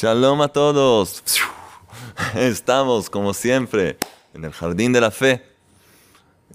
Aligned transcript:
Shalom 0.00 0.40
a 0.42 0.46
todos. 0.46 1.24
Estamos, 2.36 3.10
como 3.10 3.34
siempre, 3.34 3.98
en 4.32 4.44
el 4.44 4.52
Jardín 4.52 4.92
de 4.92 5.00
la 5.00 5.10
Fe. 5.10 5.44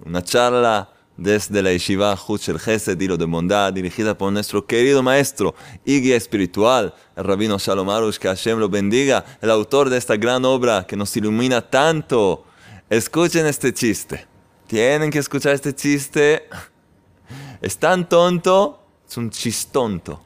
Una 0.05 0.23
charla 0.23 0.89
desde 1.17 1.61
la 1.61 1.73
Yeshiva 1.73 2.17
Huchel 2.25 2.57
Gesed, 2.57 2.97
Hilo 3.01 3.17
de 3.17 3.25
Bondad, 3.25 3.73
dirigida 3.73 4.17
por 4.17 4.31
nuestro 4.31 4.65
querido 4.65 5.03
maestro 5.03 5.55
y 5.83 5.99
guía 5.99 6.15
espiritual, 6.15 6.93
el 7.17 7.23
rabino 7.25 7.57
Shalom 7.57 7.89
Arush, 7.89 8.17
que 8.17 8.29
Hashem 8.29 8.59
lo 8.59 8.69
bendiga, 8.69 9.25
el 9.41 9.51
autor 9.51 9.89
de 9.89 9.97
esta 9.97 10.15
gran 10.15 10.45
obra 10.45 10.87
que 10.87 10.95
nos 10.95 11.13
ilumina 11.17 11.59
tanto. 11.61 12.45
Escuchen 12.89 13.45
este 13.45 13.73
chiste. 13.73 14.25
Tienen 14.67 15.11
que 15.11 15.19
escuchar 15.19 15.53
este 15.53 15.75
chiste. 15.75 16.47
Es 17.61 17.77
tan 17.77 18.07
tonto, 18.07 18.79
es 19.05 19.17
un 19.17 19.29
chistonto. 19.29 20.21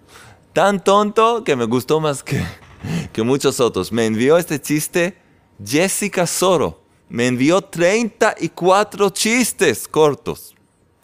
Tan 0.54 0.84
tonto 0.84 1.44
que 1.44 1.56
me 1.56 1.66
gustó 1.66 2.00
más 2.00 2.22
que 2.22 2.46
que 3.14 3.24
muchos 3.24 3.60
otros. 3.60 3.92
Me 3.92 4.06
envió 4.06 4.38
este 4.38 4.62
chiste 4.62 5.18
Jessica 5.64 6.28
Soro. 6.28 6.82
Me 7.10 7.28
envió 7.28 7.62
34 7.62 9.10
chistes 9.12 9.88
cortos. 9.88 10.56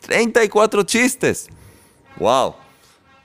34 0.02 0.84
chistes. 0.84 1.48
¡Wow! 2.18 2.56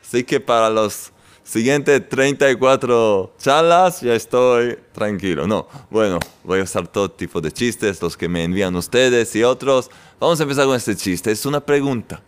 Así 0.01 0.23
que 0.25 0.41
para 0.41 0.71
los 0.71 1.13
siguientes 1.43 2.09
34 2.09 3.35
charlas 3.39 4.01
ya 4.01 4.15
estoy 4.15 4.79
tranquilo. 4.93 5.47
No, 5.47 5.67
bueno, 5.91 6.19
voy 6.45 6.61
a 6.61 6.63
usar 6.63 6.87
todo 6.87 7.11
tipo 7.11 7.41
de 7.41 7.51
chistes, 7.51 8.01
los 8.01 8.17
que 8.17 8.29
me 8.29 8.45
envían 8.45 8.77
ustedes 8.77 9.35
y 9.35 9.43
otros. 9.43 9.91
Vamos 10.21 10.39
a 10.39 10.45
empezar 10.45 10.67
con 10.67 10.77
este 10.77 10.95
chiste. 10.95 11.33
Es 11.33 11.45
una 11.47 11.61
pregunta. 11.61 12.23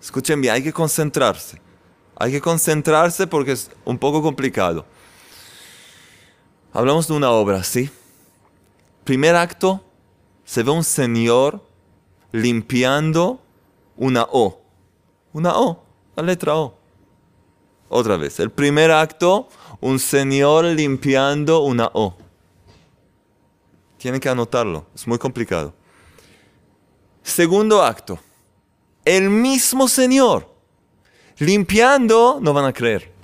Escuchen 0.00 0.40
bien, 0.40 0.54
hay 0.54 0.62
que 0.62 0.72
concentrarse. 0.72 1.60
Hay 2.16 2.32
que 2.32 2.40
concentrarse 2.40 3.26
porque 3.26 3.52
es 3.52 3.70
un 3.84 3.98
poco 3.98 4.22
complicado. 4.22 4.84
Hablamos 6.76 7.08
de 7.08 7.14
una 7.14 7.30
obra, 7.30 7.64
¿sí? 7.64 7.88
Primer 9.02 9.34
acto, 9.34 9.82
se 10.44 10.62
ve 10.62 10.70
un 10.72 10.84
señor 10.84 11.62
limpiando 12.32 13.40
una 13.96 14.26
O. 14.30 14.60
Una 15.32 15.56
O, 15.56 15.82
la 16.14 16.22
letra 16.22 16.54
O. 16.54 16.76
Otra 17.88 18.18
vez, 18.18 18.38
el 18.40 18.50
primer 18.50 18.90
acto, 18.90 19.48
un 19.80 19.98
señor 19.98 20.66
limpiando 20.66 21.60
una 21.60 21.90
O. 21.94 22.14
Tienen 23.96 24.20
que 24.20 24.28
anotarlo, 24.28 24.84
es 24.94 25.06
muy 25.06 25.16
complicado. 25.16 25.72
Segundo 27.22 27.82
acto, 27.82 28.18
el 29.02 29.30
mismo 29.30 29.88
señor 29.88 30.46
limpiando, 31.38 32.38
no 32.38 32.52
van 32.52 32.66
a 32.66 32.74
creer, 32.74 33.14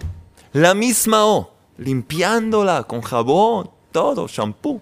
la 0.55 0.73
misma 0.73 1.27
O 1.27 1.52
limpiándola 1.78 2.84
con 2.84 3.01
jabón, 3.01 3.70
todo, 3.91 4.27
shampoo. 4.27 4.81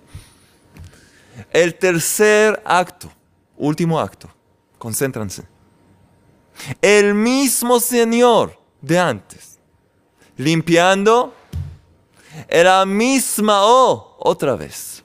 El 1.50 1.74
tercer 1.74 2.62
acto, 2.64 3.10
último 3.56 3.98
acto, 3.98 4.28
concéntrense. 4.78 5.46
El 6.82 7.14
mismo 7.14 7.80
Señor 7.80 8.58
de 8.80 8.98
antes, 8.98 9.58
limpiando 10.36 11.34
la 12.48 12.84
misma 12.86 13.64
O 13.64 14.16
otra 14.18 14.56
vez. 14.56 15.02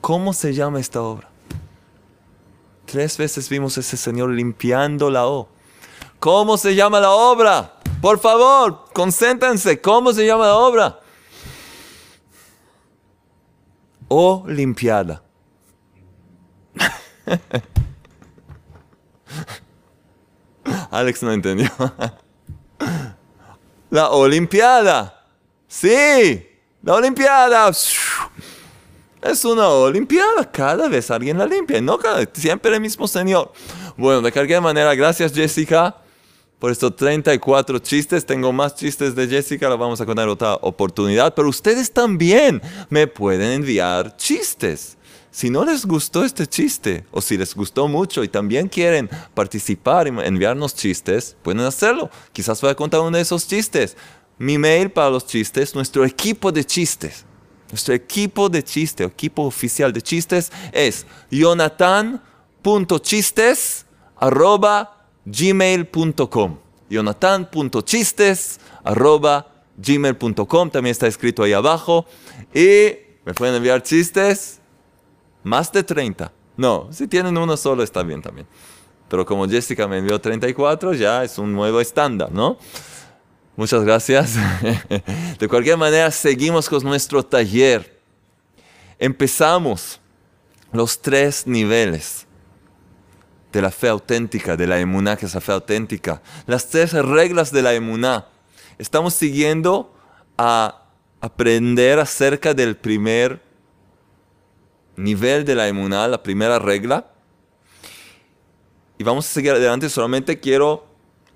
¿Cómo 0.00 0.32
se 0.32 0.54
llama 0.54 0.80
esta 0.80 1.02
obra? 1.02 1.28
Tres 2.84 3.16
veces 3.16 3.48
vimos 3.48 3.76
a 3.76 3.80
ese 3.80 3.96
Señor 3.96 4.30
limpiando 4.30 5.10
la 5.10 5.26
O. 5.26 5.48
¿Cómo 6.20 6.56
se 6.56 6.74
llama 6.74 7.00
la 7.00 7.10
obra? 7.10 7.75
Por 8.00 8.18
favor, 8.18 8.86
concéntrense. 8.92 9.80
¿Cómo 9.80 10.12
se 10.12 10.26
llama 10.26 10.46
la 10.46 10.56
obra? 10.56 11.00
Olimpiada. 14.08 15.22
Alex 20.90 21.22
no 21.22 21.32
entendió. 21.32 21.70
La 23.90 24.10
Olimpiada. 24.10 25.24
Sí, 25.68 26.46
la 26.82 26.94
Olimpiada. 26.94 27.70
Es 29.22 29.44
una 29.44 29.68
Olimpiada. 29.68 30.50
Cada 30.50 30.88
vez 30.88 31.10
alguien 31.10 31.38
la 31.38 31.46
limpia. 31.46 31.80
No 31.80 31.98
siempre 32.32 32.74
el 32.74 32.80
mismo 32.80 33.06
Señor. 33.06 33.52
Bueno, 33.96 34.22
de 34.22 34.32
cualquier 34.32 34.60
manera, 34.60 34.94
gracias 34.94 35.32
Jessica 35.32 35.96
por 36.58 36.70
estos 36.70 36.96
34 36.96 37.78
chistes. 37.80 38.26
Tengo 38.26 38.52
más 38.52 38.74
chistes 38.74 39.14
de 39.14 39.28
Jessica, 39.28 39.68
la 39.68 39.76
vamos 39.76 40.00
a 40.00 40.06
contar 40.06 40.28
otra 40.28 40.54
oportunidad. 40.54 41.34
Pero 41.34 41.48
ustedes 41.48 41.92
también 41.92 42.62
me 42.88 43.06
pueden 43.06 43.52
enviar 43.52 44.16
chistes. 44.16 44.96
Si 45.30 45.50
no 45.50 45.66
les 45.66 45.84
gustó 45.84 46.24
este 46.24 46.46
chiste, 46.46 47.04
o 47.10 47.20
si 47.20 47.36
les 47.36 47.54
gustó 47.54 47.88
mucho 47.88 48.24
y 48.24 48.28
también 48.28 48.68
quieren 48.68 49.10
participar 49.34 50.06
y 50.06 50.10
enviarnos 50.10 50.74
chistes, 50.74 51.36
pueden 51.42 51.60
hacerlo. 51.60 52.08
Quizás 52.32 52.58
voy 52.62 52.70
a 52.70 52.74
contar 52.74 53.00
uno 53.00 53.18
de 53.18 53.22
esos 53.22 53.46
chistes. 53.46 53.98
Mi 54.38 54.56
mail 54.56 54.90
para 54.90 55.10
los 55.10 55.26
chistes, 55.26 55.74
nuestro 55.74 56.06
equipo 56.06 56.52
de 56.52 56.64
chistes. 56.64 57.26
Nuestro 57.70 57.92
equipo 57.94 58.48
de 58.48 58.62
chistes, 58.62 59.06
equipo 59.06 59.42
oficial 59.42 59.92
de 59.92 60.00
chistes 60.00 60.50
es 60.72 61.04
jonathan.chistes 61.30 63.86
gmail.com. 65.26 66.58
Jonathan.chistes 66.88 68.60
también 70.70 70.92
está 70.92 71.06
escrito 71.06 71.42
ahí 71.42 71.52
abajo. 71.52 72.06
Y 72.54 72.92
me 73.24 73.34
pueden 73.34 73.56
enviar 73.56 73.82
chistes, 73.82 74.60
más 75.42 75.70
de 75.72 75.82
30. 75.82 76.32
No, 76.56 76.88
si 76.92 77.06
tienen 77.06 77.36
uno 77.36 77.56
solo 77.56 77.82
está 77.82 78.02
bien 78.02 78.22
también. 78.22 78.46
Pero 79.08 79.26
como 79.26 79.48
Jessica 79.48 79.86
me 79.86 79.98
envió 79.98 80.20
34, 80.20 80.94
ya 80.94 81.22
es 81.22 81.38
un 81.38 81.52
nuevo 81.52 81.80
estándar, 81.80 82.32
¿no? 82.32 82.56
Muchas 83.56 83.84
gracias. 83.84 84.34
De 85.38 85.48
cualquier 85.48 85.76
manera, 85.76 86.10
seguimos 86.10 86.68
con 86.68 86.82
nuestro 86.82 87.22
taller. 87.22 88.00
Empezamos 88.98 90.00
los 90.72 91.00
tres 91.00 91.46
niveles 91.46 92.25
de 93.52 93.62
la 93.62 93.70
fe 93.70 93.88
auténtica, 93.88 94.56
de 94.56 94.66
la 94.66 94.78
emuná, 94.78 95.16
que 95.16 95.26
es 95.26 95.34
la 95.34 95.40
fe 95.40 95.52
auténtica. 95.52 96.22
Las 96.46 96.68
tres 96.68 96.92
reglas 96.92 97.52
de 97.52 97.62
la 97.62 97.74
emuná. 97.74 98.26
Estamos 98.78 99.14
siguiendo 99.14 99.94
a 100.36 100.82
aprender 101.20 101.98
acerca 101.98 102.54
del 102.54 102.76
primer 102.76 103.40
nivel 104.96 105.44
de 105.44 105.54
la 105.54 105.68
emuná, 105.68 106.08
la 106.08 106.22
primera 106.22 106.58
regla. 106.58 107.06
Y 108.98 109.04
vamos 109.04 109.26
a 109.26 109.32
seguir 109.32 109.52
adelante. 109.52 109.88
Solamente 109.88 110.38
quiero 110.38 110.86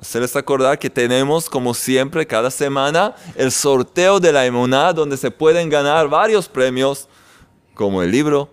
hacerles 0.00 0.34
acordar 0.34 0.78
que 0.78 0.88
tenemos, 0.88 1.48
como 1.48 1.74
siempre, 1.74 2.26
cada 2.26 2.50
semana 2.50 3.14
el 3.36 3.52
sorteo 3.52 4.18
de 4.18 4.32
la 4.32 4.46
emuná, 4.46 4.92
donde 4.92 5.16
se 5.16 5.30
pueden 5.30 5.68
ganar 5.68 6.08
varios 6.08 6.48
premios, 6.48 7.08
como 7.74 8.02
el 8.02 8.10
libro, 8.10 8.50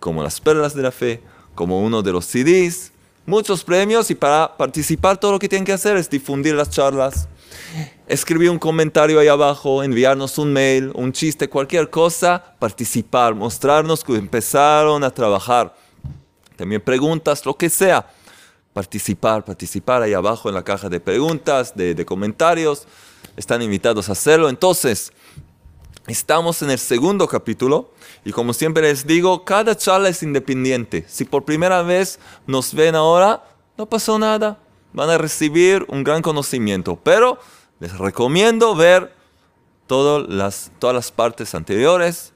como 0.00 0.22
las 0.22 0.40
perlas 0.40 0.74
de 0.74 0.82
la 0.82 0.90
fe, 0.90 1.22
como 1.54 1.80
uno 1.80 2.02
de 2.02 2.12
los 2.12 2.24
CDs, 2.26 2.92
muchos 3.26 3.64
premios 3.64 4.10
y 4.10 4.14
para 4.14 4.56
participar 4.56 5.18
todo 5.18 5.32
lo 5.32 5.38
que 5.38 5.48
tienen 5.48 5.64
que 5.64 5.72
hacer 5.72 5.96
es 5.96 6.08
difundir 6.08 6.54
las 6.54 6.70
charlas, 6.70 7.28
escribir 8.06 8.50
un 8.50 8.58
comentario 8.58 9.18
ahí 9.18 9.28
abajo, 9.28 9.82
enviarnos 9.82 10.38
un 10.38 10.52
mail, 10.52 10.92
un 10.94 11.12
chiste, 11.12 11.48
cualquier 11.48 11.90
cosa, 11.90 12.56
participar, 12.58 13.34
mostrarnos 13.34 14.04
que 14.04 14.14
empezaron 14.14 15.04
a 15.04 15.10
trabajar. 15.10 15.74
También 16.56 16.80
preguntas, 16.80 17.44
lo 17.46 17.56
que 17.56 17.70
sea. 17.70 18.06
Participar, 18.72 19.44
participar 19.44 20.02
ahí 20.02 20.14
abajo 20.14 20.48
en 20.48 20.54
la 20.54 20.64
caja 20.64 20.88
de 20.88 20.98
preguntas, 20.98 21.74
de, 21.74 21.94
de 21.94 22.04
comentarios. 22.06 22.86
Están 23.36 23.60
invitados 23.62 24.08
a 24.08 24.12
hacerlo. 24.12 24.48
Entonces, 24.48 25.12
Estamos 26.08 26.60
en 26.62 26.70
el 26.70 26.80
segundo 26.80 27.28
capítulo 27.28 27.91
y 28.24 28.32
como 28.32 28.52
siempre 28.52 28.82
les 28.82 29.06
digo, 29.06 29.44
cada 29.44 29.76
charla 29.76 30.08
es 30.08 30.22
independiente. 30.22 31.04
Si 31.08 31.24
por 31.24 31.44
primera 31.44 31.82
vez 31.82 32.20
nos 32.46 32.72
ven 32.72 32.94
ahora, 32.94 33.44
no 33.76 33.86
pasó 33.86 34.18
nada. 34.18 34.58
Van 34.92 35.10
a 35.10 35.18
recibir 35.18 35.84
un 35.88 36.04
gran 36.04 36.22
conocimiento, 36.22 36.98
pero 37.02 37.38
les 37.80 37.98
recomiendo 37.98 38.76
ver 38.76 39.12
todas 39.86 40.28
las, 40.28 40.70
todas 40.78 40.94
las 40.94 41.10
partes 41.10 41.54
anteriores. 41.54 42.32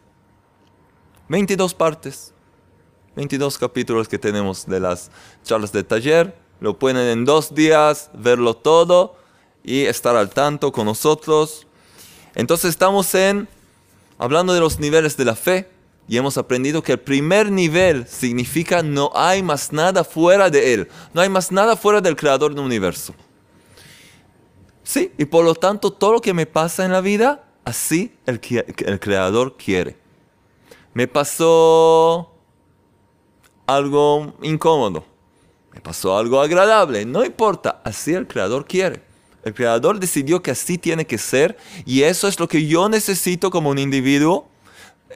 22 1.29 1.75
partes, 1.75 2.33
22 3.15 3.59
capítulos 3.59 4.09
que 4.09 4.19
tenemos 4.19 4.67
de 4.67 4.81
las 4.81 5.11
charlas 5.45 5.73
de 5.73 5.85
taller. 5.85 6.37
Lo 6.61 6.79
pueden 6.79 6.97
en 6.97 7.25
dos 7.25 7.55
días 7.55 8.11
verlo 8.13 8.55
todo 8.55 9.17
y 9.63 9.83
estar 9.83 10.17
al 10.17 10.31
tanto 10.31 10.73
con 10.73 10.87
nosotros. 10.87 11.67
Entonces 12.35 12.71
estamos 12.71 13.15
en 13.15 13.49
hablando 14.19 14.55
de 14.55 14.61
los 14.61 14.79
niveles 14.79 15.17
de 15.17 15.25
la 15.25 15.37
fe, 15.37 15.69
y 16.09 16.17
hemos 16.17 16.39
aprendido 16.39 16.83
que 16.83 16.93
el 16.93 17.01
primer 17.01 17.51
nivel 17.51 18.07
significa 18.07 18.83
no 18.83 19.11
hay 19.15 19.43
más 19.43 19.73
nada 19.73 20.05
fuera 20.05 20.51
de 20.51 20.75
Él, 20.75 20.89
no 21.13 21.21
hay 21.21 21.29
más 21.29 21.51
nada 21.51 21.77
fuera 21.77 22.01
del 22.01 22.17
Creador 22.17 22.55
del 22.55 22.65
universo. 22.65 23.15
Sí, 24.85 25.13
y 25.19 25.25
por 25.25 25.45
lo 25.45 25.55
tanto 25.55 25.93
todo 25.93 26.13
lo 26.13 26.21
que 26.21 26.33
me 26.33 26.47
pasa 26.47 26.85
en 26.85 26.93
la 26.93 27.01
vida 27.01 27.45
así 27.65 28.17
el, 28.25 28.41
Creador 28.41 29.57
quiere. 29.57 29.97
Me 30.95 31.09
pasó 31.09 32.33
algo 33.67 34.35
incómodo, 34.43 35.05
me 35.75 35.81
pasó 35.81 36.17
algo 36.17 36.41
agradable, 36.41 37.05
no 37.05 37.25
importa, 37.25 37.83
así 37.85 38.15
el 38.15 38.29
Creador 38.29 38.67
quiere. 38.67 39.03
El 39.43 39.55
Creador 39.55 39.99
decidió 39.99 40.41
que 40.41 40.53
así 40.53 40.79
tiene 40.79 41.05
que 41.05 41.19
ser 41.19 41.57
y 41.85 42.03
eso 42.03 42.29
es 42.29 42.39
lo 42.39 42.49
que 42.49 42.67
yo 42.67 42.89
necesito 42.89 43.51
como 43.51 43.71
un 43.71 43.79
individuo. 43.79 44.49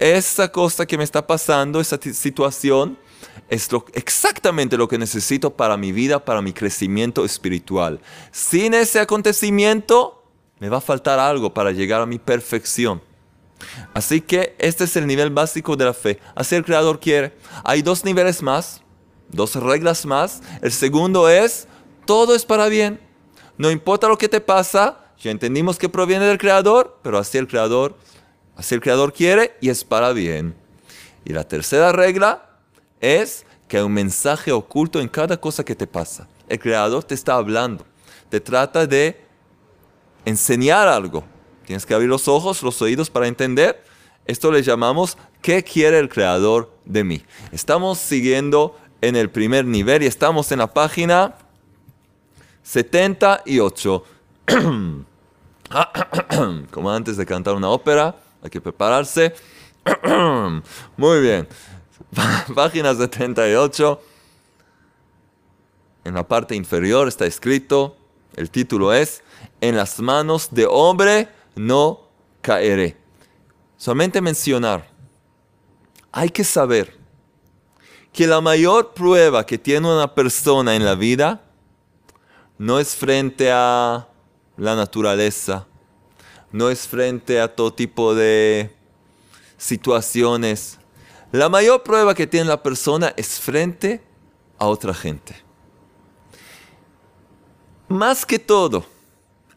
Esa 0.00 0.50
cosa 0.50 0.87
que 0.87 0.97
me 0.97 1.05
está 1.05 1.26
pasando, 1.26 1.79
esa 1.79 1.99
situación, 2.14 2.99
es 3.50 3.69
exactamente 3.93 4.79
lo 4.79 4.88
que 4.88 4.97
necesito 4.97 5.55
para 5.55 5.76
mi 5.76 5.93
vida, 5.93 6.25
para 6.25 6.41
mi 6.41 6.55
crecimiento 6.55 7.23
espiritual. 7.23 8.00
Sin 8.32 8.73
ese 8.73 8.99
acontecimiento, 8.99 10.25
me 10.58 10.70
va 10.70 10.79
a 10.79 10.81
faltar 10.81 11.19
algo 11.19 11.52
para 11.52 11.70
llegar 11.70 12.00
a 12.00 12.06
mi 12.06 12.19
perfección. 12.19 13.02
Así 13.93 14.23
que 14.23 14.56
este 14.58 14.85
es 14.85 14.97
el 14.97 15.06
nivel 15.06 15.29
básico 15.29 15.76
de 15.76 15.85
la 15.85 15.93
fe. 15.93 16.19
Así 16.35 16.55
el 16.55 16.64
Creador 16.64 16.99
quiere. 16.99 17.35
Hay 17.62 17.82
dos 17.82 18.03
niveles 18.03 18.41
más, 18.41 18.81
dos 19.29 19.55
reglas 19.55 20.06
más. 20.06 20.41
El 20.62 20.73
segundo 20.73 21.29
es, 21.29 21.69
todo 22.06 22.35
es 22.35 22.46
para 22.46 22.69
bien. 22.69 22.99
No 23.58 23.70
importa 23.70 24.08
lo 24.08 24.17
que 24.17 24.31
te 24.31 24.41
pasa, 24.41 25.12
ya 25.19 25.31
entendimos 25.31 25.79
que 25.79 25.91
proviene 25.91 26.25
del 26.25 26.38
Creador, 26.38 26.99
pero 27.03 27.19
así 27.19 27.37
el 27.37 27.46
Creador, 27.46 27.99
así 28.56 28.75
el 28.75 28.81
Creador 28.81 29.12
quiere 29.12 29.56
y 29.61 29.69
es 29.69 29.85
para 29.85 30.12
bien. 30.12 30.55
Y 31.25 31.32
la 31.32 31.44
tercera 31.44 31.93
regla 31.93 32.49
es 33.00 33.44
que 33.69 33.79
hay 33.79 33.85
un 33.85 33.93
mensaje 33.93 34.52
oculto 34.52 35.00
en 35.00 35.08
cada 35.08 35.41
cosa 35.41 35.64
que 35.64 35.75
te 35.75 35.87
pasa. 35.87 36.29
El 36.49 36.58
Creador 36.58 37.05
te 37.05 37.14
está 37.14 37.35
hablando, 37.35 37.85
te 38.29 38.41
trata 38.41 38.87
de 38.87 39.20
enseñar 40.25 40.88
algo. 40.88 41.25
Tienes 41.67 41.87
que 41.87 41.94
abrir 41.94 42.08
los 42.08 42.26
ojos, 42.26 42.62
los 42.62 42.81
oídos 42.82 43.11
para 43.11 43.29
entender. 43.29 43.85
Esto 44.26 44.50
le 44.50 44.62
llamamos 44.62 45.17
¿qué 45.41 45.62
quiere 45.62 45.99
el 45.99 46.08
Creador 46.08 46.73
de 46.85 47.05
mí? 47.05 47.23
Estamos 47.53 47.99
siguiendo 47.99 48.76
en 49.00 49.17
el 49.17 49.31
primer 49.31 49.64
nivel 49.64 50.03
y 50.03 50.06
estamos 50.06 50.50
en 50.53 50.58
la 50.58 50.73
página 50.73 51.35
78. 52.62 54.05
Como 56.70 56.91
antes 56.91 57.17
de 57.17 57.26
cantar 57.26 57.55
una 57.55 57.69
ópera, 57.69 58.17
hay 58.43 58.51
que 58.51 58.61
prepararse. 58.61 59.35
Muy 60.97 61.21
bien. 61.21 61.49
Página 62.55 62.95
78. 62.95 64.03
En 66.05 66.15
la 66.15 66.27
parte 66.27 66.55
inferior 66.55 67.09
está 67.09 67.27
escrito, 67.27 67.97
el 68.35 68.51
título 68.51 68.93
es, 68.93 69.23
En 69.61 69.77
las 69.77 70.01
manos 70.01 70.49
de 70.51 70.67
hombre 70.67 71.29
no 71.55 72.09
caeré. 72.41 72.97
Solamente 73.77 74.21
mencionar, 74.21 74.89
hay 76.13 76.31
que 76.31 76.45
saber 76.45 76.99
que 78.13 78.27
la 78.27 78.41
mayor 78.41 78.93
prueba 78.95 79.45
que 79.47 79.59
tiene 79.59 79.93
una 79.93 80.15
persona 80.15 80.75
en 80.75 80.85
la 80.85 80.95
vida 80.95 81.43
no 82.59 82.79
es 82.79 82.97
frente 82.97 83.51
a 83.53 84.09
la 84.57 84.77
naturaleza, 84.77 85.67
no 86.52 86.70
es 86.70 86.87
frente 86.87 87.41
a 87.41 87.55
todo 87.55 87.73
tipo 87.73 88.14
de 88.14 88.75
situaciones. 89.56 90.79
La 91.32 91.49
mayor 91.49 91.82
prueba 91.82 92.14
que 92.14 92.26
tiene 92.26 92.47
la 92.47 92.62
persona 92.62 93.12
es 93.17 93.38
frente 93.38 94.02
a 94.58 94.67
otra 94.67 94.94
gente. 94.94 95.37
Más 97.88 98.25
que 98.25 98.38
todo, 98.38 98.85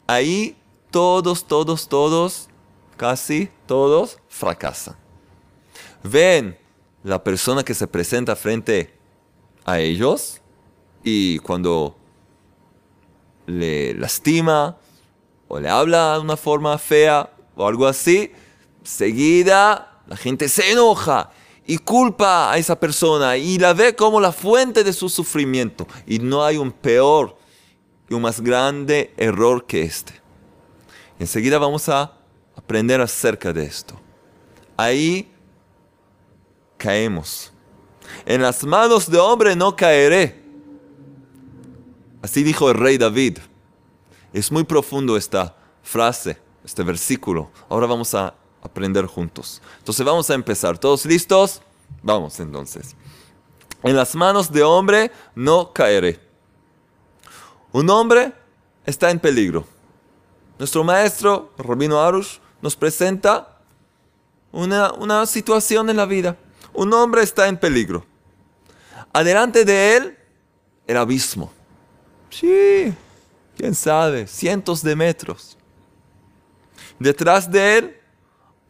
ahí 0.06 0.56
todos, 0.90 1.46
todos, 1.46 1.88
todos, 1.88 2.48
casi 2.96 3.48
todos 3.66 4.18
fracasan. 4.28 4.96
Ven 6.02 6.58
la 7.02 7.22
persona 7.22 7.64
que 7.64 7.74
se 7.74 7.86
presenta 7.86 8.36
frente 8.36 8.94
a 9.64 9.78
ellos 9.78 10.40
y 11.02 11.38
cuando 11.40 11.96
le 13.46 13.94
lastima 13.94 14.78
o 15.48 15.60
le 15.60 15.68
habla 15.68 16.14
de 16.14 16.20
una 16.20 16.36
forma 16.36 16.76
fea 16.78 17.30
o 17.56 17.66
algo 17.66 17.86
así, 17.86 18.32
seguida 18.82 20.00
la 20.06 20.16
gente 20.16 20.48
se 20.48 20.72
enoja 20.72 21.30
y 21.66 21.78
culpa 21.78 22.52
a 22.52 22.58
esa 22.58 22.78
persona 22.78 23.36
y 23.36 23.58
la 23.58 23.72
ve 23.72 23.94
como 23.94 24.20
la 24.20 24.32
fuente 24.32 24.84
de 24.84 24.92
su 24.92 25.08
sufrimiento. 25.08 25.86
Y 26.06 26.18
no 26.18 26.44
hay 26.44 26.56
un 26.56 26.72
peor 26.72 27.36
y 28.08 28.14
un 28.14 28.22
más 28.22 28.40
grande 28.40 29.14
error 29.16 29.64
que 29.66 29.82
este. 29.82 30.12
Enseguida 31.18 31.58
vamos 31.58 31.88
a 31.88 32.12
aprender 32.56 33.00
acerca 33.00 33.52
de 33.52 33.64
esto. 33.64 33.98
Ahí 34.76 35.30
caemos. 36.76 37.52
En 38.26 38.42
las 38.42 38.64
manos 38.64 39.10
de 39.10 39.18
hombre 39.18 39.56
no 39.56 39.74
caeré 39.74 40.44
Así 42.24 42.42
dijo 42.42 42.70
el 42.70 42.78
rey 42.78 42.96
David. 42.96 43.36
Es 44.34 44.50
muy 44.50 44.64
profundo 44.64 45.16
esta 45.16 45.54
frase, 45.84 46.36
este 46.64 46.82
versículo. 46.82 47.52
Ahora 47.68 47.86
vamos 47.86 48.12
a 48.16 48.34
aprender 48.60 49.06
juntos. 49.06 49.62
Entonces 49.78 50.04
vamos 50.04 50.28
a 50.28 50.34
empezar. 50.34 50.76
¿Todos 50.76 51.06
listos? 51.06 51.62
Vamos 52.02 52.40
entonces. 52.40 52.96
En 53.84 53.94
las 53.94 54.16
manos 54.16 54.50
de 54.50 54.64
hombre 54.64 55.12
no 55.36 55.72
caeré. 55.72 56.18
Un 57.70 57.88
hombre 57.90 58.32
está 58.84 59.12
en 59.12 59.20
peligro. 59.20 59.64
Nuestro 60.58 60.82
maestro, 60.82 61.52
Rabino 61.56 62.00
Arush, 62.00 62.38
nos 62.60 62.74
presenta 62.74 63.60
una, 64.50 64.94
una 64.94 65.26
situación 65.26 65.90
en 65.90 65.96
la 65.96 66.06
vida. 66.06 66.36
Un 66.72 66.92
hombre 66.92 67.22
está 67.22 67.46
en 67.46 67.56
peligro. 67.56 68.04
Adelante 69.12 69.64
de 69.64 69.96
él, 69.96 70.18
el 70.88 70.96
abismo. 70.96 71.52
Sí, 72.30 72.92
quién 73.56 73.74
sabe, 73.74 74.26
cientos 74.26 74.82
de 74.82 74.96
metros. 74.96 75.56
Detrás 76.98 77.50
de 77.50 77.78
él, 77.78 78.00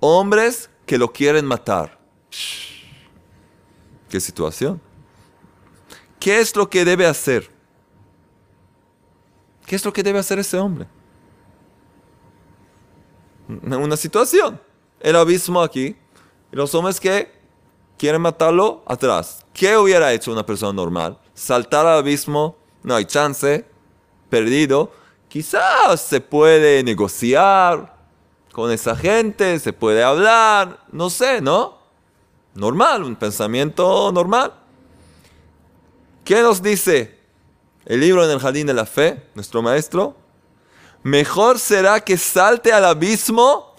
hombres 0.01 0.71
que 0.87 0.99
lo 0.99 1.13
quieren 1.13 1.45
matar. 1.45 1.99
¿Qué 4.09 4.21
situación? 4.21 4.81
¿Qué 6.19 6.41
es 6.41 6.55
lo 6.57 6.69
que 6.69 6.85
debe 6.85 7.07
hacer? 7.07 7.51
¿Qué 9.67 9.77
es 9.77 9.85
lo 9.85 9.93
que 9.93 10.03
debe 10.03 10.19
hacer 10.19 10.39
ese 10.39 10.59
hombre? 10.59 10.87
Una 13.49 13.97
situación. 13.97 14.61
El 15.01 15.17
abismo 15.17 15.61
aquí. 15.61 15.97
Los 16.51 16.75
hombres 16.75 17.01
que 17.01 17.33
quieren 17.99 18.23
matarlo 18.23 18.83
atrás. 18.87 19.45
¿Qué 19.53 19.77
hubiera 19.77 20.13
hecho 20.13 20.33
una 20.33 20.45
persona 20.45 20.73
normal? 20.73 21.19
Saltar 21.35 21.87
al 21.87 21.99
abismo 21.99 22.57
no 22.83 22.95
hay 22.95 23.05
chance, 23.07 23.67
perdido. 24.35 24.91
Quizás 25.29 26.01
se 26.01 26.21
puede 26.21 26.83
negociar 26.83 27.95
con 28.51 28.73
esa 28.73 28.97
gente, 28.97 29.61
se 29.61 29.73
puede 29.73 30.03
hablar, 30.03 30.81
no 30.91 31.09
sé, 31.09 31.41
¿no? 31.41 31.79
Normal, 32.55 33.05
un 33.05 33.15
pensamiento 33.15 34.11
normal. 34.11 34.53
¿Qué 36.25 36.43
nos 36.43 36.61
dice 36.61 37.17
el 37.85 38.01
libro 38.01 38.25
en 38.25 38.31
el 38.33 38.41
jardín 38.41 38.67
de 38.67 38.75
la 38.75 38.87
fe, 38.87 39.25
nuestro 39.37 39.63
maestro? 39.63 40.17
Mejor 41.05 41.61
será 41.61 42.01
que 42.01 42.19
salte 42.19 42.73
al 42.73 42.85
abismo 42.87 43.77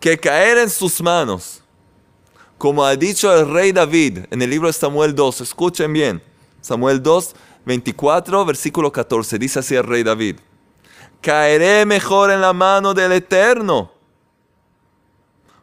que 0.00 0.18
caer 0.18 0.58
en 0.58 0.70
sus 0.70 1.00
manos. 1.00 1.62
Como 2.58 2.84
ha 2.84 2.96
dicho 2.96 3.32
el 3.32 3.48
rey 3.48 3.70
David 3.70 4.24
en 4.28 4.42
el 4.42 4.50
libro 4.50 4.66
de 4.66 4.72
Samuel 4.72 5.14
2, 5.14 5.42
escuchen 5.42 5.92
bien, 5.92 6.20
Samuel 6.60 7.00
2, 7.00 7.36
24, 7.66 8.44
versículo 8.44 8.92
14, 8.92 9.40
dice 9.40 9.58
así 9.58 9.74
el 9.74 9.82
rey 9.82 10.04
David, 10.04 10.36
caeré 11.20 11.84
mejor 11.84 12.30
en 12.30 12.40
la 12.40 12.52
mano 12.52 12.94
del 12.94 13.10
Eterno, 13.10 13.90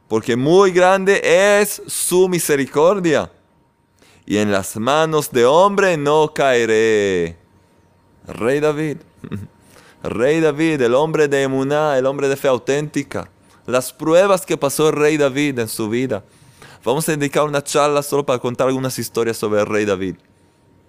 porque 0.09 0.35
muy 0.35 0.71
grande 0.71 1.21
es 1.23 1.81
su 1.87 2.27
misericordia, 2.27 3.31
y 4.25 4.37
en 4.37 4.51
las 4.51 4.75
manos 4.75 5.31
de 5.31 5.45
hombre 5.45 5.95
no 5.95 6.33
caeré. 6.33 7.37
Rey 8.27 8.59
David, 8.59 8.97
rey 10.03 10.41
David, 10.41 10.81
el 10.81 10.95
hombre 10.95 11.29
de 11.29 11.43
emuná, 11.43 11.97
el 11.97 12.05
hombre 12.05 12.27
de 12.27 12.35
fe 12.35 12.49
auténtica, 12.49 13.29
las 13.65 13.93
pruebas 13.93 14.45
que 14.45 14.57
pasó 14.57 14.89
el 14.89 14.95
rey 14.95 15.15
David 15.15 15.59
en 15.59 15.69
su 15.69 15.89
vida. 15.89 16.21
Vamos 16.83 17.07
a 17.07 17.15
dedicar 17.15 17.45
una 17.45 17.63
charla 17.63 18.03
solo 18.03 18.25
para 18.25 18.39
contar 18.39 18.67
algunas 18.67 18.99
historias 18.99 19.37
sobre 19.37 19.61
el 19.61 19.67
rey 19.67 19.85
David. 19.85 20.15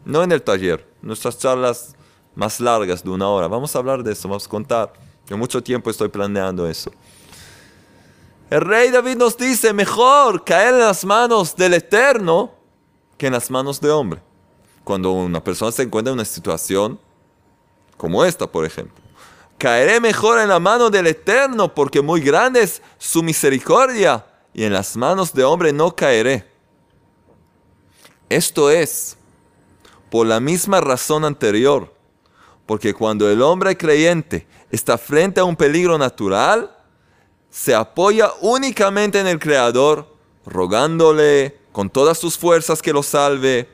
No 0.05 0.23
en 0.23 0.33
el 0.33 0.43
taller, 0.43 0.87
nuestras 1.01 1.39
charlas 1.39 1.95
más 2.35 2.61
largas 2.61 3.03
de 3.03 3.11
una 3.11 3.29
hora. 3.29 3.49
Vamos 3.49 3.75
a 3.75 3.79
hablar 3.79 4.03
de 4.03 4.13
eso, 4.13 4.29
vamos 4.29 4.47
a 4.47 4.51
contar. 4.51 4.93
Yo 5.27 5.37
mucho 5.39 5.63
tiempo 5.63 5.91
estoy 5.91 6.09
planeando 6.09 6.67
eso. 6.69 6.91
El 8.51 8.61
rey 8.61 8.91
David 8.91 9.17
nos 9.17 9.37
dice, 9.37 9.73
mejor 9.73 10.45
caer 10.45 10.75
en 10.75 10.81
las 10.81 11.05
manos 11.05 11.57
del 11.57 11.75
Eterno 11.75 12.53
que 13.17 13.27
en 13.27 13.33
las 13.33 13.51
manos 13.51 13.81
de 13.81 13.91
hombre. 13.91 14.21
Cuando 14.83 15.13
una 15.13 15.43
persona 15.43 15.73
se 15.73 15.83
encuentra 15.83 16.13
en 16.13 16.19
una 16.19 16.25
situación 16.27 17.01
como 17.97 18.25
esta, 18.25 18.47
por 18.47 18.67
ejemplo, 18.67 19.03
caeré 19.57 19.99
mejor 19.99 20.41
en 20.41 20.49
la 20.49 20.59
mano 20.59 20.91
del 20.91 21.07
Eterno, 21.07 21.75
porque 21.75 22.03
muy 22.03 22.21
grande 22.21 22.63
es 22.63 22.83
su 22.99 23.23
misericordia, 23.23 24.27
y 24.53 24.65
en 24.65 24.73
las 24.73 24.97
manos 24.97 25.33
de 25.33 25.43
hombre 25.43 25.73
no 25.73 25.97
caeré. 25.97 26.47
Esto 28.29 28.71
es 28.71 29.17
por 30.15 30.29
la 30.29 30.39
misma 30.39 30.81
razón 30.81 31.25
anterior, 31.25 31.93
porque 32.67 32.95
cuando 32.95 33.29
el 33.29 33.43
hombre 33.43 33.77
creyente 33.77 34.47
está 34.71 34.97
frente 34.97 35.41
a 35.41 35.45
un 35.45 35.57
peligro 35.57 35.99
natural, 35.99 36.71
se 37.51 37.75
apoya 37.75 38.31
únicamente 38.41 39.19
en 39.19 39.27
el 39.27 39.41
Creador, 39.41 40.07
rogándole 40.47 41.59
con 41.73 41.91
todas 41.91 42.17
sus 42.17 42.39
fuerzas 42.39 42.81
que 42.81 42.93
lo 42.93 43.03
salve. 43.03 43.69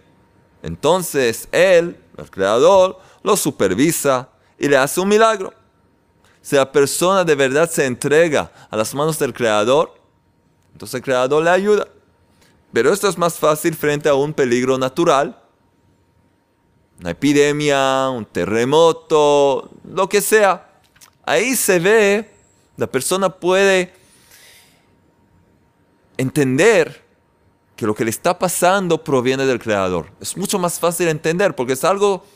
Entonces 0.62 1.46
Él, 1.52 2.00
el 2.16 2.30
Creador, 2.30 2.98
lo 3.22 3.36
supervisa 3.36 4.30
y 4.58 4.66
le 4.66 4.78
hace 4.78 4.98
un 4.98 5.08
milagro. 5.10 5.52
Si 6.40 6.56
la 6.56 6.72
persona 6.72 7.22
de 7.22 7.34
verdad 7.34 7.70
se 7.70 7.84
entrega 7.84 8.50
a 8.70 8.78
las 8.78 8.94
manos 8.94 9.18
del 9.18 9.34
Creador, 9.34 9.92
entonces 10.72 10.94
el 10.94 11.02
Creador 11.02 11.44
le 11.44 11.50
ayuda. 11.50 11.86
Pero 12.72 12.94
esto 12.94 13.10
es 13.10 13.18
más 13.18 13.34
fácil 13.34 13.74
frente 13.74 14.08
a 14.08 14.14
un 14.14 14.32
peligro 14.32 14.78
natural. 14.78 15.36
Una 17.00 17.10
epidemia, 17.10 18.10
un 18.10 18.26
terremoto, 18.26 19.70
lo 19.84 20.08
que 20.08 20.20
sea. 20.20 20.70
Ahí 21.24 21.56
se 21.56 21.78
ve, 21.78 22.30
la 22.76 22.86
persona 22.86 23.30
puede 23.30 23.94
entender 26.18 27.02
que 27.74 27.86
lo 27.86 27.94
que 27.94 28.04
le 28.04 28.10
está 28.10 28.38
pasando 28.38 29.02
proviene 29.02 29.46
del 29.46 29.58
Creador. 29.58 30.12
Es 30.20 30.36
mucho 30.36 30.58
más 30.58 30.78
fácil 30.78 31.08
entender 31.08 31.56
porque 31.56 31.72
es 31.72 31.84
algo 31.84 32.26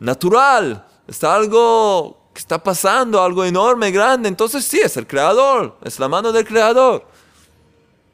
natural, 0.00 0.84
es 1.06 1.22
algo 1.22 2.18
que 2.34 2.40
está 2.40 2.60
pasando, 2.60 3.22
algo 3.22 3.44
enorme, 3.44 3.92
grande. 3.92 4.28
Entonces 4.28 4.64
sí, 4.64 4.80
es 4.82 4.96
el 4.96 5.06
Creador, 5.06 5.78
es 5.84 6.00
la 6.00 6.08
mano 6.08 6.32
del 6.32 6.44
Creador. 6.44 7.06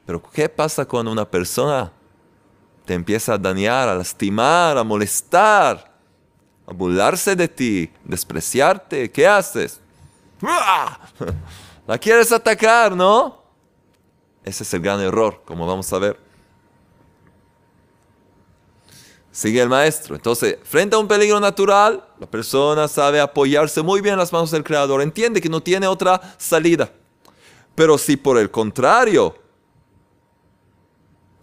Pero 0.05 0.21
¿qué 0.31 0.47
pasa 0.47 0.85
cuando 0.85 1.11
una 1.11 1.25
persona 1.25 1.91
te 2.85 2.93
empieza 2.93 3.33
a 3.33 3.37
dañar, 3.37 3.89
a 3.89 3.95
lastimar, 3.95 4.77
a 4.77 4.83
molestar, 4.83 5.93
a 6.65 6.73
burlarse 6.73 7.35
de 7.35 7.47
ti, 7.47 7.91
despreciarte? 8.03 9.11
¿Qué 9.11 9.27
haces? 9.27 9.79
La 11.87 11.97
quieres 11.97 12.31
atacar, 12.31 12.95
¿no? 12.95 13.43
Ese 14.43 14.63
es 14.63 14.73
el 14.73 14.81
gran 14.81 14.99
error, 14.99 15.41
como 15.45 15.65
vamos 15.65 15.91
a 15.93 15.99
ver. 15.99 16.19
Sigue 19.31 19.61
el 19.61 19.69
maestro. 19.69 20.15
Entonces, 20.15 20.57
frente 20.63 20.95
a 20.95 20.99
un 20.99 21.07
peligro 21.07 21.39
natural, 21.39 22.05
la 22.19 22.27
persona 22.27 22.87
sabe 22.87 23.19
apoyarse 23.19 23.81
muy 23.81 23.99
bien 23.99 24.13
en 24.13 24.19
las 24.19 24.31
manos 24.31 24.51
del 24.51 24.63
Creador. 24.63 25.01
Entiende 25.01 25.41
que 25.41 25.49
no 25.49 25.61
tiene 25.61 25.87
otra 25.87 26.21
salida. 26.37 26.91
Pero 27.73 27.97
si 27.97 28.15
por 28.15 28.37
el 28.37 28.51
contrario, 28.51 29.35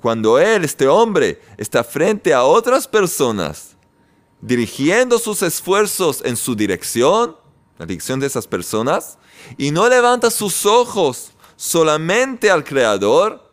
cuando 0.01 0.39
él, 0.39 0.65
este 0.65 0.89
hombre, 0.89 1.43
está 1.59 1.85
frente 1.85 2.33
a 2.33 2.45
otras 2.45 2.89
personas, 2.89 3.77
dirigiendo 4.41 5.19
sus 5.19 5.43
esfuerzos 5.43 6.23
en 6.25 6.39
su 6.39 6.55
dirección, 6.55 7.37
la 7.77 7.85
dirección 7.85 8.19
de 8.19 8.27
esas 8.27 8.47
personas, 8.47 9.19
y 9.59 9.71
no 9.73 9.87
levanta 9.91 10.31
sus 10.31 10.65
ojos 10.65 11.33
solamente 11.55 12.51
al 12.51 12.65
Creador, 12.65 13.53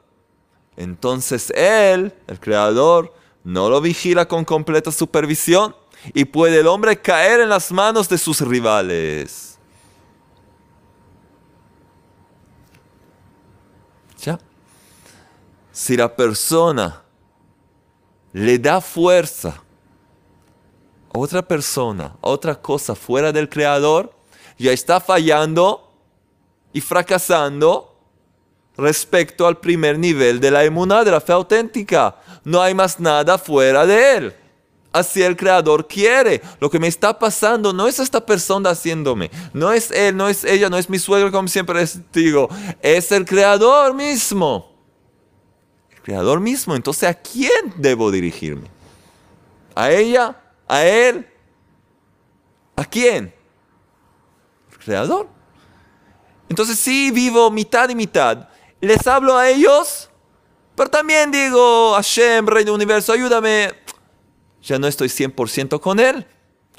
entonces 0.77 1.51
él, 1.53 2.13
el 2.27 2.39
Creador, 2.39 3.13
no 3.43 3.69
lo 3.69 3.81
vigila 3.81 4.25
con 4.25 4.45
completa 4.45 4.89
supervisión 4.89 5.75
y 6.13 6.23
puede 6.23 6.61
el 6.61 6.67
hombre 6.67 7.01
caer 7.01 7.41
en 7.41 7.49
las 7.49 7.73
manos 7.73 8.07
de 8.07 8.17
sus 8.17 8.39
rivales. 8.39 9.46
Si 15.77 15.95
la 15.95 16.15
persona 16.15 17.03
le 18.33 18.57
da 18.57 18.81
fuerza 18.81 19.61
a 21.13 21.19
otra 21.19 21.43
persona, 21.43 22.15
a 22.19 22.29
otra 22.29 22.55
cosa 22.55 22.95
fuera 22.95 23.31
del 23.31 23.47
Creador, 23.47 24.11
ya 24.57 24.71
está 24.71 24.99
fallando 24.99 25.93
y 26.73 26.81
fracasando 26.81 27.95
respecto 28.75 29.45
al 29.45 29.59
primer 29.59 29.99
nivel 29.99 30.39
de 30.39 30.49
la 30.49 30.63
emuná, 30.63 31.03
de 31.03 31.11
la 31.11 31.21
fe 31.21 31.33
auténtica. 31.33 32.15
No 32.43 32.59
hay 32.59 32.73
más 32.73 32.99
nada 32.99 33.37
fuera 33.37 33.85
de 33.85 34.17
él. 34.17 34.35
Así 34.91 35.21
el 35.21 35.37
Creador 35.37 35.87
quiere. 35.87 36.41
Lo 36.59 36.71
que 36.71 36.79
me 36.79 36.87
está 36.87 37.19
pasando 37.19 37.71
no 37.71 37.87
es 37.87 37.99
esta 37.99 38.25
persona 38.25 38.71
haciéndome. 38.71 39.29
No 39.53 39.71
es 39.71 39.91
él, 39.91 40.17
no 40.17 40.27
es 40.27 40.43
ella, 40.43 40.71
no 40.71 40.79
es 40.79 40.89
mi 40.89 40.97
suegro, 40.97 41.31
como 41.31 41.47
siempre 41.47 41.81
les 41.81 42.11
digo. 42.11 42.49
Es 42.81 43.11
el 43.11 43.25
Creador 43.25 43.93
mismo. 43.93 44.76
Creador 46.07 46.39
mismo. 46.39 46.73
Entonces, 46.73 47.09
¿a 47.09 47.13
quién 47.13 47.73
debo 47.75 48.09
dirigirme? 48.11 48.69
¿A 49.75 49.91
ella? 49.91 50.41
¿A 50.65 50.85
él? 50.85 51.27
¿A 52.77 52.85
quién? 52.85 53.33
El 54.71 54.77
Creador. 54.77 55.27
Entonces, 56.47 56.79
sí 56.79 57.11
vivo 57.11 57.51
mitad 57.51 57.89
y 57.89 57.95
mitad. 57.95 58.47
Les 58.79 59.05
hablo 59.05 59.35
a 59.35 59.49
ellos, 59.49 60.09
pero 60.77 60.89
también 60.89 61.29
digo, 61.29 61.91
Hashem, 61.95 62.47
Rey 62.47 62.63
del 62.63 62.75
Universo, 62.75 63.11
ayúdame. 63.11 63.73
Ya 64.63 64.79
no 64.79 64.87
estoy 64.87 65.09
100% 65.09 65.77
con 65.81 65.99
él, 65.99 66.25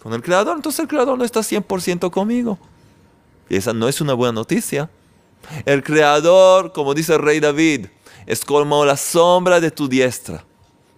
con 0.02 0.14
el 0.14 0.22
Creador. 0.22 0.56
Entonces 0.56 0.80
el 0.80 0.88
Creador 0.88 1.18
no 1.18 1.24
está 1.26 1.40
100% 1.40 2.10
conmigo. 2.10 2.58
Y 3.50 3.56
esa 3.56 3.74
no 3.74 3.88
es 3.88 4.00
una 4.00 4.14
buena 4.14 4.32
noticia. 4.32 4.88
El 5.66 5.82
Creador, 5.82 6.72
como 6.72 6.94
dice 6.94 7.12
el 7.12 7.20
Rey 7.20 7.40
David, 7.40 7.88
es 8.26 8.44
como 8.44 8.84
la 8.84 8.96
sombra 8.96 9.60
de 9.60 9.70
tu 9.70 9.88
diestra. 9.88 10.44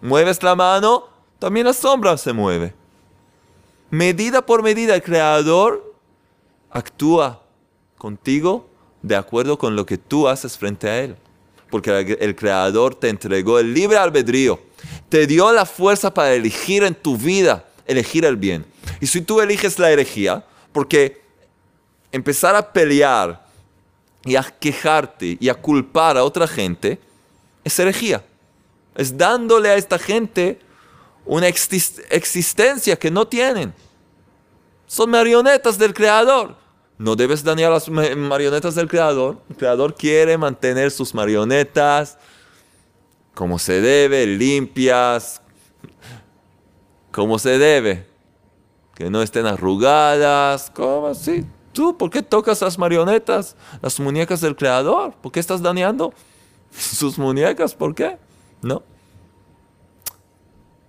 Mueves 0.01 0.43
la 0.43 0.55
mano, 0.55 1.09
también 1.39 1.67
la 1.67 1.73
sombra 1.73 2.17
se 2.17 2.33
mueve. 2.33 2.75
Medida 3.91 4.45
por 4.45 4.63
medida 4.63 4.95
el 4.95 5.03
Creador 5.03 5.95
actúa 6.71 7.43
contigo 7.99 8.69
de 9.03 9.17
acuerdo 9.17 9.59
con 9.59 9.77
lo 9.77 9.85
que 9.87 9.99
tú 9.99 10.29
haces 10.29 10.57
frente 10.57 10.89
a 10.89 10.99
Él. 11.01 11.17
Porque 11.71 12.19
el 12.21 12.37
Creador 12.37 12.95
te 12.95 13.09
entregó 13.09 13.59
el 13.59 13.73
libre 13.73 13.97
albedrío, 13.97 14.61
te 15.09 15.27
dio 15.27 15.53
la 15.53 15.65
fuerza 15.65 16.13
para 16.13 16.33
elegir 16.33 16.83
en 16.83 16.95
tu 16.95 17.17
vida, 17.17 17.65
elegir 17.87 18.25
el 18.25 18.37
bien. 18.37 18.65
Y 19.01 19.07
si 19.07 19.21
tú 19.21 19.41
eliges 19.41 19.79
la 19.79 19.91
herejía, 19.91 20.45
porque 20.73 21.23
empezar 22.13 22.57
a 22.57 22.73
pelear 22.73 23.47
y 24.25 24.37
a 24.37 24.43
quejarte 24.43 25.39
y 25.41 25.49
a 25.49 25.55
culpar 25.55 26.17
a 26.17 26.25
otra 26.25 26.47
gente, 26.47 27.01
es 27.65 27.79
herejía. 27.79 28.25
Es 28.95 29.17
dándole 29.17 29.69
a 29.71 29.77
esta 29.77 29.99
gente 29.99 30.61
una 31.25 31.47
existencia 31.49 32.97
que 32.97 33.11
no 33.11 33.27
tienen. 33.27 33.73
Son 34.87 35.09
marionetas 35.11 35.79
del 35.79 35.95
Creador. 35.95 36.57
No 36.99 37.17
debes 37.17 37.43
dañar 37.43 37.71
las 37.71 37.89
marionetas 37.89 38.75
del 38.75 38.89
Creador. 38.89 39.39
El 39.49 39.57
Creador 39.57 39.95
quiere 39.95 40.37
mantener 40.37 40.91
sus 40.91 41.15
marionetas 41.15 42.19
como 43.35 43.59
se 43.59 43.81
debe, 43.81 44.27
limpias, 44.27 45.41
como 47.11 47.39
se 47.39 47.57
debe. 47.59 48.07
Que 48.95 49.09
no 49.09 49.23
estén 49.23 49.47
arrugadas, 49.47 50.71
¿cómo 50.75 51.07
así? 51.07 51.47
¿Tú 51.73 51.97
por 51.97 52.11
qué 52.11 52.23
tocas 52.23 52.61
las 52.61 52.77
marionetas, 52.77 53.57
las 53.81 53.99
muñecas 53.99 54.41
del 54.43 54.57
Creador? 54.57 55.15
¿Por 55.23 55.33
qué 55.33 55.41
estás 55.41 55.63
dañando? 55.63 56.13
sus 56.77 57.19
muñecas, 57.19 57.75
¿por 57.75 57.95
qué? 57.95 58.19
No. 58.63 58.83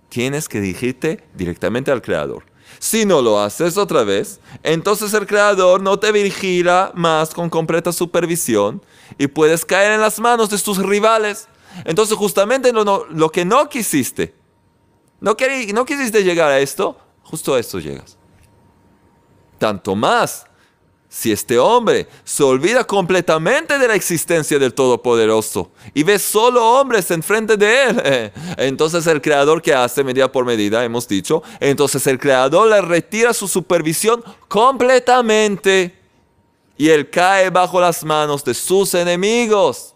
Tienes 0.08 0.48
que 0.48 0.60
dirigirte 0.60 1.24
directamente 1.34 1.90
al 1.90 2.02
Creador. 2.02 2.44
Si 2.78 3.04
no 3.04 3.22
lo 3.22 3.40
haces 3.40 3.76
otra 3.76 4.02
vez, 4.02 4.40
entonces 4.62 5.12
el 5.14 5.26
Creador 5.26 5.82
no 5.82 5.98
te 5.98 6.10
vigila 6.12 6.92
más 6.94 7.34
con 7.34 7.50
completa 7.50 7.92
supervisión 7.92 8.82
y 9.18 9.26
puedes 9.26 9.64
caer 9.64 9.92
en 9.92 10.00
las 10.00 10.18
manos 10.18 10.50
de 10.50 10.58
tus 10.58 10.78
rivales. 10.78 11.48
Entonces 11.84 12.16
justamente 12.16 12.72
lo, 12.72 13.06
lo 13.06 13.30
que 13.30 13.44
no 13.44 13.68
quisiste, 13.68 14.34
no, 15.20 15.36
no 15.72 15.84
quisiste 15.84 16.24
llegar 16.24 16.50
a 16.50 16.58
esto, 16.58 16.96
justo 17.22 17.54
a 17.54 17.60
esto 17.60 17.78
llegas. 17.78 18.18
Tanto 19.58 19.94
más 19.94 20.46
si 21.12 21.30
este 21.30 21.58
hombre 21.58 22.08
se 22.24 22.42
olvida 22.42 22.84
completamente 22.84 23.78
de 23.78 23.86
la 23.86 23.94
existencia 23.94 24.58
del 24.58 24.72
Todopoderoso 24.72 25.70
y 25.92 26.04
ve 26.04 26.18
solo 26.18 26.80
hombres 26.80 27.10
enfrente 27.10 27.58
de 27.58 27.84
él, 27.84 28.32
entonces 28.56 29.06
el 29.06 29.20
Creador 29.20 29.60
que 29.60 29.74
hace 29.74 30.02
medida 30.02 30.32
por 30.32 30.46
medida, 30.46 30.82
hemos 30.82 31.06
dicho, 31.06 31.42
entonces 31.60 32.06
el 32.06 32.18
Creador 32.18 32.66
le 32.66 32.80
retira 32.80 33.34
su 33.34 33.46
supervisión 33.46 34.24
completamente 34.48 35.94
y 36.78 36.88
él 36.88 37.10
cae 37.10 37.50
bajo 37.50 37.78
las 37.78 38.02
manos 38.02 38.42
de 38.42 38.54
sus 38.54 38.94
enemigos. 38.94 39.94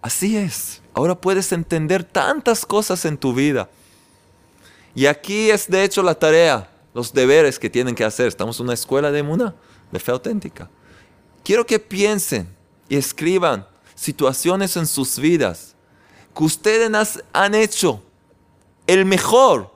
Así 0.00 0.36
es. 0.36 0.80
Ahora 0.94 1.20
puedes 1.20 1.50
entender 1.50 2.04
tantas 2.04 2.64
cosas 2.64 3.04
en 3.04 3.18
tu 3.18 3.34
vida. 3.34 3.68
Y 4.94 5.06
aquí 5.06 5.50
es 5.50 5.68
de 5.68 5.82
hecho 5.82 6.00
la 6.04 6.14
tarea 6.14 6.70
los 6.94 7.12
deberes 7.12 7.58
que 7.58 7.70
tienen 7.70 7.94
que 7.94 8.04
hacer. 8.04 8.26
Estamos 8.26 8.58
en 8.58 8.64
una 8.64 8.74
escuela 8.74 9.10
de 9.10 9.22
Muna, 9.22 9.54
de 9.90 9.98
fe 9.98 10.12
auténtica. 10.12 10.68
Quiero 11.44 11.66
que 11.66 11.78
piensen 11.78 12.48
y 12.88 12.96
escriban 12.96 13.66
situaciones 13.94 14.76
en 14.76 14.86
sus 14.86 15.18
vidas 15.18 15.74
que 16.36 16.44
ustedes 16.44 17.22
han 17.32 17.54
hecho 17.54 18.02
el 18.86 19.04
mejor 19.04 19.72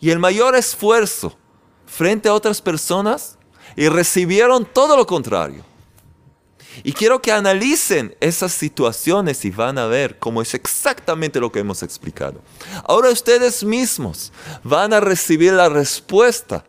y 0.00 0.10
el 0.10 0.18
mayor 0.18 0.54
esfuerzo 0.54 1.36
frente 1.86 2.28
a 2.28 2.34
otras 2.34 2.60
personas 2.60 3.38
y 3.76 3.88
recibieron 3.88 4.64
todo 4.64 4.96
lo 4.96 5.06
contrario. 5.06 5.64
Y 6.82 6.92
quiero 6.92 7.22
que 7.22 7.30
analicen 7.30 8.16
esas 8.20 8.52
situaciones 8.52 9.44
y 9.44 9.50
van 9.50 9.78
a 9.78 9.86
ver 9.86 10.18
cómo 10.18 10.42
es 10.42 10.54
exactamente 10.54 11.40
lo 11.40 11.52
que 11.52 11.60
hemos 11.60 11.82
explicado. 11.82 12.40
Ahora 12.84 13.10
ustedes 13.10 13.62
mismos 13.62 14.32
van 14.62 14.92
a 14.92 15.00
recibir 15.00 15.52
la 15.52 15.68
respuesta 15.68 16.64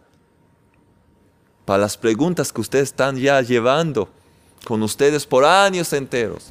para 1.66 1.80
las 1.80 1.98
preguntas 1.98 2.54
que 2.54 2.62
ustedes 2.62 2.90
están 2.90 3.18
ya 3.18 3.42
llevando 3.42 4.08
con 4.66 4.84
ustedes 4.84 5.26
por 5.26 5.46
años 5.46 5.92
enteros. 5.94 6.46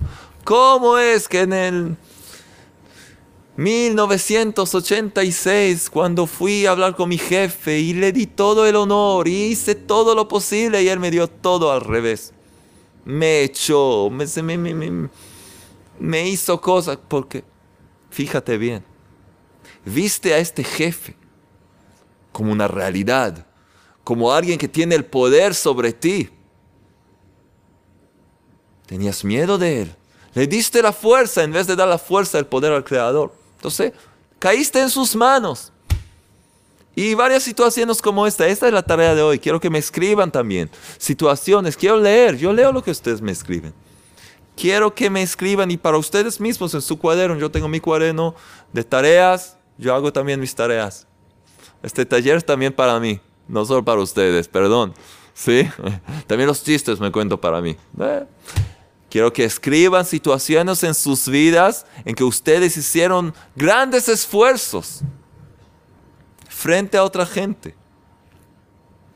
¿Cómo 0.44 0.98
es 0.98 1.28
que 1.28 1.42
en 1.42 1.52
el 1.52 1.96
1986, 3.56 5.88
cuando 5.88 6.26
fui 6.26 6.66
a 6.66 6.72
hablar 6.72 6.96
con 6.96 7.08
mi 7.08 7.18
jefe 7.18 7.78
y 7.78 7.94
le 7.94 8.10
di 8.12 8.26
todo 8.26 8.66
el 8.66 8.74
honor 8.76 9.28
y 9.28 9.44
hice 9.44 9.76
todo 9.76 10.14
lo 10.14 10.28
posible 10.28 10.82
y 10.82 10.88
él 10.88 10.98
me 10.98 11.10
dio 11.10 11.28
todo 11.28 11.72
al 11.72 11.80
revés? 11.80 12.33
Me 13.04 13.42
echó, 13.42 14.08
me, 15.98 16.28
hizo 16.28 16.60
cosas 16.60 16.98
porque, 17.08 17.44
fíjate 18.10 18.56
bien, 18.56 18.82
viste 19.84 20.32
a 20.32 20.38
este 20.38 20.64
jefe 20.64 21.14
como 22.32 22.50
una 22.50 22.66
realidad, 22.66 23.46
como 24.02 24.32
alguien 24.32 24.58
que 24.58 24.68
tiene 24.68 24.94
el 24.94 25.04
poder 25.04 25.54
sobre 25.54 25.92
ti. 25.92 26.30
Tenías 28.86 29.22
miedo 29.24 29.58
de 29.58 29.82
él. 29.82 29.96
Le 30.32 30.46
diste 30.46 30.82
la 30.82 30.92
fuerza 30.92 31.42
en 31.42 31.52
vez 31.52 31.66
de 31.66 31.76
dar 31.76 31.88
la 31.88 31.98
fuerza 31.98 32.38
del 32.38 32.46
poder 32.46 32.72
al 32.72 32.84
Creador. 32.84 33.34
Entonces, 33.56 33.92
caíste 34.38 34.80
en 34.80 34.90
sus 34.90 35.14
manos. 35.14 35.73
Y 36.96 37.14
varias 37.14 37.42
situaciones 37.42 38.00
como 38.00 38.26
esta. 38.26 38.46
Esta 38.46 38.66
es 38.66 38.72
la 38.72 38.82
tarea 38.82 39.14
de 39.14 39.22
hoy. 39.22 39.38
Quiero 39.38 39.58
que 39.58 39.70
me 39.70 39.78
escriban 39.78 40.30
también. 40.30 40.70
Situaciones. 40.98 41.76
Quiero 41.76 41.98
leer. 41.98 42.36
Yo 42.36 42.52
leo 42.52 42.72
lo 42.72 42.82
que 42.82 42.90
ustedes 42.90 43.20
me 43.20 43.32
escriben. 43.32 43.74
Quiero 44.56 44.94
que 44.94 45.10
me 45.10 45.22
escriban 45.22 45.70
y 45.70 45.76
para 45.76 45.98
ustedes 45.98 46.40
mismos 46.40 46.72
en 46.74 46.82
su 46.82 46.96
cuaderno. 46.98 47.36
Yo 47.36 47.50
tengo 47.50 47.66
mi 47.66 47.80
cuaderno 47.80 48.34
de 48.72 48.84
tareas. 48.84 49.56
Yo 49.76 49.94
hago 49.94 50.12
también 50.12 50.38
mis 50.38 50.54
tareas. 50.54 51.06
Este 51.82 52.06
taller 52.06 52.36
es 52.36 52.46
también 52.46 52.72
para 52.72 53.00
mí. 53.00 53.20
No 53.48 53.64
solo 53.64 53.84
para 53.84 54.00
ustedes. 54.00 54.46
Perdón. 54.46 54.94
¿Sí? 55.34 55.68
También 56.28 56.46
los 56.46 56.62
chistes 56.62 57.00
me 57.00 57.10
cuento 57.10 57.40
para 57.40 57.60
mí. 57.60 57.76
Eh. 58.00 58.24
Quiero 59.10 59.32
que 59.32 59.44
escriban 59.44 60.04
situaciones 60.04 60.82
en 60.84 60.94
sus 60.94 61.28
vidas 61.28 61.86
en 62.04 62.14
que 62.14 62.22
ustedes 62.22 62.76
hicieron 62.76 63.34
grandes 63.56 64.08
esfuerzos 64.08 65.02
frente 66.64 66.96
a 66.96 67.04
otra 67.04 67.26
gente, 67.26 67.74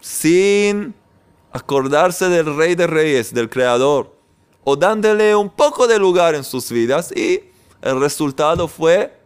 sin 0.02 0.94
acordarse 1.50 2.28
del 2.28 2.54
Rey 2.54 2.74
de 2.74 2.86
Reyes, 2.86 3.32
del 3.32 3.48
Creador, 3.48 4.14
o 4.64 4.76
dándole 4.76 5.34
un 5.34 5.48
poco 5.48 5.86
de 5.86 5.98
lugar 5.98 6.34
en 6.34 6.44
sus 6.44 6.70
vidas 6.70 7.10
y 7.10 7.40
el 7.80 7.98
resultado 8.00 8.68
fue 8.68 9.18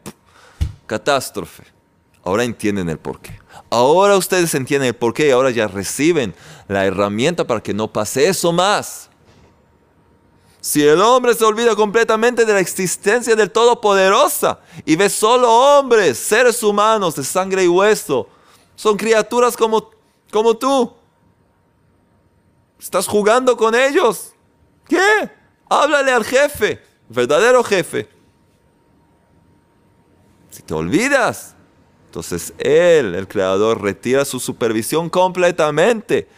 catástrofe. 0.87 1.65
Ahora 2.23 2.45
entienden 2.45 2.89
el 2.91 2.99
porqué. 2.99 3.41
Ahora 3.71 4.17
ustedes 4.17 4.55
entienden 4.55 4.91
el 4.91 4.95
porqué 4.95 5.27
y 5.27 5.31
ahora 5.33 5.51
ya 5.51 5.67
reciben 5.67 6.33
la 6.69 6.87
herramienta 6.87 7.45
para 7.45 7.61
que 7.61 7.75
no 7.75 7.93
pase 7.93 8.29
eso 8.29 8.53
más. 8.53 9.11
Si 10.63 10.81
el 10.87 11.01
hombre 11.01 11.35
se 11.35 11.45
olvida 11.45 11.75
completamente 11.75 12.45
de 12.45 12.53
la 12.53 12.61
existencia 12.61 13.35
del 13.35 13.51
Todopoderosa 13.51 14.61
y 14.87 14.95
ve 14.95 15.11
solo 15.11 15.51
hombres, 15.51 16.17
seres 16.17 16.63
humanos 16.63 17.17
de 17.17 17.25
sangre 17.25 17.65
y 17.65 17.67
hueso, 17.67 18.29
son 18.77 18.97
criaturas 18.97 19.57
como, 19.57 19.91
como 20.31 20.57
tú. 20.57 20.95
¿Estás 22.79 23.09
jugando 23.09 23.57
con 23.57 23.75
ellos? 23.75 24.35
¿Qué? 24.89 25.29
Háblale 25.69 26.13
al 26.13 26.25
jefe, 26.25 26.81
verdadero 27.09 27.65
jefe. 27.65 28.09
Si 30.49 30.63
te 30.63 30.75
olvidas, 30.75 31.57
entonces 32.07 32.55
Él, 32.59 33.17
el 33.17 33.27
Creador, 33.27 33.83
retira 33.83 34.25
su 34.25 34.39
supervisión 34.39 35.11
completamente 35.11 36.29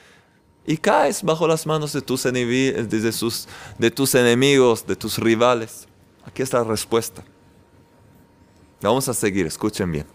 y 0.66 0.77
caes 0.77 1.22
bajo 1.22 1.46
las 1.46 1.66
manos 1.66 1.92
de 1.92 2.00
tus, 2.00 2.22
de, 2.22 3.90
tus 3.94 4.14
enemigos, 4.14 4.87
de 4.87 4.96
tus 4.96 5.18
rivales. 5.18 5.87
Aquí 6.24 6.42
está 6.42 6.59
la 6.59 6.64
respuesta. 6.64 7.22
Vamos 8.81 9.09
a 9.09 9.14
seguir, 9.14 9.46
escuchen 9.46 9.92
bien. 9.92 10.07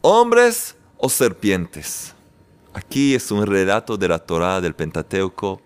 Hombres 0.00 0.76
o 0.98 1.08
serpientes. 1.08 2.12
Aquí 2.72 3.14
es 3.14 3.30
un 3.30 3.46
relato 3.46 3.96
de 3.96 4.08
la 4.08 4.18
Torah, 4.18 4.60
del 4.60 4.74
Pentateuco, 4.74 5.60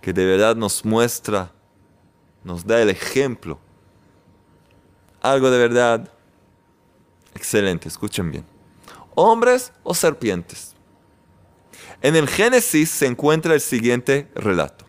que 0.00 0.12
de 0.12 0.24
verdad 0.24 0.56
nos 0.56 0.84
muestra, 0.84 1.52
nos 2.44 2.66
da 2.66 2.80
el 2.80 2.90
ejemplo. 2.90 3.58
Algo 5.20 5.50
de 5.50 5.58
verdad 5.58 6.10
excelente, 7.34 7.88
escuchen 7.88 8.30
bien. 8.30 8.44
Hombres 9.14 9.72
o 9.82 9.94
serpientes. 9.94 10.75
En 12.02 12.16
el 12.16 12.28
Génesis 12.28 12.90
se 12.90 13.06
encuentra 13.06 13.54
el 13.54 13.60
siguiente 13.60 14.30
relato. 14.34 14.84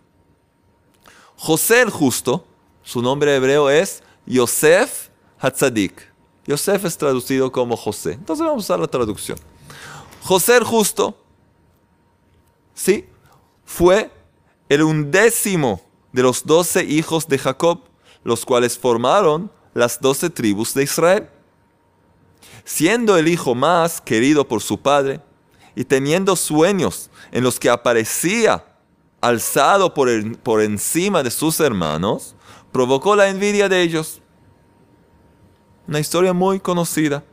José 1.36 1.82
el 1.82 1.90
justo, 1.90 2.46
su 2.84 3.02
nombre 3.02 3.36
hebreo 3.36 3.70
es 3.70 4.04
Yosef 4.26 5.10
Hatzadik. 5.40 6.12
Yosef 6.46 6.86
es 6.86 6.98
traducido 6.98 7.52
como 7.52 7.78
José. 7.78 8.14
Entonces 8.14 8.46
vamos 8.46 8.64
a 8.64 8.66
usar 8.66 8.80
la 8.80 8.88
traducción. 8.88 9.38
José 10.24 10.58
el 10.58 10.64
justo, 10.64 11.18
sí, 12.74 13.06
fue 13.66 14.12
el 14.70 14.84
undécimo 14.84 15.82
de 16.12 16.24
los 16.24 16.46
doce 16.46 16.84
hijos 16.84 17.28
de 17.28 17.38
Jacob, 17.38 17.82
los 18.24 18.46
cuales 18.46 18.78
formaron 18.78 19.52
las 19.74 20.02
doce 20.02 20.30
tribus 20.30 20.74
de 20.74 20.84
Israel. 20.84 21.30
Siendo 22.66 23.18
el 23.18 23.28
hijo 23.28 23.56
más 23.56 24.02
querido 24.02 24.48
por 24.48 24.62
su 24.62 24.80
padre, 24.80 25.22
y 25.78 25.86
teniendo 25.86 26.36
sueños 26.36 27.12
en 27.32 27.44
los 27.44 27.60
que 27.60 27.70
aparecía 27.70 28.66
alzado 29.22 29.94
por, 29.94 30.10
por 30.40 30.64
encima 30.64 31.22
de 31.22 31.30
sus 31.30 31.60
hermanos, 31.60 32.34
provocó 32.72 33.16
la 33.16 33.30
envidia 33.30 33.70
de 33.70 33.84
ellos. 33.84 34.20
Una 35.88 36.00
historia 36.00 36.34
muy 36.34 36.60
conocida. 36.60 37.24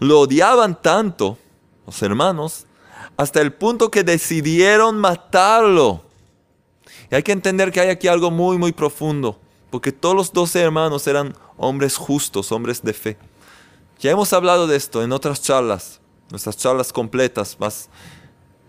Lo 0.00 0.20
odiaban 0.20 0.82
tanto 0.82 1.38
los 1.86 2.02
hermanos 2.02 2.66
hasta 3.16 3.40
el 3.40 3.54
punto 3.54 3.90
que 3.90 4.04
decidieron 4.04 4.98
matarlo. 4.98 6.02
Y 7.10 7.14
hay 7.14 7.22
que 7.22 7.32
entender 7.32 7.72
que 7.72 7.80
hay 7.80 7.88
aquí 7.88 8.06
algo 8.06 8.30
muy, 8.30 8.58
muy 8.58 8.72
profundo, 8.72 9.40
porque 9.70 9.92
todos 9.92 10.14
los 10.14 10.30
doce 10.30 10.60
hermanos 10.60 11.06
eran 11.06 11.34
hombres 11.56 11.96
justos, 11.96 12.52
hombres 12.52 12.82
de 12.82 12.92
fe. 12.92 13.16
Ya 13.98 14.10
hemos 14.10 14.34
hablado 14.34 14.66
de 14.66 14.76
esto 14.76 15.02
en 15.02 15.12
otras 15.12 15.40
charlas 15.40 16.02
nuestras 16.36 16.58
charlas 16.58 16.92
completas, 16.92 17.56
más 17.58 17.88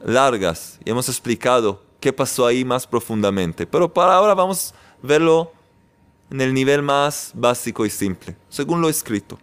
largas, 0.01 0.79
y 0.85 0.89
hemos 0.89 1.09
explicado 1.09 1.81
qué 1.99 2.13
pasó 2.13 2.45
ahí 2.45 2.63
más 2.63 2.87
profundamente. 2.87 3.67
Pero 3.67 3.93
para 3.93 4.13
ahora 4.13 4.33
vamos 4.33 4.73
a 4.73 5.07
verlo 5.07 5.51
en 6.31 6.39
el 6.39 6.53
nivel 6.53 6.81
más 6.81 7.31
básico 7.35 7.85
y 7.85 7.89
simple, 7.89 8.37
según 8.47 8.79
lo 8.81 8.87
escrito. 8.87 9.37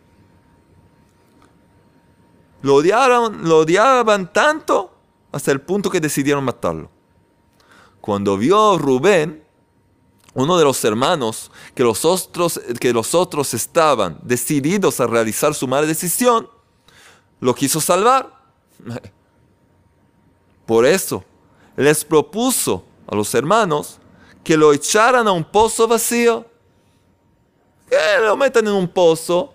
Lo 2.62 2.76
odiaron, 2.76 3.46
lo 3.46 3.58
odiaban 3.58 4.32
tanto 4.32 4.90
hasta 5.30 5.52
el 5.52 5.60
punto 5.60 5.90
que 5.90 6.00
decidieron 6.00 6.44
matarlo. 6.44 6.90
Cuando 8.00 8.38
vio 8.38 8.78
Rubén, 8.78 9.44
uno 10.32 10.56
de 10.56 10.64
los 10.64 10.82
hermanos, 10.82 11.50
que 11.74 11.82
los 11.82 12.06
otros, 12.06 12.58
que 12.80 12.94
los 12.94 13.14
otros 13.14 13.52
estaban 13.52 14.18
decididos 14.22 14.98
a 15.00 15.06
realizar 15.06 15.54
su 15.54 15.68
mala 15.68 15.86
decisión, 15.86 16.48
lo 17.44 17.54
quiso 17.54 17.78
salvar. 17.78 18.30
Por 20.66 20.86
eso 20.86 21.22
les 21.76 22.02
propuso 22.02 22.82
a 23.06 23.14
los 23.14 23.34
hermanos 23.34 23.98
que 24.42 24.56
lo 24.56 24.72
echaran 24.72 25.28
a 25.28 25.32
un 25.32 25.44
pozo 25.44 25.86
vacío. 25.86 26.46
Que 27.90 27.96
lo 28.22 28.34
metan 28.38 28.66
en 28.66 28.72
un 28.72 28.88
pozo, 28.88 29.52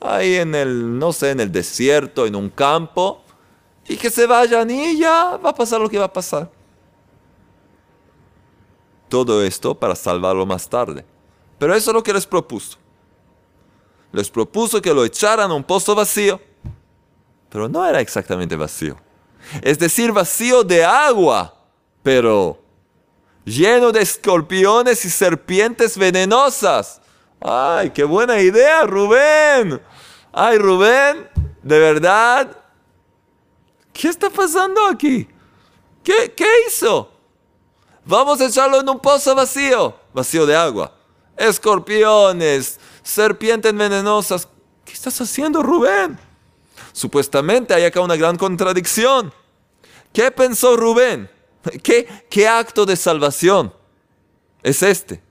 ahí 0.00 0.36
en 0.36 0.54
el, 0.54 0.98
no 0.98 1.12
sé, 1.12 1.32
en 1.32 1.40
el 1.40 1.52
desierto, 1.52 2.24
en 2.24 2.34
un 2.34 2.48
campo, 2.48 3.20
y 3.86 3.98
que 3.98 4.08
se 4.08 4.26
vayan 4.26 4.70
y 4.70 4.98
ya 4.98 5.36
va 5.36 5.50
a 5.50 5.54
pasar 5.54 5.82
lo 5.82 5.90
que 5.90 5.98
va 5.98 6.06
a 6.06 6.12
pasar. 6.12 6.50
Todo 9.10 9.42
esto 9.42 9.74
para 9.74 9.94
salvarlo 9.94 10.46
más 10.46 10.66
tarde. 10.66 11.04
Pero 11.58 11.74
eso 11.74 11.90
es 11.90 11.94
lo 11.94 12.02
que 12.02 12.14
les 12.14 12.26
propuso. 12.26 12.78
Les 14.12 14.30
propuso 14.30 14.80
que 14.80 14.94
lo 14.94 15.04
echaran 15.04 15.50
a 15.50 15.54
un 15.54 15.64
pozo 15.64 15.94
vacío 15.94 16.47
pero 17.48 17.68
no 17.68 17.84
era 17.86 18.00
exactamente 18.00 18.56
vacío. 18.56 18.96
Es 19.62 19.78
decir, 19.78 20.12
vacío 20.12 20.62
de 20.62 20.84
agua, 20.84 21.54
pero 22.02 22.60
lleno 23.44 23.92
de 23.92 24.02
escorpiones 24.02 25.04
y 25.04 25.10
serpientes 25.10 25.96
venenosas. 25.96 27.00
¡Ay, 27.40 27.90
qué 27.90 28.04
buena 28.04 28.40
idea, 28.40 28.84
Rubén! 28.84 29.80
¡Ay, 30.32 30.58
Rubén! 30.58 31.28
¿De 31.62 31.78
verdad? 31.78 32.56
¿Qué 33.92 34.08
está 34.08 34.30
pasando 34.30 34.86
aquí? 34.86 35.28
¿Qué, 36.02 36.46
hizo? 36.66 37.10
Vamos 38.04 38.40
a 38.40 38.46
echarlo 38.46 38.80
en 38.80 38.88
un 38.88 38.98
pozo 38.98 39.34
vacío, 39.34 39.94
vacío 40.12 40.46
de 40.46 40.56
agua. 40.56 40.94
Escorpiones, 41.36 42.80
serpientes 43.02 43.74
venenosas. 43.74 44.48
¿Qué 44.84 44.92
estás 44.92 45.20
haciendo, 45.20 45.62
Rubén? 45.62 46.18
Supuestamente 46.92 47.74
hay 47.74 47.84
acá 47.84 48.00
una 48.00 48.16
gran 48.16 48.36
contradicción. 48.36 49.32
¿Qué 50.12 50.30
pensó 50.30 50.76
Rubén? 50.76 51.30
¿Qué, 51.82 52.06
qué 52.30 52.48
acto 52.48 52.86
de 52.86 52.96
salvación 52.96 53.72
es 54.62 54.82
este? 54.82 55.22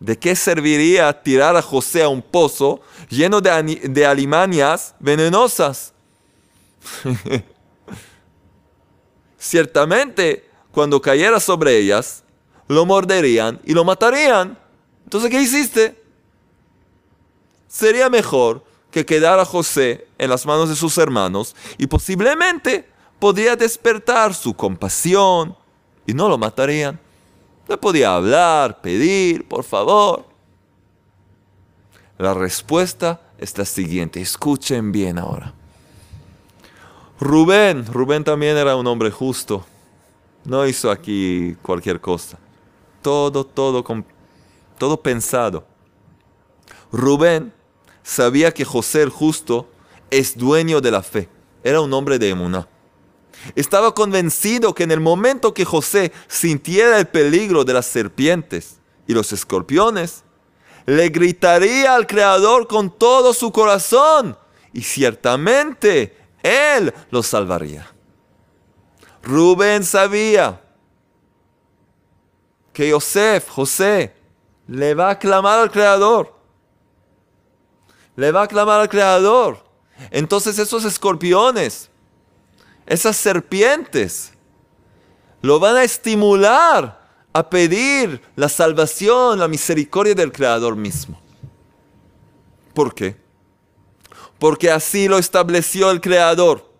¿De 0.00 0.18
qué 0.18 0.34
serviría 0.34 1.22
tirar 1.22 1.56
a 1.56 1.62
José 1.62 2.02
a 2.02 2.08
un 2.08 2.22
pozo 2.22 2.80
lleno 3.08 3.40
de, 3.40 3.80
de 3.84 4.06
alimañas 4.06 4.94
venenosas? 4.98 5.92
Ciertamente, 9.38 10.48
cuando 10.72 11.00
cayera 11.00 11.38
sobre 11.38 11.76
ellas, 11.76 12.24
lo 12.68 12.86
morderían 12.86 13.60
y 13.64 13.74
lo 13.74 13.84
matarían. 13.84 14.58
Entonces, 15.04 15.30
¿qué 15.30 15.40
hiciste? 15.40 16.02
Sería 17.68 18.08
mejor 18.08 18.64
que 18.92 19.06
quedara 19.06 19.44
José 19.44 20.06
en 20.18 20.30
las 20.30 20.46
manos 20.46 20.68
de 20.68 20.76
sus 20.76 20.96
hermanos 20.98 21.56
y 21.78 21.86
posiblemente 21.86 22.86
podría 23.18 23.56
despertar 23.56 24.34
su 24.34 24.54
compasión 24.54 25.56
y 26.06 26.12
no 26.12 26.28
lo 26.28 26.36
matarían. 26.36 27.00
Le 27.66 27.78
podía 27.78 28.14
hablar, 28.14 28.82
pedir, 28.82 29.48
por 29.48 29.64
favor. 29.64 30.26
La 32.18 32.34
respuesta 32.34 33.20
es 33.38 33.56
la 33.56 33.64
siguiente, 33.64 34.20
escuchen 34.20 34.92
bien 34.92 35.18
ahora. 35.18 35.54
Rubén, 37.18 37.86
Rubén 37.86 38.24
también 38.24 38.56
era 38.58 38.76
un 38.76 38.86
hombre 38.86 39.10
justo. 39.10 39.64
No 40.44 40.66
hizo 40.66 40.90
aquí 40.90 41.56
cualquier 41.62 42.00
cosa. 42.00 42.36
Todo, 43.00 43.44
todo, 43.44 43.82
todo 44.76 45.00
pensado. 45.00 45.64
Rubén 46.90 47.52
sabía 48.02 48.52
que 48.52 48.64
José 48.64 49.02
el 49.02 49.10
justo 49.10 49.68
es 50.10 50.36
dueño 50.36 50.80
de 50.80 50.90
la 50.90 51.02
fe. 51.02 51.28
Era 51.64 51.80
un 51.80 51.92
hombre 51.92 52.18
de 52.18 52.30
emuná. 52.30 52.68
Estaba 53.56 53.94
convencido 53.94 54.74
que 54.74 54.84
en 54.84 54.90
el 54.90 55.00
momento 55.00 55.54
que 55.54 55.64
José 55.64 56.12
sintiera 56.28 56.98
el 56.98 57.06
peligro 57.06 57.64
de 57.64 57.72
las 57.72 57.86
serpientes 57.86 58.78
y 59.06 59.14
los 59.14 59.32
escorpiones, 59.32 60.22
le 60.86 61.08
gritaría 61.08 61.94
al 61.94 62.06
Creador 62.06 62.66
con 62.66 62.90
todo 62.90 63.32
su 63.32 63.52
corazón 63.52 64.36
y 64.72 64.82
ciertamente 64.82 66.16
Él 66.42 66.92
lo 67.10 67.22
salvaría. 67.22 67.92
Rubén 69.22 69.84
sabía 69.84 70.60
que 72.72 72.92
José, 72.92 73.42
José, 73.48 74.14
le 74.66 74.94
va 74.94 75.10
a 75.10 75.18
clamar 75.18 75.60
al 75.60 75.70
Creador. 75.70 76.34
Le 78.22 78.30
va 78.30 78.42
a 78.42 78.46
clamar 78.46 78.78
al 78.78 78.88
Creador. 78.88 79.64
Entonces 80.12 80.56
esos 80.56 80.84
escorpiones, 80.84 81.90
esas 82.86 83.16
serpientes, 83.16 84.32
lo 85.40 85.58
van 85.58 85.74
a 85.76 85.82
estimular 85.82 87.02
a 87.32 87.50
pedir 87.50 88.22
la 88.36 88.48
salvación, 88.48 89.40
la 89.40 89.48
misericordia 89.48 90.14
del 90.14 90.30
Creador 90.30 90.76
mismo. 90.76 91.20
¿Por 92.72 92.94
qué? 92.94 93.16
Porque 94.38 94.70
así 94.70 95.08
lo 95.08 95.18
estableció 95.18 95.90
el 95.90 96.00
Creador. 96.00 96.70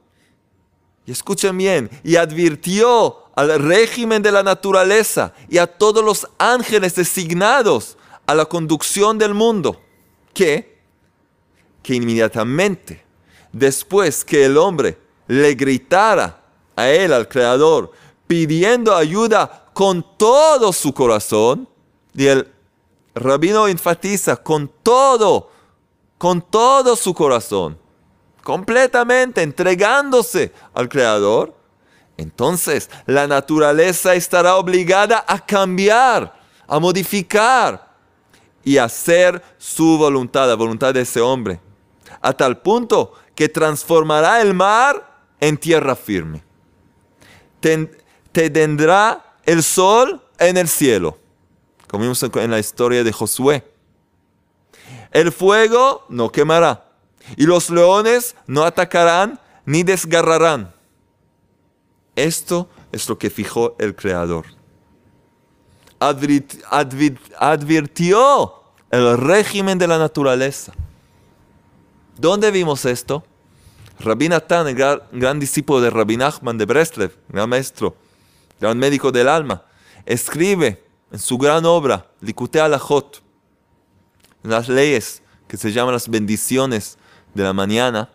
Y 1.07 1.11
escuchen 1.11 1.59
bien, 1.59 1.91
y 2.05 2.15
advirtió 2.15 3.17
al 3.35 3.59
régimen 3.61 4.23
de 4.23 4.31
la 4.31 4.45
naturaleza 4.45 5.35
y 5.49 5.59
a 5.59 5.67
todos 5.67 6.05
los 6.05 6.29
ángeles 6.39 6.95
designados 6.95 7.99
a 8.27 8.35
la 8.37 8.45
conducción 8.45 9.19
del 9.19 9.35
mundo, 9.35 9.83
que, 10.33 10.72
que 11.83 11.95
inmediatamente 11.95 13.05
después 13.53 14.25
que 14.25 14.47
el 14.47 14.57
hombre 14.57 14.99
le 15.29 15.55
gritara 15.55 16.43
a 16.75 16.89
él, 16.89 17.13
al 17.13 17.29
Creador, 17.29 17.93
pidiendo 18.27 18.95
ayuda 18.95 19.71
con 19.75 20.05
todo 20.17 20.73
su 20.73 20.93
corazón, 20.93 21.69
y 22.15 22.27
el 22.27 22.49
rabino 23.15 23.69
enfatiza 23.69 24.37
con 24.37 24.71
todo, 24.83 25.51
con 26.19 26.41
todo 26.43 26.97
su 26.97 27.15
corazón, 27.15 27.79
completamente 28.43 29.43
entregándose 29.43 30.53
al 30.75 30.89
Creador, 30.89 31.55
entonces 32.17 32.91
la 33.07 33.27
naturaleza 33.27 34.15
estará 34.15 34.57
obligada 34.57 35.25
a 35.27 35.45
cambiar, 35.45 36.41
a 36.67 36.79
modificar 36.79 37.93
y 38.65 38.79
hacer 38.79 39.43
su 39.59 39.99
voluntad, 39.99 40.49
la 40.49 40.55
voluntad 40.55 40.95
de 40.95 41.01
ese 41.03 41.21
hombre, 41.21 41.61
a 42.23 42.33
tal 42.33 42.63
punto 42.63 43.13
que 43.35 43.49
transformará 43.49 44.41
el 44.41 44.55
mar 44.55 45.27
en 45.41 45.59
tierra 45.59 45.97
firme. 45.97 46.43
Te, 47.61 47.91
tendrá 48.33 49.37
el 49.45 49.63
sol 49.63 50.23
en 50.39 50.57
el 50.57 50.69
cielo, 50.69 51.19
como 51.89 52.03
vimos 52.03 52.23
en 52.23 52.51
la 52.51 52.59
historia 52.59 53.05
de 53.05 53.13
Josué. 53.13 53.65
El 55.11 55.33
fuego 55.33 56.07
no 56.09 56.31
quemará 56.31 56.87
y 57.37 57.45
los 57.45 57.69
leones 57.71 58.37
no 58.47 58.63
atacarán 58.65 59.39
ni 59.67 59.83
desgarrarán. 59.83 60.73
Esto 62.17 62.69
es 62.93 63.09
lo 63.09 63.19
que 63.19 63.31
fijó 63.31 63.77
el 63.79 63.95
Creador. 63.95 64.47
advirtió 67.39 68.55
el 68.91 69.19
régimen 69.19 69.79
de 69.79 69.87
la 69.87 69.99
naturaleza. 69.99 70.73
¿Dónde 72.19 72.51
vimos 72.51 72.85
esto? 72.85 73.25
Rabbi 73.99 74.29
Natan, 74.29 74.69
el 74.69 74.75
gran, 74.75 75.41
discípulo 75.41 75.81
de 75.81 75.91
Rabbi 75.91 76.17
Nachman 76.17 76.59
de 76.59 76.67
Breslev, 76.67 77.17
gran 77.29 77.49
maestro, 77.49 77.97
gran 78.61 78.79
médico 78.79 79.11
del 79.13 79.29
alma, 79.29 79.65
escribe 80.05 80.85
en 81.11 81.19
su 81.19 81.39
gran 81.39 81.65
obra, 81.65 82.11
Likute 82.21 82.61
Alachot, 82.61 83.23
las 84.43 84.69
leyes 84.69 85.23
que 85.49 85.57
se 85.57 85.73
llaman 85.73 85.95
las 85.95 86.09
bendiciones 86.09 86.99
de 87.33 87.45
la 87.45 87.53
mañana, 87.53 88.11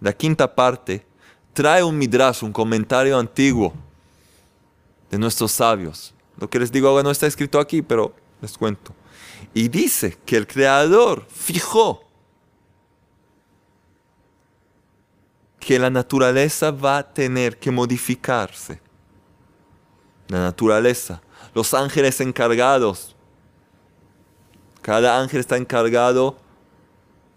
la 0.00 0.12
quinta 0.12 0.54
parte, 0.54 1.06
trae 1.52 1.82
un 1.82 1.96
midrash, 1.96 2.42
un 2.42 2.52
comentario 2.52 3.18
antiguo 3.18 3.72
de 5.10 5.18
nuestros 5.18 5.52
sabios. 5.52 6.12
Lo 6.36 6.50
que 6.50 6.58
les 6.58 6.72
digo 6.72 6.88
ahora 6.88 7.04
no 7.04 7.10
está 7.10 7.26
escrito 7.26 7.58
aquí, 7.58 7.80
pero 7.80 8.14
les 8.42 8.58
cuento. 8.58 8.92
Y 9.54 9.68
dice 9.68 10.18
que 10.26 10.36
el 10.36 10.46
Creador 10.46 11.24
fijó 11.30 12.03
que 15.64 15.78
la 15.78 15.88
naturaleza 15.88 16.70
va 16.70 16.98
a 16.98 17.02
tener 17.02 17.58
que 17.58 17.70
modificarse. 17.70 18.78
La 20.28 20.40
naturaleza, 20.40 21.22
los 21.54 21.72
ángeles 21.72 22.20
encargados. 22.20 23.16
Cada 24.82 25.18
ángel 25.18 25.40
está 25.40 25.56
encargado 25.56 26.36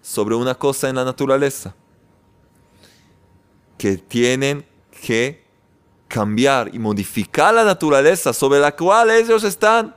sobre 0.02 0.36
una 0.36 0.56
cosa 0.56 0.90
en 0.90 0.96
la 0.96 1.06
naturaleza 1.06 1.74
que 3.78 3.96
tienen 3.96 4.66
que 5.06 5.46
cambiar 6.10 6.76
y 6.76 6.80
modificar 6.80 7.54
la 7.54 7.64
naturaleza 7.64 8.34
sobre 8.34 8.60
la 8.60 8.76
cual 8.76 9.10
ellos 9.10 9.46
están 9.46 9.96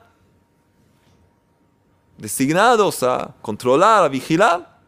designados 2.16 3.02
a 3.02 3.34
controlar, 3.42 4.04
a 4.04 4.08
vigilar, 4.08 4.78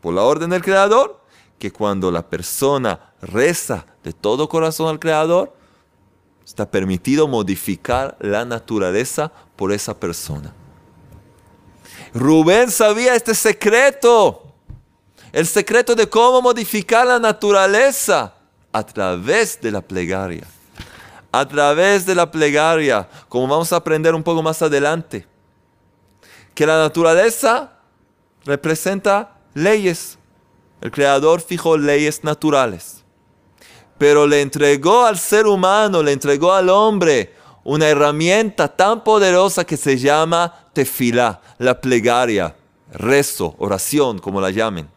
por 0.00 0.14
la 0.14 0.22
orden 0.22 0.48
del 0.48 0.62
Creador, 0.62 1.18
que 1.58 1.72
cuando 1.72 2.10
la 2.10 2.28
persona 2.28 3.12
reza 3.20 3.86
de 4.04 4.12
todo 4.12 4.48
corazón 4.48 4.88
al 4.88 4.98
Creador, 4.98 5.54
está 6.44 6.70
permitido 6.70 7.28
modificar 7.28 8.16
la 8.20 8.44
naturaleza 8.44 9.32
por 9.56 9.72
esa 9.72 9.98
persona. 9.98 10.52
Rubén 12.14 12.70
sabía 12.70 13.14
este 13.14 13.34
secreto 13.34 14.48
el 15.32 15.46
secreto 15.46 15.94
de 15.94 16.08
cómo 16.08 16.40
modificar 16.40 17.06
la 17.06 17.18
naturaleza 17.18 18.34
a 18.72 18.82
través 18.82 19.60
de 19.60 19.70
la 19.70 19.80
plegaria. 19.80 20.46
A 21.30 21.46
través 21.46 22.06
de 22.06 22.14
la 22.14 22.30
plegaria, 22.30 23.08
como 23.28 23.46
vamos 23.46 23.72
a 23.72 23.76
aprender 23.76 24.14
un 24.14 24.22
poco 24.22 24.42
más 24.42 24.62
adelante, 24.62 25.26
que 26.54 26.66
la 26.66 26.78
naturaleza 26.78 27.72
representa 28.44 29.36
leyes. 29.54 30.17
El 30.80 30.90
Creador 30.90 31.40
fijó 31.40 31.76
leyes 31.76 32.24
naturales. 32.24 33.04
pero 33.98 34.28
le 34.28 34.42
entregó 34.42 35.06
al 35.06 35.18
ser 35.18 35.48
humano, 35.48 36.04
le 36.04 36.12
entregó 36.12 36.52
al 36.52 36.68
hombre 36.68 37.34
una 37.64 37.88
herramienta 37.88 38.68
tan 38.68 39.02
poderosa 39.02 39.64
que 39.64 39.76
se 39.76 39.98
llama 39.98 40.54
tefilá, 40.72 41.40
la 41.58 41.80
plegaria, 41.80 42.54
rezo, 42.92 43.56
oración, 43.58 44.20
como 44.20 44.40
la 44.40 44.50
llamen. 44.50 44.88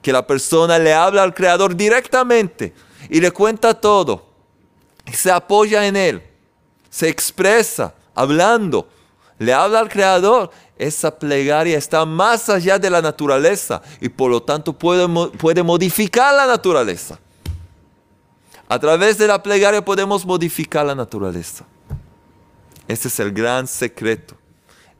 Que 0.00 0.12
la 0.12 0.24
persona 0.24 0.78
le 0.78 0.94
habla 0.94 1.24
al 1.24 1.34
Creador 1.34 1.74
directamente 1.74 2.72
y 3.10 3.20
le 3.20 3.32
cuenta 3.32 3.74
todo. 3.74 4.24
Y 5.04 5.12
se 5.12 5.32
apoya 5.32 5.86
en 5.86 5.96
él, 5.96 6.22
se 6.88 7.08
expresa 7.08 7.92
hablando, 8.14 8.88
le 9.38 9.52
habla 9.52 9.80
al 9.80 9.88
Creador. 9.88 10.50
Esa 10.76 11.16
plegaria 11.16 11.78
está 11.78 12.04
más 12.04 12.48
allá 12.48 12.78
de 12.78 12.90
la 12.90 13.00
naturaleza 13.00 13.80
y 14.00 14.08
por 14.08 14.30
lo 14.30 14.42
tanto 14.42 14.72
puede, 14.72 15.06
modificar 15.62 16.34
la 16.34 16.46
naturaleza. 16.46 17.18
A 18.68 18.78
través 18.78 19.18
de 19.18 19.26
la 19.26 19.42
plegaria 19.42 19.84
podemos 19.84 20.24
modificar 20.24 20.84
la 20.84 20.94
naturaleza. 20.94 21.64
Ese 22.88 23.08
es 23.08 23.20
el 23.20 23.32
gran 23.32 23.66
secreto. 23.66 24.36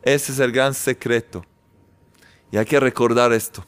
Ese 0.02 0.32
es 0.32 0.38
el 0.38 0.52
gran 0.52 0.74
secreto. 0.74 1.44
Y 2.52 2.56
hay 2.56 2.64
que 2.64 2.78
recordar 2.78 3.32
esto. 3.32 3.64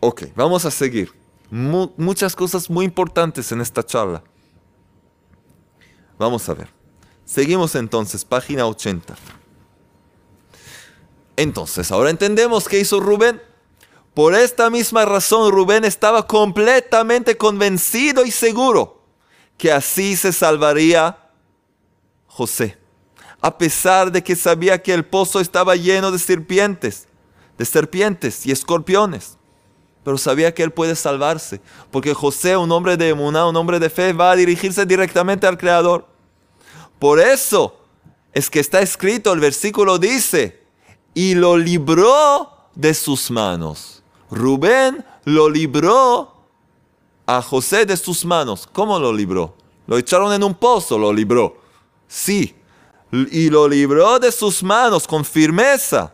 Ok, 0.00 0.24
vamos 0.34 0.64
a 0.64 0.70
seguir. 0.70 1.12
muchas 1.50 2.34
cosas 2.34 2.70
muy 2.70 2.84
importantes 2.84 3.52
en 3.52 3.60
esta 3.60 3.82
charla. 3.82 4.22
Vamos 6.18 6.48
a 6.48 6.54
ver. 6.54 6.75
Seguimos 7.26 7.74
entonces, 7.74 8.24
página 8.24 8.66
80. 8.66 9.16
Entonces, 11.36 11.90
ahora 11.90 12.08
entendemos 12.08 12.68
qué 12.68 12.78
hizo 12.78 13.00
Rubén. 13.00 13.42
Por 14.14 14.34
esta 14.34 14.70
misma 14.70 15.04
razón, 15.04 15.52
Rubén 15.52 15.84
estaba 15.84 16.26
completamente 16.26 17.36
convencido 17.36 18.24
y 18.24 18.30
seguro 18.30 19.02
que 19.58 19.72
así 19.72 20.16
se 20.16 20.32
salvaría 20.32 21.18
José, 22.26 22.78
a 23.40 23.58
pesar 23.58 24.12
de 24.12 24.22
que 24.22 24.36
sabía 24.36 24.80
que 24.80 24.94
el 24.94 25.04
pozo 25.04 25.40
estaba 25.40 25.74
lleno 25.74 26.12
de 26.12 26.18
serpientes, 26.18 27.08
de 27.58 27.64
serpientes 27.64 28.46
y 28.46 28.52
escorpiones. 28.52 29.36
Pero 30.04 30.16
sabía 30.16 30.54
que 30.54 30.62
él 30.62 30.70
puede 30.70 30.94
salvarse, 30.94 31.60
porque 31.90 32.14
José, 32.14 32.56
un 32.56 32.70
hombre 32.70 32.96
de 32.96 33.08
emuná, 33.08 33.48
un 33.48 33.56
hombre 33.56 33.80
de 33.80 33.90
fe, 33.90 34.12
va 34.12 34.30
a 34.30 34.36
dirigirse 34.36 34.86
directamente 34.86 35.46
al 35.46 35.58
Creador. 35.58 36.15
Por 36.98 37.20
eso 37.20 37.76
es 38.32 38.50
que 38.50 38.60
está 38.60 38.80
escrito, 38.80 39.32
el 39.32 39.40
versículo 39.40 39.98
dice, 39.98 40.62
y 41.14 41.34
lo 41.34 41.56
libró 41.56 42.50
de 42.74 42.94
sus 42.94 43.30
manos. 43.30 44.02
Rubén 44.30 45.04
lo 45.24 45.48
libró 45.48 46.34
a 47.26 47.42
José 47.42 47.86
de 47.86 47.96
sus 47.96 48.24
manos. 48.24 48.68
¿Cómo 48.72 48.98
lo 48.98 49.12
libró? 49.12 49.56
Lo 49.86 49.98
echaron 49.98 50.32
en 50.32 50.42
un 50.42 50.54
pozo, 50.54 50.98
lo 50.98 51.12
libró. 51.12 51.56
Sí, 52.08 52.54
y 53.12 53.50
lo 53.50 53.68
libró 53.68 54.18
de 54.18 54.32
sus 54.32 54.62
manos 54.62 55.06
con 55.06 55.24
firmeza. 55.24 56.12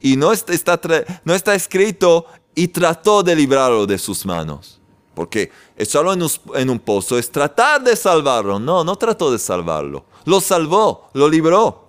Y 0.00 0.16
no 0.16 0.32
está, 0.32 1.54
escrito 1.54 2.26
y 2.54 2.68
trató 2.68 3.22
de 3.22 3.36
librarlo 3.36 3.86
de 3.86 3.98
sus 3.98 4.26
manos. 4.26 4.80
Porque 5.14 5.52
echarlo 5.76 6.12
en 6.12 6.22
en 6.54 6.70
un 6.70 6.78
pozo 6.80 7.18
es 7.18 7.30
tratar 7.30 7.82
de 7.82 7.94
salvarlo. 7.94 8.58
No, 8.58 8.82
no 8.82 8.96
trató 8.96 9.30
de 9.30 9.38
salvarlo. 9.38 10.04
Lo 10.24 10.40
salvó, 10.40 11.10
lo 11.12 11.28
libró. 11.28 11.88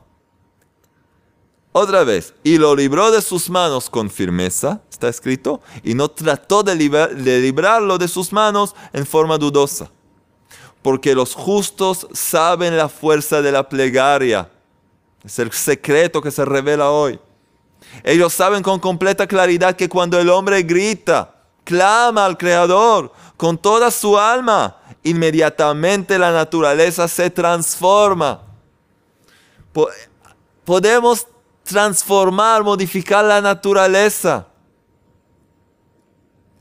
Otra 1.71 2.03
vez, 2.03 2.33
y 2.43 2.57
lo 2.57 2.75
libró 2.75 3.09
de 3.11 3.21
sus 3.21 3.49
manos 3.49 3.89
con 3.89 4.09
firmeza, 4.09 4.81
está 4.91 5.09
escrito, 5.09 5.61
y 5.83 5.95
no 5.95 6.09
trató 6.09 6.61
de, 6.61 6.75
de 6.75 7.39
librarlo 7.39 7.97
de 7.97 8.07
sus 8.07 8.31
manos 8.31 8.75
en 8.93 9.05
forma 9.05 9.37
dudosa 9.37 9.89
porque 10.83 11.15
los 11.15 11.33
justos 11.33 12.05
saben 12.11 12.77
la 12.77 12.89
fuerza 12.89 13.41
de 13.41 13.51
la 13.51 13.67
plegaria. 13.67 14.49
Es 15.23 15.39
el 15.39 15.51
secreto 15.53 16.21
que 16.21 16.29
se 16.29 16.43
revela 16.43 16.91
hoy. 16.91 17.19
Ellos 18.03 18.33
saben 18.33 18.61
con 18.61 18.79
completa 18.79 19.25
claridad 19.25 19.75
que 19.75 19.87
cuando 19.87 20.19
el 20.19 20.29
hombre 20.29 20.61
grita, 20.61 21.35
clama 21.63 22.25
al 22.25 22.37
Creador 22.37 23.11
con 23.37 23.57
toda 23.57 23.89
su 23.89 24.17
alma, 24.19 24.77
inmediatamente 25.03 26.17
la 26.17 26.31
naturaleza 26.31 27.07
se 27.07 27.29
transforma. 27.29 28.41
Podemos 30.65 31.27
transformar, 31.63 32.63
modificar 32.63 33.23
la 33.25 33.41
naturaleza. 33.41 34.47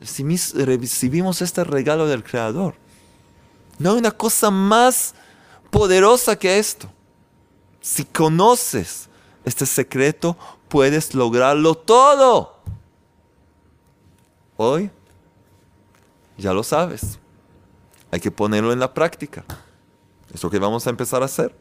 Recibimos 0.00 1.42
este 1.42 1.64
regalo 1.64 2.07
del 2.07 2.24
Creador. 2.24 2.74
No 3.78 3.92
hay 3.92 3.98
una 3.98 4.11
cosa 4.11 4.50
más 4.50 5.14
poderosa 5.70 6.37
que 6.37 6.59
esto. 6.59 6.90
Si 7.81 8.05
conoces 8.05 9.09
este 9.44 9.66
secreto, 9.66 10.37
puedes 10.68 11.14
lograrlo 11.14 11.74
todo. 11.74 12.61
Hoy 14.57 14.90
ya 16.37 16.52
lo 16.52 16.62
sabes. 16.62 17.18
Hay 18.12 18.20
que 18.20 18.31
ponerlo 18.31 18.72
en 18.72 18.79
la 18.79 18.94
práctica. 18.94 19.44
Es 20.33 20.42
lo 20.42 20.51
que 20.51 20.59
vamos 20.59 20.87
a 20.87 20.90
empezar 20.90 21.22
a 21.22 21.25
hacer. 21.25 21.55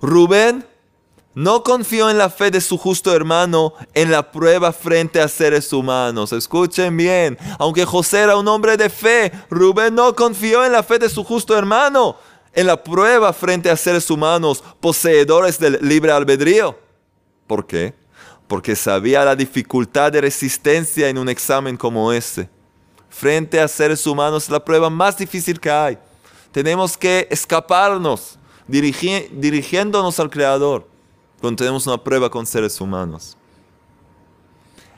Rubén 0.00 0.66
no 1.34 1.62
confió 1.62 2.10
en 2.10 2.18
la 2.18 2.30
fe 2.30 2.50
de 2.50 2.60
su 2.60 2.76
justo 2.76 3.14
hermano 3.14 3.74
en 3.94 4.10
la 4.10 4.32
prueba 4.32 4.72
frente 4.72 5.20
a 5.20 5.28
seres 5.28 5.72
humanos. 5.72 6.32
Escuchen 6.32 6.96
bien, 6.96 7.38
aunque 7.58 7.84
José 7.84 8.20
era 8.20 8.36
un 8.36 8.48
hombre 8.48 8.76
de 8.76 8.90
fe, 8.90 9.30
Rubén 9.50 9.94
no 9.94 10.16
confió 10.16 10.64
en 10.64 10.72
la 10.72 10.82
fe 10.82 10.98
de 10.98 11.08
su 11.08 11.22
justo 11.22 11.56
hermano 11.56 12.16
en 12.52 12.66
la 12.66 12.82
prueba 12.82 13.32
frente 13.32 13.70
a 13.70 13.76
seres 13.76 14.10
humanos 14.10 14.64
poseedores 14.80 15.58
del 15.58 15.78
libre 15.82 16.10
albedrío. 16.10 16.76
¿Por 17.46 17.66
qué? 17.66 17.94
Porque 18.48 18.74
sabía 18.74 19.24
la 19.24 19.36
dificultad 19.36 20.10
de 20.10 20.22
resistencia 20.22 21.08
en 21.08 21.18
un 21.18 21.28
examen 21.28 21.76
como 21.76 22.12
ese. 22.12 22.48
Frente 23.10 23.60
a 23.60 23.68
seres 23.68 24.06
humanos 24.06 24.44
es 24.44 24.50
la 24.50 24.64
prueba 24.64 24.88
más 24.88 25.18
difícil 25.18 25.60
que 25.60 25.70
hay. 25.70 25.98
Tenemos 26.52 26.96
que 26.96 27.28
escaparnos, 27.30 28.38
dirigiéndonos 28.66 30.18
al 30.18 30.30
Creador 30.30 30.86
cuando 31.40 31.58
tenemos 31.58 31.86
una 31.86 31.98
prueba 31.98 32.30
con 32.30 32.46
seres 32.46 32.80
humanos. 32.80 33.36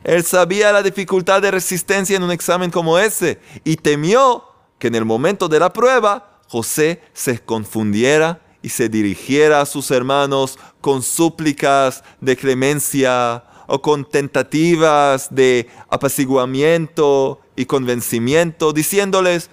Él 0.05 0.25
sabía 0.25 0.73
la 0.73 0.83
dificultad 0.83 1.41
de 1.41 1.51
resistencia 1.51 2.17
en 2.17 2.23
un 2.23 2.33
examen 2.33 2.71
como 2.71 2.99
ese 2.99 3.41
y 3.65 3.77
temió 3.77 4.45
que 4.79 4.89
en 4.89 4.97
el 4.97 5.05
momento 5.05 5.49
de 5.49 5.61
la 5.61 5.73
prueba 5.73 6.41
José 6.49 7.01
se 7.13 7.39
confundiera 7.39 8.41
y 8.63 8.69
se 8.69 8.89
dirigiera 8.89 9.61
a 9.61 9.67
sus 9.67 9.91
hermanos 9.91 10.59
con 10.81 11.03
súplicas 11.03 12.03
de 12.21 12.37
clemencia 12.37 13.45
o 13.69 13.81
con 13.81 14.05
tentativas 14.05 15.33
de 15.33 15.71
apaciguamiento 15.89 17.41
y 17.57 17.67
convencimiento, 17.67 18.73
diciéndoles, 18.73 19.51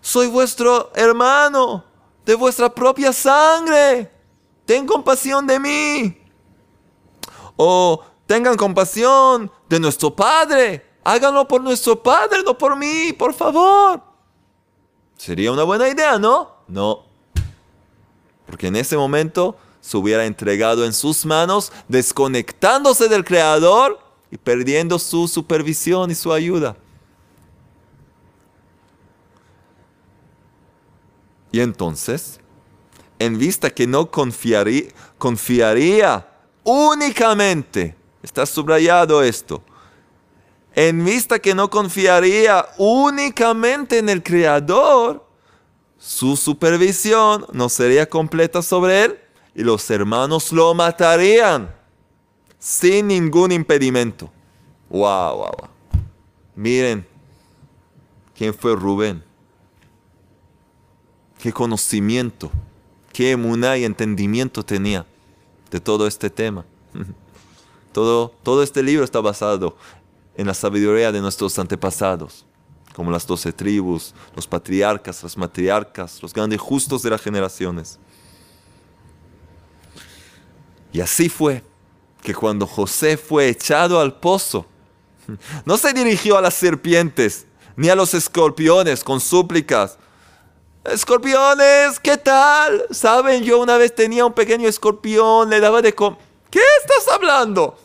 soy 0.00 0.26
vuestro 0.28 0.90
hermano 0.94 1.84
de 2.24 2.34
vuestra 2.34 2.74
propia 2.74 3.12
sangre 3.12 4.10
ten 4.70 4.86
compasión 4.86 5.48
de 5.48 5.58
mí. 5.58 6.16
O 7.56 8.04
tengan 8.24 8.56
compasión 8.56 9.50
de 9.68 9.80
nuestro 9.80 10.14
Padre. 10.14 10.86
Háganlo 11.02 11.48
por 11.48 11.60
nuestro 11.60 12.00
Padre, 12.00 12.44
no 12.44 12.56
por 12.56 12.76
mí, 12.76 13.12
por 13.12 13.34
favor. 13.34 14.00
Sería 15.16 15.50
una 15.50 15.64
buena 15.64 15.88
idea, 15.88 16.20
¿no? 16.20 16.52
No. 16.68 17.02
Porque 18.46 18.68
en 18.68 18.76
ese 18.76 18.96
momento 18.96 19.56
se 19.80 19.96
hubiera 19.96 20.24
entregado 20.24 20.84
en 20.84 20.92
sus 20.92 21.26
manos, 21.26 21.72
desconectándose 21.88 23.08
del 23.08 23.24
Creador 23.24 23.98
y 24.30 24.36
perdiendo 24.36 25.00
su 25.00 25.26
supervisión 25.26 26.12
y 26.12 26.14
su 26.14 26.32
ayuda. 26.32 26.76
Y 31.52 31.60
entonces, 31.60 32.40
en 33.18 33.38
vista 33.38 33.70
que 33.70 33.86
no 33.86 34.10
confiaría, 34.10 34.94
únicamente, 36.64 37.96
está 38.22 38.46
subrayado 38.46 39.22
esto, 39.22 39.62
en 40.74 41.04
vista 41.04 41.38
que 41.38 41.54
no 41.54 41.68
confiaría 41.68 42.66
únicamente 42.78 43.98
en 43.98 44.08
el 44.08 44.22
Creador, 44.22 45.26
su 45.98 46.36
supervisión 46.36 47.44
no 47.52 47.68
sería 47.68 48.08
completa 48.08 48.62
sobre 48.62 49.04
él 49.04 49.18
y 49.54 49.62
los 49.62 49.90
hermanos 49.90 50.52
lo 50.52 50.72
matarían 50.72 51.74
sin 52.58 53.08
ningún 53.08 53.52
impedimento. 53.52 54.30
Wow, 54.88 55.36
wow, 55.36 55.50
wow. 55.58 55.70
Miren 56.54 57.06
quién 58.34 58.54
fue 58.54 58.74
Rubén. 58.76 59.29
Qué 61.42 61.52
conocimiento 61.52 62.50
qué 63.12 63.32
emuná 63.32 63.76
y 63.76 63.84
entendimiento 63.84 64.64
tenía 64.64 65.04
de 65.70 65.80
todo 65.80 66.06
este 66.06 66.30
tema. 66.30 66.64
Todo, 67.92 68.32
todo 68.44 68.62
este 68.62 68.84
libro 68.84 69.02
está 69.04 69.20
basado 69.20 69.76
en 70.36 70.46
la 70.46 70.54
sabiduría 70.54 71.10
de 71.10 71.20
nuestros 71.20 71.58
antepasados. 71.58 72.46
como 72.94 73.10
las 73.10 73.26
doce 73.26 73.52
tribus, 73.52 74.14
los 74.36 74.46
patriarcas, 74.46 75.24
las 75.24 75.36
matriarcas, 75.36 76.22
los 76.22 76.32
grandes 76.32 76.60
justos 76.60 77.02
de 77.02 77.10
las 77.10 77.20
generaciones. 77.20 77.98
Y 80.92 81.00
así 81.00 81.28
fue 81.28 81.64
que 82.22 82.32
cuando 82.32 82.64
José 82.64 83.16
fue 83.16 83.48
echado 83.48 83.98
al 83.98 84.14
pozo, 84.20 84.66
no 85.64 85.76
se 85.76 85.92
dirigió 85.92 86.38
a 86.38 86.42
las 86.42 86.54
serpientes 86.54 87.44
ni 87.74 87.88
a 87.88 87.96
los 87.96 88.14
escorpiones 88.14 89.02
con 89.02 89.18
súplicas. 89.20 89.98
Escorpiones, 90.84 92.00
¿qué 92.00 92.16
tal? 92.16 92.86
Saben, 92.90 93.42
yo 93.42 93.60
una 93.60 93.76
vez 93.76 93.94
tenía 93.94 94.24
un 94.24 94.32
pequeño 94.32 94.66
escorpión, 94.66 95.50
le 95.50 95.60
daba 95.60 95.82
de 95.82 95.94
comer. 95.94 96.18
¿Qué 96.50 96.60
estás 96.80 97.14
hablando? 97.14 97.76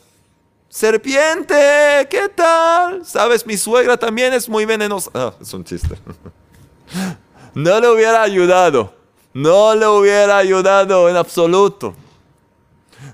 Serpiente, 0.70 2.08
¿qué 2.10 2.30
tal? 2.34 3.06
Sabes, 3.06 3.46
mi 3.46 3.58
suegra 3.58 3.98
también 3.98 4.34
es 4.34 4.48
muy 4.48 4.66
venenosa. 4.66 5.12
Ah, 5.14 5.34
es 5.40 5.54
un 5.54 5.64
chiste. 5.64 5.96
No 7.54 7.80
le 7.80 7.88
hubiera 7.88 8.22
ayudado. 8.22 8.94
No 9.34 9.74
le 9.76 9.88
hubiera 9.88 10.38
ayudado 10.38 11.08
en 11.08 11.16
absoluto. 11.16 11.96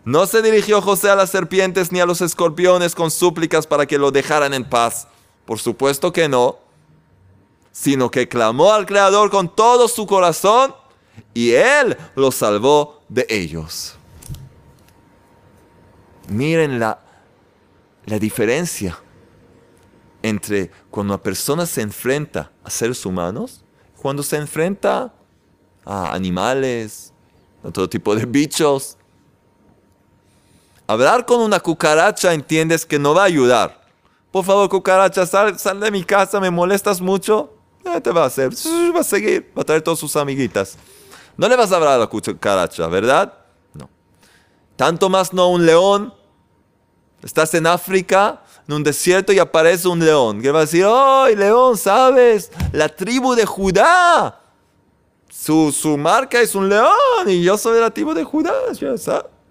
No 0.04 0.26
se 0.26 0.42
dirigió 0.42 0.82
José 0.82 1.12
a 1.12 1.16
las 1.16 1.30
serpientes 1.30 1.92
ni 1.92 2.00
a 2.00 2.08
los 2.08 2.22
escorpiones 2.22 2.96
con 2.96 3.12
súplicas 3.12 3.68
para 3.68 3.86
que 3.86 4.00
lo 4.00 4.10
dejaran 4.10 4.56
en 4.56 4.68
paz. 4.68 5.08
Por 5.46 5.60
supuesto 5.60 6.12
que 6.12 6.28
no. 6.28 6.58
Sino 7.72 8.12
que 8.12 8.28
clamó 8.28 8.74
al 8.74 8.86
Creador 8.86 9.30
con 9.30 9.54
todo 9.56 9.88
su 9.88 10.06
corazón 10.06 10.76
y 11.34 11.52
Él 11.52 11.98
lo 12.16 12.32
salvó 12.32 13.02
de 13.08 13.26
ellos. 13.30 13.96
Miren 16.28 16.80
la, 16.80 17.00
la 18.06 18.20
diferencia 18.20 18.98
entre 20.22 20.72
cuando 20.90 21.14
una 21.14 21.24
persona 21.24 21.66
se 21.66 21.82
enfrenta 21.82 22.52
a 22.64 22.70
seres 22.70 23.06
humanos, 23.06 23.64
cuando 24.02 24.24
se 24.24 24.38
enfrenta 24.38 25.14
a 25.86 26.14
animales, 26.14 27.14
a 27.64 27.72
todo 27.72 27.90
tipo 27.90 28.16
de 28.16 28.26
bichos. 28.26 28.98
Hablar 30.88 31.26
con 31.26 31.42
una 31.42 31.60
cucaracha 31.60 32.34
entiendes 32.34 32.86
que 32.86 33.00
no 33.00 33.14
va 33.14 33.24
a 33.24 33.26
ayudar. 33.26 33.82
Por 34.32 34.46
favor, 34.46 34.70
cucaracha, 34.70 35.26
sal, 35.26 35.80
de 35.80 35.92
mi 35.92 36.04
casa, 36.04 36.40
me 36.40 36.50
molestas 36.50 37.02
mucho. 37.02 37.54
¿Qué 37.84 38.02
te 38.02 38.12
va 38.12 38.24
a 38.24 38.28
hacer? 38.28 38.52
Va 38.96 39.00
a 39.02 39.04
seguir, 39.04 39.52
va 39.58 39.62
a 39.62 39.66
traer 39.66 39.82
todas 39.82 40.00
sus 40.00 40.16
amiguitas. 40.16 40.78
No 41.38 41.48
le 41.48 41.56
vas 41.56 41.72
a 41.72 41.76
hablar 41.76 41.94
a 41.94 41.98
la 42.00 42.08
cucaracha, 42.08 42.88
¿verdad? 42.88 43.34
No. 43.74 43.90
Tanto 44.76 45.10
más 45.10 45.34
no 45.34 45.50
un 45.50 45.66
león 45.66 46.14
Estás 47.24 47.54
en 47.54 47.68
África, 47.68 48.42
en 48.68 48.74
un 48.74 48.84
desierto 48.84 49.32
y 49.32 49.38
aparece 49.38 49.88
un 49.88 50.00
león. 50.00 50.42
¿Qué 50.42 50.52
va 50.52 50.60
a 50.60 50.62
decir? 50.62 50.86
¡Ay, 50.88 51.36
león, 51.36 51.78
sabes! 51.78 52.52
La 52.72 52.90
tribu 52.90 53.36
de 53.36 53.46
Judá. 53.46 54.40
Su, 55.30 55.72
su, 55.72 55.98
marca 55.98 56.42
es 56.42 56.56
un 56.56 56.68
león 56.68 56.92
y 57.28 57.44
yo 57.44 57.58
soy 57.58 57.80
la 57.80 57.92
tribu 57.92 58.14
de 58.14 58.24
Judá. 58.24 58.54
Ya, 58.74 58.96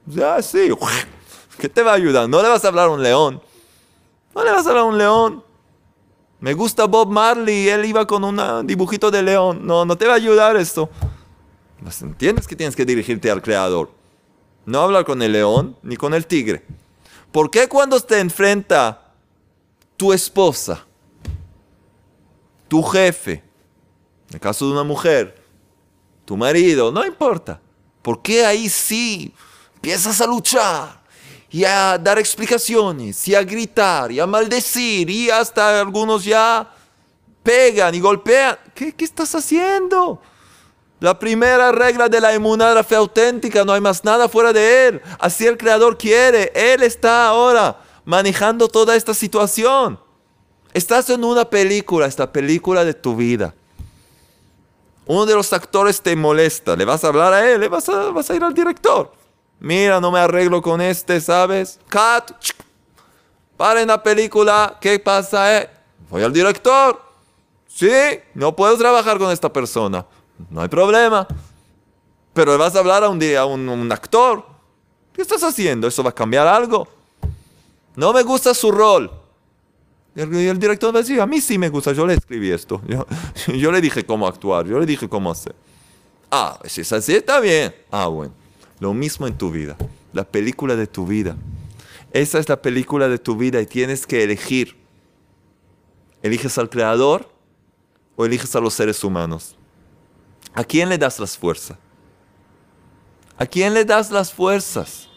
ya 0.07 0.43
sí. 0.43 0.71
¿Qué 1.59 1.69
te 1.69 1.83
va 1.83 1.93
a 1.93 1.95
ayudar? 1.95 2.29
No 2.29 2.43
le 2.43 2.49
vas 2.49 2.65
a 2.65 2.69
hablar 2.69 2.89
a 2.89 2.91
un 2.91 3.03
león. 3.03 3.41
No 4.35 4.45
le 4.45 4.51
vas 4.51 4.67
a 4.67 4.71
hablar 4.71 4.85
a 4.85 4.87
un 4.87 4.99
león. 4.99 5.45
Me 6.41 6.55
gusta 6.55 6.87
Bob 6.87 7.11
Marley, 7.11 7.69
él 7.69 7.85
iba 7.85 8.07
con 8.07 8.25
un 8.25 8.67
dibujito 8.67 9.11
de 9.11 9.23
león. 9.23 9.67
No, 9.67 9.85
no 9.85 9.97
te 9.97 10.07
va 10.07 10.15
a 10.15 10.17
ayudar 10.17 10.57
esto. 10.57 10.89
Pues 11.83 12.01
entiendes 12.01 12.47
que 12.47 12.57
tienes 12.57 12.75
que 12.75 12.87
dirigirte 12.87 13.31
al 13.31 13.43
creador. 13.43 13.91
No 14.65 14.81
hablar 14.81 15.05
con 15.05 15.21
el 15.21 15.33
león 15.33 15.77
ni 15.83 15.97
con 15.97 16.15
el 16.15 16.27
tigre. 16.27 16.65
¿Por 17.31 17.51
qué 17.51 17.69
cuando 17.69 18.01
te 18.01 18.19
enfrenta 18.19 19.13
tu 19.97 20.15
esposa, 20.15 20.87
tu 22.69 22.83
jefe, 22.83 23.33
en 24.29 24.35
el 24.35 24.41
caso 24.41 24.67
de 24.67 24.73
una 24.73 24.85
mujer, 24.85 25.43
tu 26.25 26.37
marido, 26.39 26.91
no 26.91 27.05
importa? 27.05 27.61
¿Por 28.01 28.23
qué 28.23 28.47
ahí 28.47 28.69
sí 28.71 29.35
empiezas 29.75 30.21
a 30.23 30.27
luchar 30.27 31.00
y 31.51 31.65
a 31.65 31.99
dar 31.99 32.19
explicaciones 32.19 33.27
y 33.27 33.35
a 33.35 33.43
gritar 33.43 34.13
y 34.13 34.21
a 34.21 34.27
maldecir 34.27 35.11
y 35.11 35.31
hasta 35.31 35.81
algunos 35.81 36.25
ya 36.25 36.73
pegan 37.43 37.95
y 37.95 38.01
golpean? 38.01 38.59
¿Qué, 38.75 38.95
qué 38.95 39.05
estás 39.05 39.35
haciendo? 39.35 40.21
La 41.01 41.19
primera 41.19 41.73
regla 41.73 42.09
de 42.09 42.21
la 42.21 42.35
inmunidad 42.35 42.75
la 42.75 42.85
fe 42.85 42.95
auténtica, 42.95 43.65
no 43.65 43.73
hay 43.73 43.81
más 43.81 44.05
nada 44.05 44.29
fuera 44.29 44.53
de 44.53 44.89
Él. 44.89 45.03
Así 45.19 45.47
el 45.47 45.57
Creador 45.57 45.97
quiere. 45.97 46.53
Él 46.55 46.83
está 46.83 47.27
ahora 47.29 47.81
manejando 48.05 48.69
toda 48.69 48.95
esta 48.95 49.15
situación. 49.15 49.99
Estás 50.75 51.09
en 51.11 51.25
una 51.25 51.49
película, 51.49 52.07
esta 52.07 52.31
película 52.31 52.85
de 52.85 52.93
tu 52.93 53.17
vida. 53.17 53.55
Uno 55.07 55.27
de 55.27 55.35
los 55.35 55.53
actores 55.53 56.01
te 56.03 56.15
molesta, 56.15 56.77
le 56.77 56.85
vas 56.85 57.03
a 57.03 57.09
hablar 57.09 57.33
a 57.33 57.51
él, 57.51 57.61
le 57.61 57.69
vas 57.69 57.89
a, 57.89 58.11
vas 58.11 58.31
a 58.31 58.37
ir 58.37 58.45
al 58.45 58.55
director. 58.55 59.11
Mira, 59.61 60.01
no 60.01 60.11
me 60.11 60.19
arreglo 60.19 60.61
con 60.61 60.81
este, 60.81 61.21
¿sabes? 61.21 61.79
Cut. 61.91 62.35
Para 63.57 63.83
en 63.83 63.89
la 63.89 64.03
película, 64.03 64.79
¿qué 64.81 64.99
pasa? 64.99 65.59
Eh? 65.59 65.71
Voy 66.09 66.23
al 66.23 66.33
director. 66.33 67.01
Sí, 67.69 67.91
no 68.35 68.57
puedo 68.57 68.77
trabajar 68.77 69.19
con 69.19 69.31
esta 69.31 69.53
persona 69.53 70.05
no 70.49 70.63
hay 70.63 70.69
problema. 70.69 71.27
Pero 72.33 72.57
vas 72.57 72.75
a 72.77 72.79
hablar 72.79 73.05
a 73.05 73.09
un, 73.09 73.23
a 73.37 73.45
un, 73.45 73.93
actor. 73.93 74.47
¿Qué 75.13 75.23
estás 75.23 75.43
haciendo? 75.43 75.89
¿Eso 75.89 76.03
va 76.03 76.11
a 76.11 76.15
cambiar 76.15 76.47
algo? 76.47 76.87
No 77.97 78.13
me 78.13 78.23
gusta 78.23 78.55
su 78.55 78.71
rol. 78.71 79.11
Y 80.15 80.21
el, 80.21 80.59
director 80.59 80.95
va 80.95 81.01
a 81.01 81.03
decir, 81.03 81.21
a 81.21 81.27
mí 81.27 81.41
sí 81.41 81.59
me 81.59 81.69
gusta, 81.69 81.93
yo 81.93 82.07
le 82.07 82.15
escribí 82.15 82.51
esto. 82.51 82.81
Yo, 82.89 83.07
yo, 83.55 83.73
le 83.73 83.81
dije 83.81 84.05
cómo 84.05 84.27
actuar, 84.27 84.67
yo 84.67 84.79
le 84.79 84.87
dije 84.87 85.09
cómo 85.09 85.31
hacer. 85.31 85.55
Ah, 86.31 86.59
si 86.65 86.81
es 86.81 86.93
así, 86.93 87.15
está 87.15 87.41
bien. 87.41 87.75
Ah, 87.91 88.07
bueno. 88.07 88.33
Lo 88.81 88.95
mismo 88.95 89.27
en 89.27 89.37
tu 89.37 89.51
vida. 89.51 89.77
La 90.13 90.25
película 90.25 90.75
de 90.75 90.87
tu 90.87 91.07
vida. 91.07 91.37
Esa 92.13 92.39
es 92.39 92.49
la 92.49 92.61
película 92.61 93.09
de 93.09 93.19
tu 93.19 93.37
vida 93.37 93.61
y 93.61 93.67
tienes 93.67 94.07
que 94.07 94.25
elegir. 94.25 94.77
¿Eliges 96.23 96.59
al 96.59 96.69
creador 96.69 97.31
o 98.17 98.25
eliges 98.25 98.55
a 98.57 98.61
los 98.61 98.75
seres 98.75 99.05
humanos? 99.05 99.57
¿A 100.55 100.65
quién 100.65 100.89
le 100.89 100.99
das 100.99 101.21
las 101.21 101.39
fuerzas? 101.39 101.79
¿A 103.37 103.47
quién 103.47 103.73
le 103.73 103.85
das 103.85 104.11
las 104.11 104.33
fuerzas? 104.33 105.09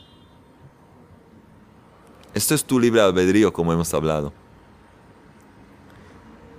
Esto 2.34 2.56
es 2.56 2.64
tu 2.64 2.80
libre 2.80 3.02
albedrío, 3.02 3.52
como 3.52 3.74
hemos 3.74 3.94
hablado. 3.94 4.32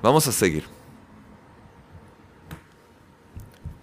Vamos 0.02 0.26
a 0.26 0.32
seguir. 0.32 0.64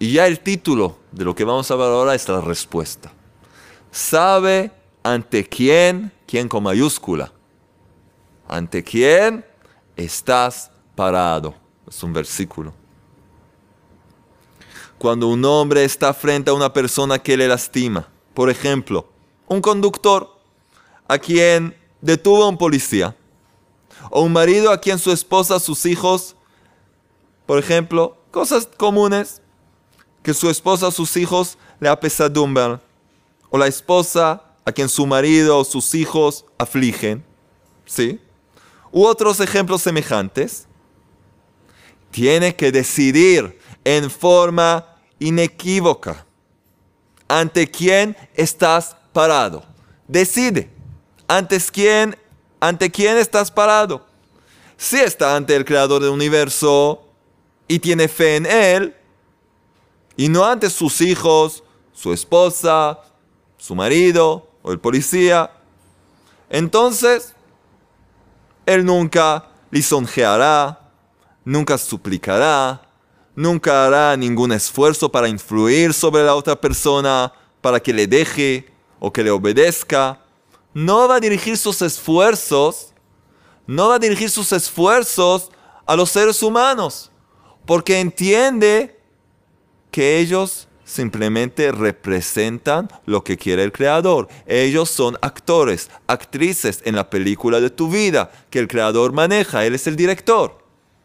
Y 0.02 0.14
ya 0.14 0.26
el 0.26 0.40
título 0.40 0.96
de 1.12 1.24
lo 1.24 1.32
que 1.32 1.44
vamos 1.44 1.70
a 1.70 1.74
hablar 1.74 1.90
ahora 1.90 2.16
es 2.16 2.28
la 2.28 2.40
respuesta. 2.40 3.12
Sabe 3.92 4.72
ante 5.04 5.48
quién, 5.48 6.10
quién 6.26 6.48
con 6.48 6.64
mayúscula, 6.64 7.32
ante 8.48 8.82
quién 8.82 9.46
estás 9.94 10.72
parado. 10.96 11.54
Es 11.86 12.02
un 12.02 12.12
versículo 12.12 12.74
cuando 14.98 15.28
un 15.28 15.44
hombre 15.44 15.84
está 15.84 16.12
frente 16.12 16.50
a 16.50 16.54
una 16.54 16.72
persona 16.72 17.20
que 17.20 17.36
le 17.36 17.46
lastima. 17.46 18.08
Por 18.34 18.50
ejemplo, 18.50 19.08
un 19.46 19.60
conductor 19.60 20.36
a 21.06 21.16
quien 21.16 21.76
detuvo 22.00 22.42
a 22.42 22.48
un 22.48 22.58
policía. 22.58 23.14
O 24.10 24.22
un 24.22 24.32
marido 24.32 24.72
a 24.72 24.80
quien 24.80 24.98
su 24.98 25.12
esposa, 25.12 25.60
sus 25.60 25.86
hijos, 25.86 26.34
por 27.46 27.60
ejemplo, 27.60 28.16
cosas 28.32 28.68
comunes, 28.76 29.41
que 30.22 30.34
su 30.34 30.48
esposa, 30.48 30.90
sus 30.90 31.16
hijos 31.16 31.58
le 31.80 31.88
apesadumbran. 31.88 32.80
O 33.50 33.58
la 33.58 33.66
esposa 33.66 34.42
a 34.64 34.72
quien 34.72 34.88
su 34.88 35.06
marido 35.06 35.58
o 35.58 35.64
sus 35.64 35.94
hijos 35.94 36.44
afligen. 36.58 37.24
¿Sí? 37.84 38.20
U 38.90 39.04
otros 39.04 39.40
ejemplos 39.40 39.82
semejantes. 39.82 40.66
Tiene 42.10 42.54
que 42.54 42.70
decidir 42.70 43.58
en 43.84 44.10
forma 44.10 44.86
inequívoca. 45.18 46.24
¿Ante 47.26 47.70
quién 47.70 48.16
estás 48.34 48.96
parado? 49.12 49.64
Decide. 50.06 50.70
¿Ante 51.26 51.58
quién, 51.60 52.16
ante 52.60 52.90
quién 52.90 53.16
estás 53.16 53.50
parado? 53.50 54.06
Si 54.76 54.98
está 54.98 55.36
ante 55.36 55.56
el 55.56 55.64
creador 55.64 56.02
del 56.02 56.10
universo 56.10 57.02
y 57.68 57.78
tiene 57.78 58.08
fe 58.08 58.36
en 58.36 58.46
él, 58.46 58.96
y 60.16 60.28
no 60.28 60.44
ante 60.44 60.70
sus 60.70 61.00
hijos, 61.00 61.62
su 61.92 62.12
esposa, 62.12 63.00
su 63.56 63.74
marido 63.74 64.48
o 64.62 64.72
el 64.72 64.80
policía, 64.80 65.50
entonces 66.50 67.34
él 68.66 68.84
nunca 68.84 69.48
lisonjeará, 69.70 70.90
nunca 71.44 71.78
suplicará, 71.78 72.82
nunca 73.34 73.86
hará 73.86 74.16
ningún 74.16 74.52
esfuerzo 74.52 75.10
para 75.10 75.28
influir 75.28 75.94
sobre 75.94 76.22
la 76.22 76.34
otra 76.34 76.60
persona, 76.60 77.32
para 77.60 77.80
que 77.80 77.92
le 77.92 78.06
deje 78.06 78.70
o 79.00 79.12
que 79.12 79.24
le 79.24 79.30
obedezca. 79.30 80.20
No 80.74 81.08
va 81.08 81.16
a 81.16 81.20
dirigir 81.20 81.56
sus 81.56 81.80
esfuerzos, 81.82 82.92
no 83.66 83.88
va 83.88 83.96
a 83.96 83.98
dirigir 83.98 84.30
sus 84.30 84.52
esfuerzos 84.52 85.50
a 85.86 85.96
los 85.96 86.10
seres 86.10 86.42
humanos, 86.42 87.10
porque 87.64 88.00
entiende 88.00 89.00
que 89.92 90.18
ellos 90.18 90.66
simplemente 90.84 91.70
representan 91.70 92.88
lo 93.06 93.22
que 93.22 93.36
quiere 93.36 93.62
el 93.62 93.72
creador. 93.72 94.28
Ellos 94.46 94.90
son 94.90 95.16
actores, 95.22 95.90
actrices 96.08 96.82
en 96.84 96.96
la 96.96 97.08
película 97.08 97.60
de 97.60 97.70
tu 97.70 97.88
vida 97.88 98.32
que 98.50 98.58
el 98.58 98.66
creador 98.66 99.12
maneja, 99.12 99.64
él 99.64 99.74
es 99.74 99.86
el 99.86 99.94
director. 99.94 100.58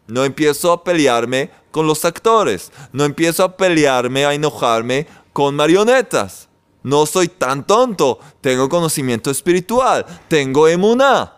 No 0.08 0.24
empiezo 0.24 0.72
a 0.72 0.84
pelearme 0.84 1.52
con 1.70 1.86
los 1.86 2.06
actores, 2.06 2.72
no 2.94 3.04
empiezo 3.04 3.44
a 3.44 3.58
pelearme, 3.58 4.26
a 4.26 4.34
enojarme 4.34 5.06
con 5.34 5.56
marionetas. 5.56 6.48
No 6.82 7.06
soy 7.06 7.28
tan 7.28 7.68
tonto, 7.68 8.20
tengo 8.40 8.70
conocimiento 8.70 9.30
espiritual, 9.30 10.06
tengo 10.30 10.68
emuná. 10.68 11.34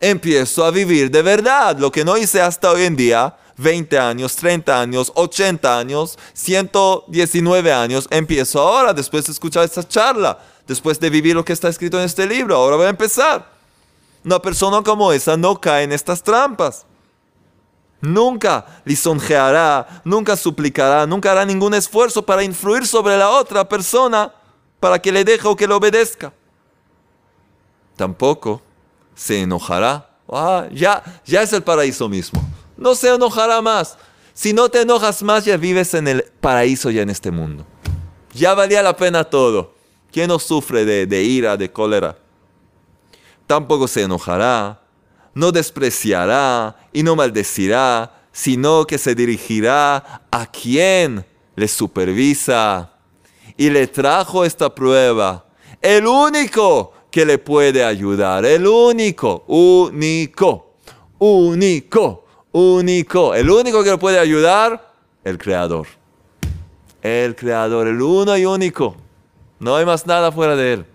Empiezo 0.00 0.64
a 0.64 0.70
vivir 0.70 1.10
de 1.10 1.22
verdad, 1.22 1.76
lo 1.76 1.90
que 1.90 2.04
no 2.04 2.16
hice 2.16 2.40
hasta 2.40 2.70
hoy 2.70 2.84
en 2.84 2.94
día, 2.94 3.36
20 3.56 3.98
años, 3.98 4.36
30 4.36 4.80
años, 4.80 5.12
80 5.14 5.78
años, 5.78 6.18
119 6.32 7.72
años, 7.72 8.08
empiezo 8.10 8.60
ahora, 8.60 8.92
después 8.92 9.26
de 9.26 9.32
escuchar 9.32 9.64
esta 9.64 9.86
charla, 9.86 10.38
después 10.66 10.98
de 10.98 11.10
vivir 11.10 11.34
lo 11.34 11.44
que 11.44 11.52
está 11.52 11.68
escrito 11.68 11.98
en 11.98 12.04
este 12.04 12.26
libro, 12.26 12.56
ahora 12.56 12.76
voy 12.76 12.86
a 12.86 12.90
empezar. 12.90 13.52
Una 14.24 14.40
persona 14.40 14.82
como 14.82 15.12
esa 15.12 15.36
no 15.36 15.60
cae 15.60 15.84
en 15.84 15.92
estas 15.92 16.22
trampas. 16.22 16.86
Nunca 18.00 18.66
lisonjeará, 18.84 20.02
nunca 20.04 20.36
suplicará, 20.36 21.06
nunca 21.06 21.32
hará 21.32 21.44
ningún 21.44 21.74
esfuerzo 21.74 22.24
para 22.24 22.42
influir 22.42 22.86
sobre 22.86 23.16
la 23.16 23.30
otra 23.30 23.66
persona 23.68 24.32
para 24.80 25.00
que 25.00 25.12
le 25.12 25.24
deje 25.24 25.46
o 25.46 25.56
que 25.56 25.66
le 25.66 25.74
obedezca. 25.74 26.32
Tampoco 27.96 28.60
se 29.14 29.40
enojará. 29.40 30.10
Ah, 30.28 30.66
ya, 30.72 31.02
ya 31.24 31.42
es 31.42 31.52
el 31.52 31.62
paraíso 31.62 32.08
mismo 32.08 32.42
no 32.76 32.94
se 32.94 33.14
enojará 33.14 33.60
más. 33.62 33.96
Si 34.32 34.52
no 34.52 34.68
te 34.68 34.82
enojas 34.82 35.22
más, 35.22 35.44
ya 35.44 35.56
vives 35.56 35.94
en 35.94 36.08
el 36.08 36.24
paraíso 36.40 36.90
ya 36.90 37.02
en 37.02 37.10
este 37.10 37.30
mundo. 37.30 37.64
Ya 38.32 38.54
valía 38.54 38.82
la 38.82 38.96
pena 38.96 39.24
todo. 39.24 39.74
¿Quién 40.12 40.28
no 40.28 40.38
sufre 40.38 40.84
de, 40.84 41.06
de 41.06 41.22
ira, 41.22 41.56
de 41.56 41.70
cólera? 41.70 42.18
Tampoco 43.46 43.86
se 43.86 44.02
enojará, 44.02 44.80
no 45.34 45.52
despreciará 45.52 46.76
y 46.92 47.02
no 47.02 47.14
maldecirá, 47.14 48.22
sino 48.32 48.86
que 48.86 48.98
se 48.98 49.14
dirigirá 49.14 50.22
a 50.30 50.46
quien 50.46 51.24
le 51.54 51.68
supervisa. 51.68 52.90
Y 53.56 53.70
le 53.70 53.86
trajo 53.86 54.44
esta 54.44 54.74
prueba. 54.74 55.46
El 55.80 56.06
único 56.06 56.92
que 57.10 57.24
le 57.24 57.38
puede 57.38 57.84
ayudar. 57.84 58.44
El 58.44 58.66
único, 58.66 59.44
único, 59.46 60.74
único 61.18 62.23
único. 62.54 63.34
El 63.34 63.50
único 63.50 63.82
que 63.82 63.90
lo 63.90 63.98
puede 63.98 64.18
ayudar, 64.18 64.94
el 65.24 65.36
creador. 65.36 65.88
El 67.02 67.34
creador, 67.36 67.88
el 67.88 68.00
uno 68.00 68.36
y 68.38 68.46
único. 68.46 68.96
No 69.58 69.76
hay 69.76 69.84
más 69.84 70.06
nada 70.06 70.32
fuera 70.32 70.56
de 70.56 70.72
él. 70.74 70.86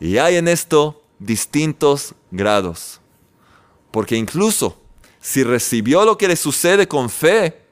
Y 0.00 0.18
hay 0.18 0.36
en 0.36 0.48
esto 0.48 1.02
distintos 1.18 2.14
grados. 2.30 3.00
Porque 3.90 4.16
incluso 4.16 4.78
si 5.20 5.44
recibió 5.44 6.04
lo 6.04 6.16
que 6.16 6.28
le 6.28 6.36
sucede 6.36 6.88
con 6.88 7.10
fe, 7.10 7.62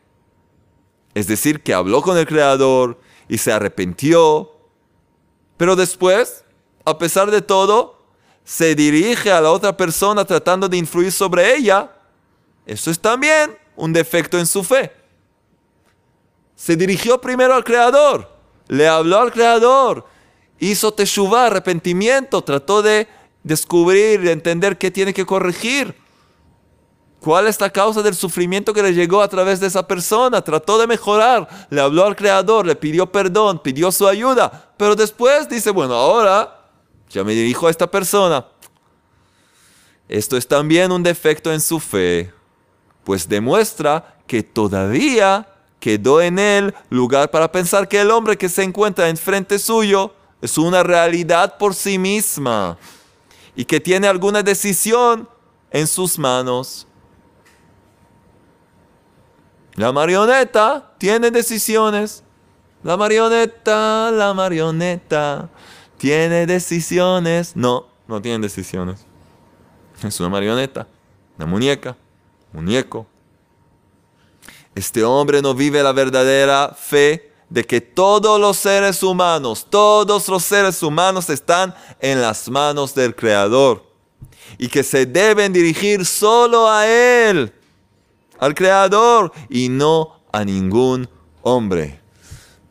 es 1.14 1.26
decir, 1.26 1.62
que 1.62 1.74
habló 1.74 2.02
con 2.02 2.18
el 2.18 2.26
Creador 2.26 3.00
y 3.28 3.38
se 3.38 3.52
arrepintió, 3.52 4.52
pero 5.56 5.76
después, 5.76 6.44
a 6.84 6.98
pesar 6.98 7.30
de 7.30 7.42
todo, 7.42 8.00
se 8.44 8.74
dirige 8.74 9.30
a 9.30 9.40
la 9.40 9.50
otra 9.50 9.76
persona 9.76 10.24
tratando 10.24 10.68
de 10.68 10.76
influir 10.76 11.12
sobre 11.12 11.56
ella, 11.56 11.90
eso 12.66 12.90
es 12.90 13.00
también 13.00 13.56
un 13.76 13.92
defecto 13.92 14.38
en 14.38 14.46
su 14.46 14.62
fe. 14.62 14.92
Se 16.54 16.76
dirigió 16.76 17.20
primero 17.20 17.54
al 17.54 17.64
Creador, 17.64 18.30
le 18.68 18.86
habló 18.86 19.18
al 19.18 19.32
Creador, 19.32 20.06
hizo 20.58 20.92
teshuvah, 20.92 21.46
arrepentimiento, 21.46 22.42
trató 22.42 22.82
de 22.82 23.08
descubrir, 23.42 24.20
de 24.20 24.32
entender 24.32 24.76
qué 24.76 24.90
tiene 24.90 25.14
que 25.14 25.24
corregir. 25.24 25.94
¿Cuál 27.20 27.46
es 27.46 27.60
la 27.60 27.70
causa 27.70 28.02
del 28.02 28.14
sufrimiento 28.14 28.72
que 28.72 28.82
le 28.82 28.94
llegó 28.94 29.20
a 29.20 29.28
través 29.28 29.60
de 29.60 29.66
esa 29.66 29.86
persona? 29.86 30.42
Trató 30.42 30.78
de 30.78 30.86
mejorar, 30.86 31.66
le 31.68 31.80
habló 31.80 32.06
al 32.06 32.16
Creador, 32.16 32.66
le 32.66 32.76
pidió 32.76 33.10
perdón, 33.10 33.58
pidió 33.62 33.92
su 33.92 34.06
ayuda, 34.06 34.72
pero 34.76 34.96
después 34.96 35.48
dice, 35.48 35.70
bueno, 35.70 35.94
ahora 35.94 36.68
ya 37.10 37.24
me 37.24 37.34
dirijo 37.34 37.66
a 37.66 37.70
esta 37.70 37.90
persona. 37.90 38.46
Esto 40.08 40.36
es 40.36 40.46
también 40.46 40.92
un 40.92 41.02
defecto 41.02 41.52
en 41.52 41.60
su 41.60 41.78
fe 41.78 42.32
pues 43.04 43.28
demuestra 43.28 44.16
que 44.26 44.42
todavía 44.42 45.48
quedó 45.80 46.20
en 46.20 46.38
él 46.38 46.74
lugar 46.90 47.30
para 47.30 47.50
pensar 47.50 47.88
que 47.88 48.00
el 48.00 48.10
hombre 48.10 48.36
que 48.36 48.48
se 48.48 48.62
encuentra 48.62 49.08
enfrente 49.08 49.58
suyo 49.58 50.14
es 50.40 50.56
una 50.58 50.82
realidad 50.82 51.58
por 51.58 51.74
sí 51.74 51.98
misma 51.98 52.78
y 53.56 53.64
que 53.64 53.80
tiene 53.80 54.06
alguna 54.06 54.42
decisión 54.42 55.28
en 55.70 55.86
sus 55.86 56.18
manos. 56.18 56.86
La 59.74 59.92
marioneta 59.92 60.92
tiene 60.98 61.30
decisiones. 61.30 62.22
La 62.82 62.96
marioneta, 62.96 64.10
la 64.10 64.32
marioneta 64.34 65.48
tiene 65.98 66.46
decisiones. 66.46 67.54
No, 67.54 67.86
no 68.06 68.20
tiene 68.22 68.38
decisiones. 68.38 69.04
Es 70.02 70.18
una 70.20 70.30
marioneta, 70.30 70.86
una 71.36 71.46
muñeca 71.46 71.96
muñeco. 72.52 73.06
Este 74.74 75.04
hombre 75.04 75.42
no 75.42 75.54
vive 75.54 75.82
la 75.82 75.92
verdadera 75.92 76.74
fe 76.78 77.30
de 77.48 77.66
que 77.66 77.80
todos 77.80 78.40
los 78.40 78.56
seres 78.56 79.02
humanos, 79.02 79.66
todos 79.68 80.28
los 80.28 80.44
seres 80.44 80.82
humanos 80.82 81.28
están 81.28 81.74
en 82.00 82.20
las 82.20 82.48
manos 82.48 82.94
del 82.94 83.14
Creador 83.14 83.84
y 84.56 84.68
que 84.68 84.82
se 84.82 85.04
deben 85.04 85.52
dirigir 85.52 86.06
solo 86.06 86.68
a 86.70 86.86
Él, 86.86 87.52
al 88.38 88.54
Creador 88.54 89.32
y 89.48 89.68
no 89.68 90.20
a 90.32 90.44
ningún 90.44 91.08
hombre. 91.42 92.00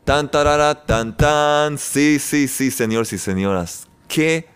Tan 0.04 0.30
tarara, 0.30 0.86
tan 0.86 1.14
tan, 1.16 1.76
sí, 1.76 2.18
sí, 2.18 2.48
sí, 2.48 2.70
señores 2.70 3.12
y 3.12 3.18
señoras, 3.18 3.86
qué 4.08 4.48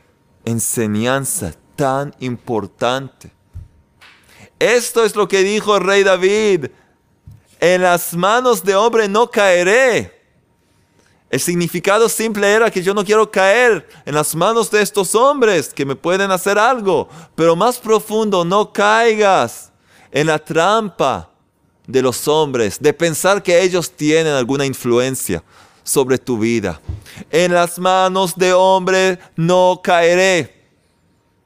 enseñanza 0.46 1.52
tan 1.76 2.14
importante. 2.20 3.33
Esto 4.64 5.04
es 5.04 5.14
lo 5.14 5.28
que 5.28 5.42
dijo 5.42 5.76
el 5.76 5.84
rey 5.84 6.02
David. 6.02 6.68
En 7.60 7.82
las 7.82 8.14
manos 8.14 8.64
de 8.64 8.74
hombre 8.74 9.08
no 9.08 9.30
caeré. 9.30 10.22
El 11.28 11.38
significado 11.38 12.08
simple 12.08 12.50
era 12.50 12.70
que 12.70 12.82
yo 12.82 12.94
no 12.94 13.04
quiero 13.04 13.30
caer 13.30 13.86
en 14.06 14.14
las 14.14 14.34
manos 14.34 14.70
de 14.70 14.80
estos 14.80 15.14
hombres 15.14 15.74
que 15.74 15.84
me 15.84 15.96
pueden 15.96 16.30
hacer 16.30 16.58
algo. 16.58 17.10
Pero 17.34 17.54
más 17.54 17.76
profundo, 17.76 18.42
no 18.42 18.72
caigas 18.72 19.70
en 20.10 20.28
la 20.28 20.38
trampa 20.38 21.28
de 21.86 22.00
los 22.00 22.26
hombres, 22.26 22.78
de 22.80 22.94
pensar 22.94 23.42
que 23.42 23.60
ellos 23.60 23.90
tienen 23.90 24.32
alguna 24.32 24.64
influencia 24.64 25.44
sobre 25.82 26.16
tu 26.16 26.38
vida. 26.38 26.80
En 27.30 27.52
las 27.52 27.78
manos 27.78 28.34
de 28.34 28.54
hombre 28.54 29.18
no 29.36 29.82
caeré. 29.84 30.64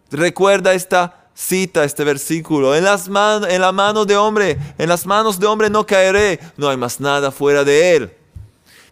Recuerda 0.09 0.73
esta 0.73 1.18
cita 1.39 1.85
este 1.85 2.03
versículo. 2.03 2.75
En, 2.75 2.83
las 2.83 3.07
en 3.07 3.61
la 3.61 3.71
mano 3.71 4.05
de 4.05 4.17
hombre, 4.17 4.59
en 4.77 4.89
las 4.89 5.07
manos 5.07 5.39
de 5.39 5.47
hombre 5.47 5.71
no 5.71 5.87
caeré. 5.87 6.41
No 6.57 6.69
hay 6.69 6.77
más 6.77 6.99
nada 6.99 7.31
fuera 7.31 7.63
de 7.63 7.95
él. 7.97 8.13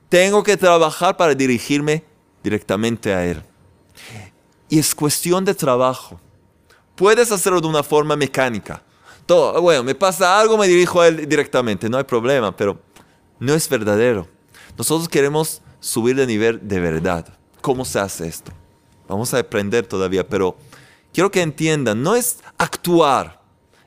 Tengo 0.09 0.45
que 0.45 0.57
trabajar 0.57 1.17
para 1.17 1.35
dirigirme 1.35 2.05
directamente 2.45 3.13
a 3.13 3.27
él. 3.27 3.43
Y 4.69 4.79
es 4.79 4.95
cuestión 4.95 5.45
de 5.45 5.55
trabajo. 5.55 6.21
Puedes 6.95 7.33
hacerlo 7.33 7.61
de 7.61 7.67
una 7.67 7.83
forma 7.83 8.15
mecánica. 8.15 8.81
Todo, 9.27 9.61
bueno, 9.61 9.83
me 9.83 9.97
pasa 9.97 10.39
algo, 10.39 10.57
me 10.57 10.69
dirijo 10.69 11.01
a 11.01 11.09
él 11.09 11.29
directamente, 11.29 11.89
no 11.89 11.99
hay 11.99 12.05
problema, 12.05 12.57
pero 12.57 12.79
no 13.41 13.55
es 13.55 13.69
verdadero. 13.69 14.29
Nosotros 14.79 15.09
queremos 15.09 15.61
subir 15.81 16.15
de 16.15 16.27
nivel 16.27 16.61
de 16.63 16.79
verdad. 16.79 17.27
¿Cómo 17.61 17.85
se 17.85 17.99
hace 17.99 18.29
esto? 18.29 18.53
Vamos 19.09 19.35
a 19.35 19.41
aprender 19.41 19.85
todavía, 19.85 20.27
pero 20.27 20.57
quiero 21.17 21.31
que 21.31 21.41
entiendan, 21.41 22.03
no 22.03 22.15
es 22.15 22.41
actuar, 22.59 23.41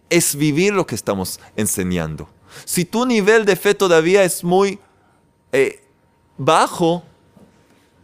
es 0.09 0.35
vivir 0.35 0.73
lo 0.73 0.87
que 0.87 0.95
estamos 0.95 1.39
enseñando. 1.55 2.27
Si 2.65 2.85
tu 2.85 3.05
nivel 3.05 3.45
de 3.45 3.55
fe 3.55 3.75
todavía 3.75 4.23
es 4.23 4.43
muy 4.43 4.79
eh, 5.51 5.79
bajo, 6.39 7.03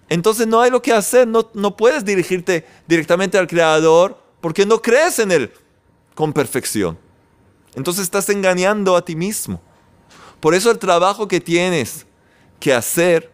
entonces 0.09 0.45
no 0.45 0.61
hay 0.61 0.69
lo 0.69 0.79
que 0.79 0.93
hacer, 0.93 1.27
no, 1.27 1.49
no 1.55 1.75
puedes 1.75 2.05
dirigirte 2.05 2.67
directamente 2.87 3.39
al 3.39 3.47
Creador 3.47 4.15
porque 4.41 4.63
no 4.63 4.79
crees 4.79 5.17
en 5.17 5.31
Él 5.31 5.51
con 6.13 6.31
perfección. 6.31 6.95
Entonces 7.73 8.03
estás 8.03 8.29
engañando 8.29 8.95
a 8.95 9.03
ti 9.03 9.15
mismo. 9.15 9.59
Por 10.39 10.53
eso 10.53 10.69
el 10.69 10.77
trabajo 10.77 11.27
que 11.27 11.41
tienes 11.41 12.05
que 12.59 12.75
hacer 12.75 13.33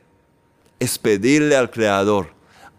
es 0.80 0.98
pedirle 0.98 1.58
al 1.58 1.70
Creador, 1.70 2.34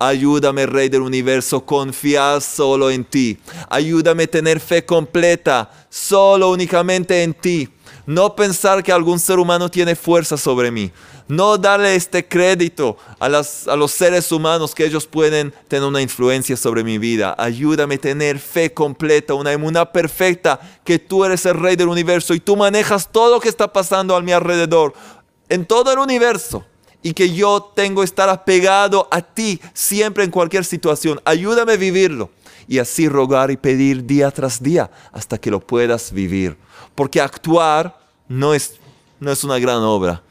Ayúdame, 0.09 0.67
Rey 0.67 0.89
del 0.89 1.03
Universo, 1.03 1.65
confiar 1.65 2.41
solo 2.41 2.91
en 2.91 3.05
ti. 3.05 3.39
Ayúdame 3.69 4.25
a 4.25 4.27
tener 4.27 4.59
fe 4.59 4.85
completa, 4.85 5.71
solo 5.89 6.51
únicamente 6.51 7.23
en 7.23 7.35
ti. 7.35 7.69
No 8.05 8.35
pensar 8.35 8.83
que 8.83 8.91
algún 8.91 9.21
ser 9.21 9.39
humano 9.39 9.71
tiene 9.71 9.95
fuerza 9.95 10.37
sobre 10.37 10.73
mí. 10.73 10.91
No 11.29 11.57
darle 11.57 11.95
este 11.95 12.27
crédito 12.27 12.97
a, 13.21 13.29
los 13.29 13.93
seres 13.93 14.33
humanos 14.33 14.75
que 14.75 14.85
ellos 14.85 15.07
pueden 15.07 15.55
tener 15.69 15.87
una 15.87 16.03
influencia 16.03 16.57
sobre 16.57 16.83
mi 16.83 16.99
vida. 16.99 17.35
Ayúdame 17.39 17.95
a 17.95 17.99
tener 17.99 18.41
fe 18.41 18.75
completa, 18.75 19.35
una 19.35 19.53
inmunidad 19.53 19.93
perfecta, 19.93 20.61
que 20.85 20.99
tú 20.99 21.25
eres 21.25 21.47
el 21.47 21.55
rey 21.55 21.77
del 21.77 21.89
universo 21.89 22.35
y 22.35 22.41
tú 22.41 22.57
manejas 22.57 23.11
todo 23.11 23.37
lo 23.37 23.41
que 23.41 23.49
está 23.49 23.73
pasando 23.73 24.17
a 24.17 24.21
mi 24.21 24.33
alrededor, 24.33 24.95
en 25.49 25.65
todo 25.65 25.93
el 25.93 26.01
universo. 26.01 26.65
Y 27.03 27.15
que 27.15 27.33
yo 27.35 27.73
tengo 27.75 28.03
que 28.03 28.07
estar 28.07 28.29
apegado 28.29 29.09
a 29.11 29.21
ti 29.23 29.61
siempre 29.75 30.25
en 30.25 30.31
cualquier 30.31 30.65
situación. 30.65 31.21
Ayúdame 31.25 31.73
a 31.73 31.77
vivirlo. 31.77 32.31
Y 32.69 32.79
así 32.79 33.09
rogar 33.09 33.51
y 33.51 33.57
pedir 33.57 34.07
día 34.07 34.31
tras 34.31 34.63
día 34.63 34.91
hasta 35.13 35.39
que 35.39 35.51
lo 35.51 35.61
puedas 35.61 36.13
vivir. 36.13 36.57
Porque 36.95 37.21
actuar 37.21 37.99
no 38.29 38.55
es, 38.55 38.75
no 39.19 39.33
es 39.33 39.43
una 39.43 39.59
gran 39.59 39.83
obra 39.83 40.23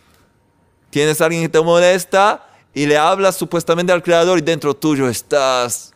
Tienes 0.91 1.21
a 1.21 1.25
alguien 1.25 1.43
que 1.43 1.49
te 1.49 1.61
molesta 1.61 2.45
y 2.73 2.85
le 2.85 2.97
hablas 2.97 3.37
supuestamente 3.37 3.93
al 3.93 4.03
creador 4.03 4.37
y 4.37 4.41
dentro 4.41 4.75
tuyo 4.75 5.09
estás... 5.09 5.93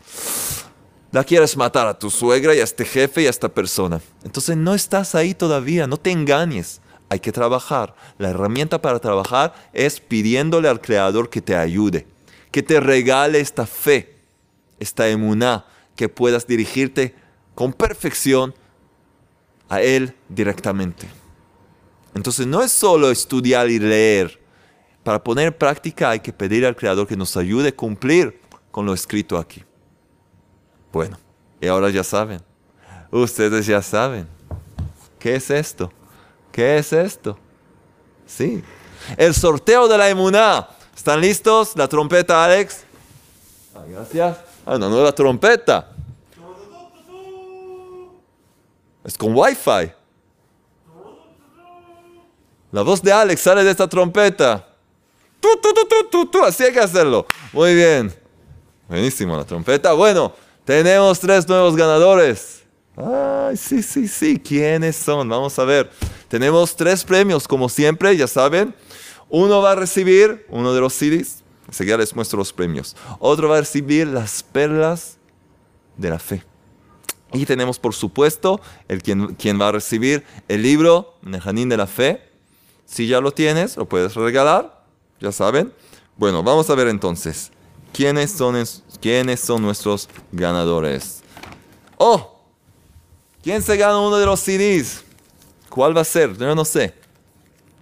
La 1.11 1.23
quieres 1.23 1.55
matar 1.55 1.87
a 1.87 1.97
tu 1.97 2.09
suegra 2.09 2.53
y 2.55 2.59
a 2.59 2.63
este 2.63 2.83
jefe 2.83 3.21
y 3.21 3.27
a 3.27 3.29
esta 3.29 3.47
persona. 3.47 4.01
Entonces 4.23 4.57
no 4.57 4.73
estás 4.73 5.15
ahí 5.15 5.33
todavía, 5.33 5.87
no 5.87 5.95
te 5.95 6.11
engañes. 6.11 6.81
Hay 7.09 7.19
que 7.19 7.31
trabajar. 7.31 7.95
La 8.17 8.29
herramienta 8.29 8.81
para 8.81 8.99
trabajar 8.99 9.53
es 9.73 9.99
pidiéndole 9.99 10.67
al 10.67 10.81
creador 10.81 11.29
que 11.29 11.41
te 11.41 11.55
ayude, 11.55 12.07
que 12.51 12.63
te 12.63 12.79
regale 12.79 13.39
esta 13.39 13.65
fe, 13.65 14.15
esta 14.79 15.07
emuná, 15.07 15.65
que 15.95 16.09
puedas 16.09 16.47
dirigirte 16.47 17.15
con 17.53 17.73
perfección 17.73 18.53
a 19.69 19.81
Él 19.81 20.15
directamente. 20.29 21.07
Entonces 22.13 22.47
no 22.47 22.61
es 22.61 22.71
solo 22.71 23.11
estudiar 23.11 23.69
y 23.69 23.79
leer, 23.79 24.39
para 25.05 25.23
poner 25.23 25.49
en 25.49 25.53
práctica 25.53 26.09
hay 26.09 26.19
que 26.19 26.33
pedir 26.33 26.65
al 26.65 26.75
Creador 26.75 27.05
que 27.05 27.15
nos 27.15 27.37
ayude 27.37 27.69
a 27.69 27.75
cumplir 27.75 28.41
con 28.71 28.87
lo 28.87 28.93
escrito 28.93 29.37
aquí. 29.37 29.63
Bueno, 30.91 31.19
y 31.61 31.67
ahora 31.67 31.91
ya 31.91 32.03
saben. 32.03 32.41
Ustedes 33.11 33.67
ya 33.67 33.83
saben. 33.83 34.27
¿Qué 35.19 35.35
es 35.35 35.51
esto? 35.51 35.93
¿Qué 36.55 36.77
es 36.77 36.93
esto? 36.93 37.37
Sí. 38.25 38.63
El 39.17 39.33
sorteo 39.33 39.89
de 39.89 39.97
la 39.97 40.07
emuná. 40.07 40.69
¿Están 40.95 41.19
listos? 41.19 41.75
La 41.75 41.85
trompeta, 41.85 42.45
Alex. 42.45 42.85
Ah, 43.75 43.83
gracias. 43.85 44.37
Ah, 44.65 44.77
no 44.77 45.03
la 45.03 45.11
trompeta. 45.11 45.91
Es 49.03 49.17
con 49.17 49.35
Wi-Fi. 49.35 49.91
La 52.71 52.83
voz 52.83 53.01
de 53.01 53.11
Alex 53.11 53.41
sale 53.41 53.61
de 53.61 53.71
esta 53.71 53.89
trompeta. 53.89 54.65
Así 56.45 56.63
hay 56.63 56.71
que 56.71 56.79
hacerlo. 56.79 57.25
Muy 57.51 57.75
bien. 57.75 58.15
Buenísimo 58.87 59.35
la 59.35 59.43
trompeta. 59.43 59.91
Bueno, 59.91 60.31
tenemos 60.63 61.19
tres 61.19 61.45
nuevos 61.49 61.75
ganadores. 61.75 62.63
Ay, 62.97 63.57
sí, 63.57 63.83
sí, 63.83 64.07
sí. 64.07 64.39
¿Quiénes 64.39 64.95
son? 64.95 65.27
Vamos 65.27 65.57
a 65.59 65.65
ver. 65.65 65.91
Tenemos 66.27 66.75
tres 66.75 67.03
premios, 67.03 67.47
como 67.47 67.69
siempre, 67.69 68.15
ya 68.15 68.27
saben. 68.27 68.73
Uno 69.29 69.61
va 69.61 69.71
a 69.71 69.75
recibir 69.75 70.45
uno 70.49 70.73
de 70.73 70.81
los 70.81 70.93
CDs. 70.93 71.43
Enseguida 71.67 71.97
les 71.97 72.15
muestro 72.15 72.37
los 72.37 72.53
premios. 72.53 72.95
Otro 73.19 73.49
va 73.49 73.57
a 73.57 73.61
recibir 73.61 74.07
las 74.07 74.43
perlas 74.43 75.17
de 75.97 76.09
la 76.09 76.19
fe. 76.19 76.43
Y 77.33 77.45
tenemos, 77.45 77.79
por 77.79 77.93
supuesto, 77.93 78.61
el 78.87 79.01
quien, 79.01 79.35
quien 79.35 79.59
va 79.59 79.69
a 79.69 79.71
recibir 79.71 80.23
el 80.47 80.61
libro 80.61 81.15
Nejanín 81.21 81.67
de 81.67 81.77
la 81.77 81.87
Fe. 81.87 82.21
Si 82.85 83.07
ya 83.07 83.19
lo 83.19 83.31
tienes, 83.31 83.75
lo 83.77 83.89
puedes 83.89 84.13
regalar. 84.15 84.85
¿Ya 85.19 85.31
saben? 85.31 85.73
Bueno, 86.17 86.43
vamos 86.43 86.69
a 86.69 86.75
ver 86.75 86.87
entonces. 86.87 87.51
¿Quiénes 87.91 88.31
son, 88.31 88.63
quiénes 89.01 89.39
son 89.39 89.61
nuestros 89.61 90.07
ganadores? 90.31 91.23
¡Oh! 91.97 92.34
¿Quién 93.45 93.61
se 93.61 93.77
gana 93.77 93.99
uno 93.99 94.17
de 94.17 94.25
los 94.25 94.39
CDs? 94.39 95.03
¿Cuál 95.69 95.95
va 95.95 96.01
a 96.01 96.03
ser? 96.03 96.35
Yo 96.35 96.55
no 96.55 96.65
sé. 96.65 96.95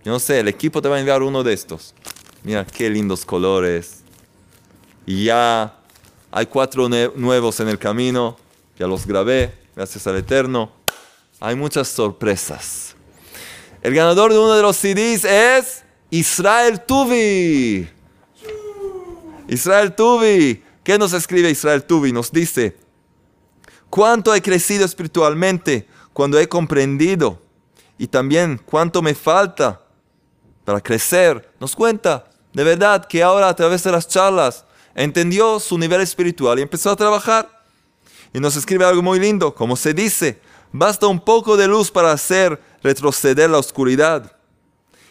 Yo 0.04 0.12
no 0.12 0.20
sé, 0.20 0.42
el 0.42 0.50
equipo 0.50 0.82
te 0.82 0.90
va 0.90 0.98
a 0.98 1.00
enviar 1.00 1.24
uno 1.24 1.42
de 1.42 1.54
estos. 1.54 1.94
Mira 2.44 2.66
qué 2.66 2.90
lindos 2.90 3.24
colores. 3.24 4.02
Y 5.06 5.24
ya 5.24 5.80
hay 6.30 6.48
cuatro 6.48 6.90
nuevos 6.90 7.62
en 7.62 7.70
el 7.70 7.80
camino. 7.80 8.36
Ya 8.78 8.88
los 8.88 9.08
grabé, 9.08 9.58
gracias 9.74 10.06
al 10.06 10.18
Eterno. 10.18 10.70
Hay 11.40 11.56
muchas 11.56 11.88
sorpresas. 11.88 12.98
El 13.82 13.96
ganador 13.96 14.34
de 14.34 14.40
uno 14.40 14.56
de 14.56 14.62
los 14.64 14.76
CDs 14.76 15.24
es 15.24 15.86
Israel 16.10 16.82
Tuvi. 16.86 17.88
Israel 19.48 19.96
Tuvi. 19.96 20.62
¿Qué 20.84 20.98
nos 20.98 21.14
escribe 21.14 21.50
Israel 21.50 21.86
Tuvi? 21.86 22.12
Nos 22.12 22.34
dice, 22.34 22.76
cuánto 23.94 24.34
he 24.34 24.42
crecido 24.42 24.86
espiritualmente 24.86 25.88
cuando 26.14 26.40
he 26.40 26.50
comprendido 26.50 27.40
y 27.96 28.08
también 28.08 28.60
cuánto 28.66 29.04
me 29.04 29.14
falta 29.14 29.84
para 30.66 30.82
crecer. 30.82 31.54
Nos 31.60 31.76
cuenta 31.76 32.26
de 32.54 32.64
verdad 32.64 33.06
que 33.06 33.22
ahora 33.22 33.50
a 33.50 33.56
través 33.56 33.84
de 33.84 33.92
las 33.92 34.08
charlas 34.08 34.66
entendió 34.96 35.60
su 35.60 35.78
nivel 35.78 36.02
espiritual 36.02 36.58
y 36.58 36.64
empezó 36.64 36.90
a 36.90 36.96
trabajar. 36.96 37.48
Y 38.34 38.40
nos 38.40 38.56
escribe 38.56 38.84
algo 38.84 39.04
muy 39.04 39.20
lindo, 39.20 39.54
como 39.54 39.76
se 39.76 39.94
dice, 39.94 40.42
basta 40.72 41.06
un 41.06 41.20
poco 41.20 41.56
de 41.56 41.68
luz 41.68 41.92
para 41.92 42.12
hacer 42.12 42.60
retroceder 42.82 43.48
la 43.52 43.60
oscuridad. 43.60 44.36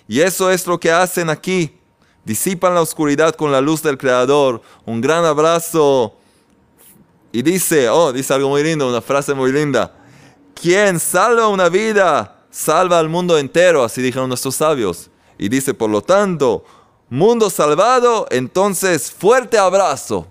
Y 0.08 0.22
eso 0.22 0.50
es 0.50 0.66
lo 0.66 0.80
que 0.80 0.90
hacen 0.90 1.30
aquí. 1.30 1.78
Disipan 2.24 2.74
la 2.74 2.82
oscuridad 2.82 3.36
con 3.36 3.52
la 3.52 3.60
luz 3.60 3.80
del 3.80 3.96
Creador. 3.96 4.60
Un 4.84 5.00
gran 5.00 5.24
abrazo. 5.24 6.18
Y 7.32 7.42
dice, 7.42 7.88
oh, 7.88 8.12
dice 8.12 8.34
algo 8.34 8.50
muy 8.50 8.62
lindo, 8.62 8.88
una 8.88 9.00
frase 9.00 9.32
muy 9.32 9.50
linda. 9.50 9.94
Quien 10.54 11.00
salva 11.00 11.48
una 11.48 11.68
vida, 11.68 12.44
salva 12.50 12.98
al 12.98 13.08
mundo 13.08 13.38
entero, 13.38 13.82
así 13.82 14.02
dijeron 14.02 14.28
nuestros 14.28 14.56
sabios. 14.56 15.10
Y 15.38 15.48
dice, 15.48 15.72
por 15.72 15.88
lo 15.88 16.02
tanto, 16.02 16.64
mundo 17.08 17.48
salvado, 17.48 18.26
entonces 18.30 19.10
fuerte 19.10 19.56
abrazo. 19.56 20.26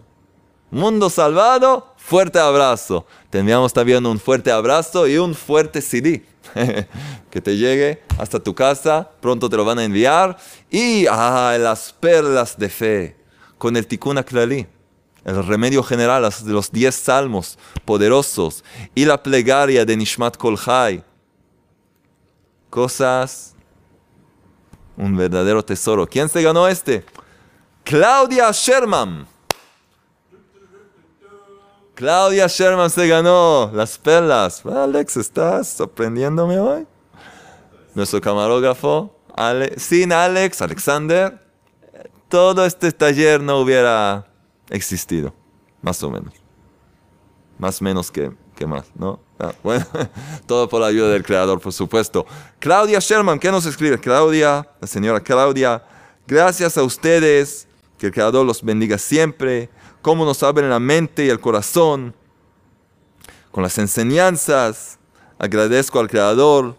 Mundo 0.69 1.09
salvado, 1.09 1.93
fuerte 1.97 2.39
abrazo. 2.39 3.05
Tendríamos 3.29 3.73
también 3.73 4.05
un 4.05 4.19
fuerte 4.19 4.51
abrazo 4.51 5.07
y 5.07 5.17
un 5.17 5.33
fuerte 5.33 5.81
CD. 5.81 6.23
que 7.29 7.41
te 7.41 7.55
llegue 7.55 8.01
hasta 8.17 8.39
tu 8.39 8.53
casa, 8.53 9.09
pronto 9.21 9.49
te 9.49 9.57
lo 9.57 9.65
van 9.65 9.79
a 9.79 9.83
enviar. 9.83 10.37
Y 10.69 11.05
ah, 11.09 11.57
las 11.59 11.93
perlas 11.93 12.57
de 12.57 12.69
fe 12.69 13.17
con 13.57 13.75
el 13.77 13.87
Tikkun 13.87 14.17
Aklali, 14.17 14.67
el 15.23 15.45
remedio 15.45 15.83
general 15.83 16.27
de 16.43 16.51
los 16.51 16.71
10 16.71 16.95
salmos 16.95 17.57
poderosos 17.85 18.63
y 18.95 19.05
la 19.05 19.21
plegaria 19.21 19.85
de 19.85 19.95
Nishmat 19.95 20.37
Kolhai. 20.37 21.03
Cosas, 22.69 23.53
un 24.97 25.15
verdadero 25.15 25.63
tesoro. 25.63 26.07
¿Quién 26.07 26.29
se 26.29 26.41
ganó 26.41 26.67
este? 26.67 27.05
Claudia 27.83 28.51
Sherman. 28.51 29.27
Claudia 31.93 32.47
Sherman 32.47 32.89
se 32.89 33.07
ganó 33.07 33.69
las 33.73 33.97
perlas. 33.97 34.65
Alex, 34.65 35.17
¿estás 35.17 35.67
sorprendiéndome 35.67 36.57
hoy? 36.57 36.87
Nuestro 37.93 38.21
camarógrafo, 38.21 39.13
sin 39.77 40.13
Alex, 40.13 40.61
Alexander, 40.61 41.39
todo 42.29 42.65
este 42.65 42.91
taller 42.91 43.41
no 43.41 43.59
hubiera 43.59 44.30
existido, 44.71 45.33
más 45.81 46.01
o 46.01 46.09
menos. 46.09 46.33
Más 47.59 47.79
menos 47.81 48.09
que, 48.09 48.31
que 48.55 48.65
más, 48.65 48.85
¿no? 48.95 49.19
Ah, 49.39 49.53
bueno, 49.63 49.85
todo 50.47 50.67
por 50.67 50.81
la 50.81 50.87
ayuda 50.87 51.09
del 51.09 51.23
creador, 51.23 51.59
por 51.61 51.73
supuesto. 51.73 52.25
Claudia 52.57 52.97
Sherman, 52.99 53.37
¿qué 53.37 53.51
nos 53.51 53.67
escribe? 53.67 53.99
Claudia, 53.99 54.67
la 54.79 54.87
señora 54.87 55.19
Claudia, 55.19 55.83
gracias 56.25 56.77
a 56.77 56.83
ustedes, 56.83 57.67
que 57.99 58.07
el 58.07 58.13
creador 58.13 58.45
los 58.45 58.63
bendiga 58.63 58.97
siempre 58.97 59.69
cómo 60.01 60.25
nos 60.25 60.41
abre 60.43 60.67
la 60.67 60.79
mente 60.79 61.25
y 61.25 61.29
el 61.29 61.39
corazón 61.39 62.15
con 63.51 63.63
las 63.63 63.77
enseñanzas. 63.77 64.97
Agradezco 65.37 65.99
al 65.99 66.09
Creador 66.09 66.77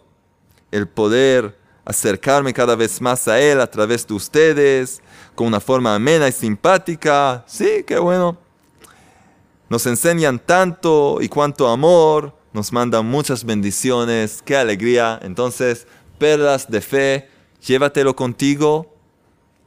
el 0.70 0.88
poder 0.88 1.58
acercarme 1.84 2.52
cada 2.52 2.74
vez 2.76 3.00
más 3.00 3.26
a 3.28 3.40
Él 3.40 3.60
a 3.60 3.66
través 3.66 4.06
de 4.06 4.14
ustedes, 4.14 5.02
con 5.34 5.46
una 5.46 5.60
forma 5.60 5.94
amena 5.94 6.28
y 6.28 6.32
simpática. 6.32 7.44
Sí, 7.46 7.84
qué 7.86 7.98
bueno. 7.98 8.36
Nos 9.68 9.86
enseñan 9.86 10.38
tanto 10.38 11.18
y 11.20 11.28
cuánto 11.28 11.68
amor, 11.68 12.34
nos 12.52 12.72
mandan 12.72 13.06
muchas 13.06 13.44
bendiciones, 13.44 14.42
qué 14.44 14.56
alegría. 14.56 15.18
Entonces, 15.22 15.86
perlas 16.18 16.70
de 16.70 16.80
fe, 16.80 17.30
llévatelo 17.66 18.14
contigo 18.14 18.94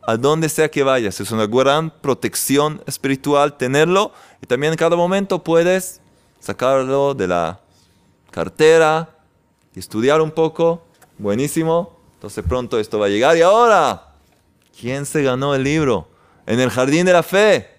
a 0.06 0.18
donde 0.18 0.50
sea 0.50 0.70
que 0.70 0.84
vayas. 0.84 1.20
Es 1.20 1.32
una 1.32 1.48
gran 1.48 1.90
protección 1.90 2.82
espiritual 2.86 3.58
tenerlo 3.58 4.12
y 4.42 4.46
también 4.46 4.74
en 4.74 4.78
cada 4.78 4.96
momento 4.96 5.44
puedes 5.44 6.02
sacarlo 6.40 7.16
de 7.16 7.28
la 7.28 7.60
cartera 8.30 9.16
estudiar 9.80 10.22
un 10.22 10.32
poco. 10.32 10.84
Buenísimo. 11.18 11.98
Entonces 12.16 12.44
pronto 12.48 12.80
esto 12.80 13.00
va 13.00 13.08
a 13.08 13.10
llegar. 13.10 13.38
Y 13.38 13.42
ahora, 13.42 14.05
¿quién 14.80 15.06
se 15.06 15.24
ganó 15.24 15.56
el 15.56 15.64
libro? 15.64 16.08
En 16.46 16.60
el 16.60 16.70
jardín 16.70 17.06
de 17.06 17.14
la 17.14 17.24
fe. 17.24 17.70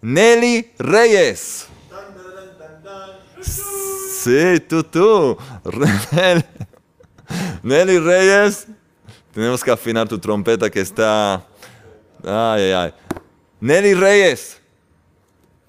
Nelly 0.00 0.72
Reyes. 0.78 1.66
Sí, 3.42 4.60
tú, 4.68 4.82
tú. 4.84 5.36
Nelly 7.62 7.98
Reyes. 7.98 8.66
Tenemos 9.32 9.64
que 9.64 9.70
afinar 9.70 10.08
tu 10.08 10.18
trompeta 10.18 10.70
que 10.70 10.80
está... 10.80 11.44
Ay, 12.22 12.62
ay, 12.62 12.72
ay. 12.72 12.94
Nelly 13.60 13.94
Reyes. 13.94 14.60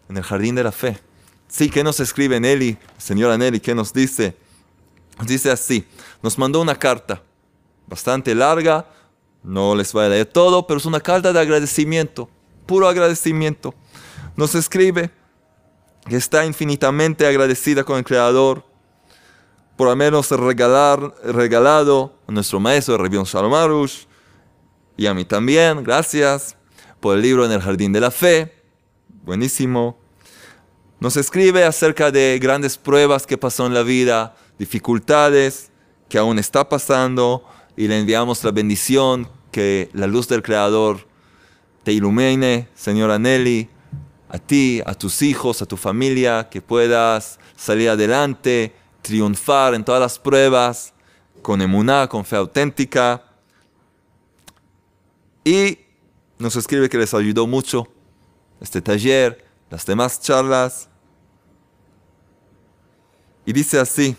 En 0.08 0.18
el 0.18 0.24
jardín 0.24 0.56
de 0.56 0.64
la 0.64 0.72
fe. 0.72 1.00
Sí, 1.48 1.70
¿qué 1.70 1.84
nos 1.84 2.00
escribe 2.00 2.40
Nelly? 2.40 2.78
Señora 2.98 3.38
Nelly, 3.38 3.60
¿qué 3.60 3.74
nos 3.74 3.94
dice? 3.94 4.36
Nos 5.18 5.28
dice 5.28 5.50
así. 5.50 5.88
Nos 6.22 6.38
mandó 6.38 6.62
una 6.62 6.76
carta. 6.76 7.22
Bastante 7.88 8.36
larga. 8.36 8.86
No 9.46 9.76
les 9.76 9.94
voy 9.94 10.06
a 10.06 10.10
leer 10.10 10.26
todo, 10.26 10.66
pero 10.66 10.80
es 10.80 10.86
una 10.86 11.00
carta 11.00 11.32
de 11.32 11.40
agradecimiento. 11.40 12.28
Puro 12.66 12.88
agradecimiento 12.88 13.76
nos 14.36 14.56
escribe 14.56 15.12
que 16.08 16.18
está 16.18 16.46
infinitamente 16.46 17.26
agradecida 17.26 17.84
con 17.84 17.98
el 17.98 18.04
Creador 18.04 18.66
por 19.78 19.88
habernos 19.90 20.30
regalar, 20.32 21.14
regalado 21.24 22.18
a 22.28 22.32
nuestro 22.32 22.60
maestro 22.60 22.98
Revión 22.98 23.24
Shalom 23.24 23.88
y 24.98 25.08
a 25.08 25.14
mí 25.14 25.26
también, 25.26 25.84
gracias 25.84 26.56
por 27.00 27.16
el 27.16 27.22
libro 27.22 27.46
en 27.46 27.52
el 27.52 27.62
Jardín 27.62 27.92
de 27.92 28.00
la 28.00 28.12
Fe, 28.12 28.54
buenísimo. 29.24 29.98
Nos 31.00 31.18
escribe 31.18 31.66
acerca 31.66 32.12
de 32.12 32.40
grandes 32.42 32.78
pruebas 32.78 33.28
que 33.28 33.38
pasó 33.38 33.66
en 33.66 33.74
la 33.74 33.84
vida, 33.84 34.36
dificultades 34.58 35.72
que 36.08 36.18
aún 36.18 36.40
está 36.40 36.68
pasando 36.70 37.46
y 37.78 37.88
le 37.88 38.00
enviamos 38.00 38.44
la 38.44 38.52
bendición 38.52 39.28
que 39.52 39.90
la 39.94 40.08
luz 40.08 40.28
del 40.28 40.42
Creador 40.42 41.08
te 41.84 41.92
ilumine, 41.92 42.70
señora 42.74 43.20
Nelly, 43.20 43.70
a 44.30 44.40
ti, 44.40 44.82
a 44.86 44.94
tus 44.94 45.22
hijos, 45.22 45.62
a 45.62 45.66
tu 45.66 45.78
familia, 45.78 46.50
que 46.50 46.62
puedas 46.62 47.40
salir 47.56 47.90
adelante, 47.90 48.74
triunfar 49.02 49.74
en 49.76 49.86
todas 49.86 50.02
las 50.02 50.20
pruebas, 50.20 50.94
con 51.42 51.62
emuná, 51.62 52.08
con 52.08 52.26
fe 52.26 52.36
auténtica. 52.38 53.24
Y 55.44 55.78
nos 56.40 56.56
escribe 56.56 56.90
que 56.90 56.98
les 56.98 57.14
ayudó 57.14 57.46
mucho 57.46 57.88
este 58.60 58.82
taller, 58.82 59.46
las 59.70 59.86
demás 59.86 60.20
charlas. 60.20 60.90
Y 63.46 63.54
dice 63.54 63.80
así, 63.80 64.18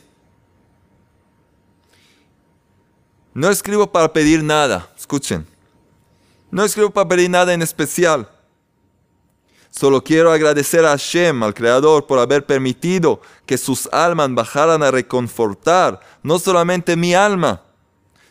no 3.37 3.51
escribo 3.51 3.87
para 3.87 4.13
pedir 4.13 4.43
nada, 4.43 4.91
escuchen, 4.97 5.47
no 6.51 6.65
escribo 6.65 6.91
para 6.91 7.09
pedir 7.09 7.31
nada 7.31 7.53
en 7.53 7.63
especial 7.63 8.29
Solo 9.79 10.03
quiero 10.03 10.33
agradecer 10.33 10.87
a 10.87 10.91
Hashem, 10.91 11.43
al 11.43 11.53
Creador, 11.53 12.07
por 12.07 12.19
haber 12.19 12.47
permitido 12.47 13.21
que 13.45 13.59
sus 13.59 13.87
almas 13.93 14.33
bajaran 14.33 14.83
a 14.83 14.91
reconfortar 14.91 16.01
no 16.23 16.39
solamente 16.39 16.97
mi 16.97 17.13
alma, 17.13 17.63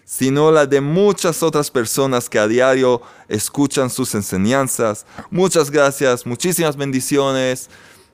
sino 0.05 0.51
la 0.51 0.65
de 0.65 0.81
muchas 0.81 1.43
otras 1.43 1.69
personas 1.69 2.29
que 2.31 2.39
a 2.39 2.47
diario 2.47 2.99
escuchan 3.27 3.91
sus 3.91 4.15
enseñanzas. 4.15 5.05
Muchas 5.29 5.69
gracias, 5.69 6.25
muchísimas 6.25 6.75
bendiciones, 6.75 7.69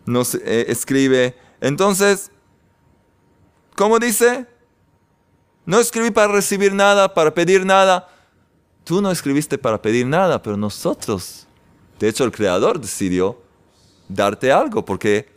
nos 0.05 0.35
eh, 0.35 0.65
escribe. 0.67 1.33
Entonces, 1.61 2.31
¿cómo 3.77 3.97
dice? 3.97 4.45
No 5.71 5.79
escribí 5.79 6.11
para 6.11 6.31
recibir 6.31 6.73
nada, 6.73 7.13
para 7.13 7.33
pedir 7.33 7.65
nada. 7.65 8.07
Tú 8.83 9.01
no 9.01 9.09
escribiste 9.09 9.57
para 9.57 9.81
pedir 9.81 10.05
nada, 10.05 10.41
pero 10.41 10.57
nosotros 10.57 11.47
de 12.01 12.09
hecho, 12.09 12.23
el 12.23 12.31
creador 12.31 12.81
decidió 12.81 13.39
darte 14.09 14.51
algo 14.51 14.83
porque 14.83 15.29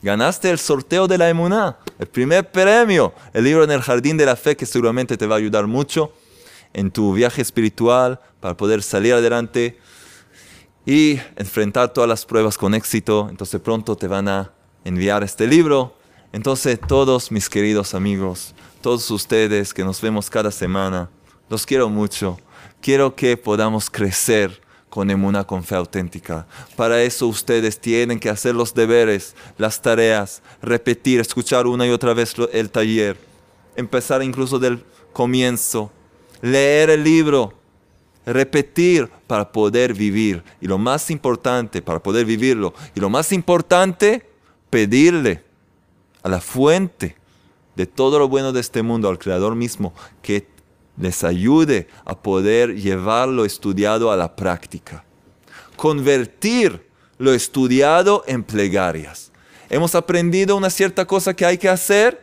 ganaste 0.00 0.48
el 0.48 0.60
sorteo 0.60 1.08
de 1.08 1.18
la 1.18 1.28
emuná, 1.28 1.76
el 1.98 2.06
primer 2.06 2.52
premio, 2.52 3.12
el 3.32 3.42
libro 3.42 3.64
en 3.64 3.72
el 3.72 3.82
jardín 3.82 4.16
de 4.16 4.24
la 4.24 4.36
fe 4.36 4.56
que 4.56 4.64
seguramente 4.64 5.16
te 5.16 5.26
va 5.26 5.34
a 5.34 5.38
ayudar 5.38 5.66
mucho 5.66 6.12
en 6.72 6.92
tu 6.92 7.14
viaje 7.14 7.42
espiritual 7.42 8.20
para 8.38 8.56
poder 8.56 8.84
salir 8.84 9.12
adelante 9.12 9.76
y 10.86 11.18
enfrentar 11.34 11.92
todas 11.92 12.08
las 12.08 12.24
pruebas 12.24 12.56
con 12.56 12.76
éxito. 12.76 13.26
Entonces 13.28 13.60
pronto 13.60 13.96
te 13.96 14.06
van 14.06 14.28
a 14.28 14.52
enviar 14.84 15.24
este 15.24 15.48
libro. 15.48 15.96
Entonces 16.32 16.78
todos 16.80 17.32
mis 17.32 17.48
queridos 17.48 17.92
amigos, 17.92 18.54
todos 18.84 19.10
ustedes 19.10 19.72
que 19.72 19.82
nos 19.82 19.98
vemos 20.02 20.28
cada 20.28 20.50
semana, 20.50 21.08
los 21.48 21.64
quiero 21.64 21.88
mucho. 21.88 22.38
Quiero 22.82 23.16
que 23.16 23.34
podamos 23.38 23.88
crecer 23.88 24.60
con 24.90 25.10
emuna, 25.10 25.42
con 25.42 25.64
fe 25.64 25.74
auténtica. 25.74 26.46
Para 26.76 27.00
eso 27.00 27.26
ustedes 27.26 27.80
tienen 27.80 28.20
que 28.20 28.28
hacer 28.28 28.54
los 28.54 28.74
deberes, 28.74 29.34
las 29.56 29.80
tareas, 29.80 30.42
repetir, 30.60 31.18
escuchar 31.18 31.66
una 31.66 31.86
y 31.86 31.90
otra 31.92 32.12
vez 32.12 32.34
el 32.52 32.68
taller, 32.68 33.16
empezar 33.74 34.22
incluso 34.22 34.58
del 34.58 34.84
comienzo, 35.14 35.90
leer 36.42 36.90
el 36.90 37.04
libro, 37.04 37.54
repetir 38.26 39.08
para 39.26 39.50
poder 39.50 39.94
vivir. 39.94 40.44
Y 40.60 40.66
lo 40.66 40.76
más 40.76 41.10
importante, 41.10 41.80
para 41.80 42.02
poder 42.02 42.26
vivirlo, 42.26 42.74
y 42.94 43.00
lo 43.00 43.08
más 43.08 43.32
importante, 43.32 44.28
pedirle 44.68 45.42
a 46.22 46.28
la 46.28 46.42
fuente 46.42 47.16
de 47.76 47.86
todo 47.86 48.18
lo 48.18 48.28
bueno 48.28 48.52
de 48.52 48.60
este 48.60 48.82
mundo, 48.82 49.08
al 49.08 49.18
Creador 49.18 49.54
mismo, 49.54 49.92
que 50.22 50.46
les 50.96 51.24
ayude 51.24 51.88
a 52.04 52.16
poder 52.20 52.74
llevar 52.76 53.28
lo 53.28 53.44
estudiado 53.44 54.12
a 54.12 54.16
la 54.16 54.36
práctica. 54.36 55.04
Convertir 55.76 56.88
lo 57.18 57.32
estudiado 57.32 58.22
en 58.26 58.42
plegarias. 58.44 59.32
Hemos 59.68 59.94
aprendido 59.94 60.56
una 60.56 60.70
cierta 60.70 61.04
cosa 61.04 61.34
que 61.34 61.44
hay 61.44 61.58
que 61.58 61.68
hacer, 61.68 62.22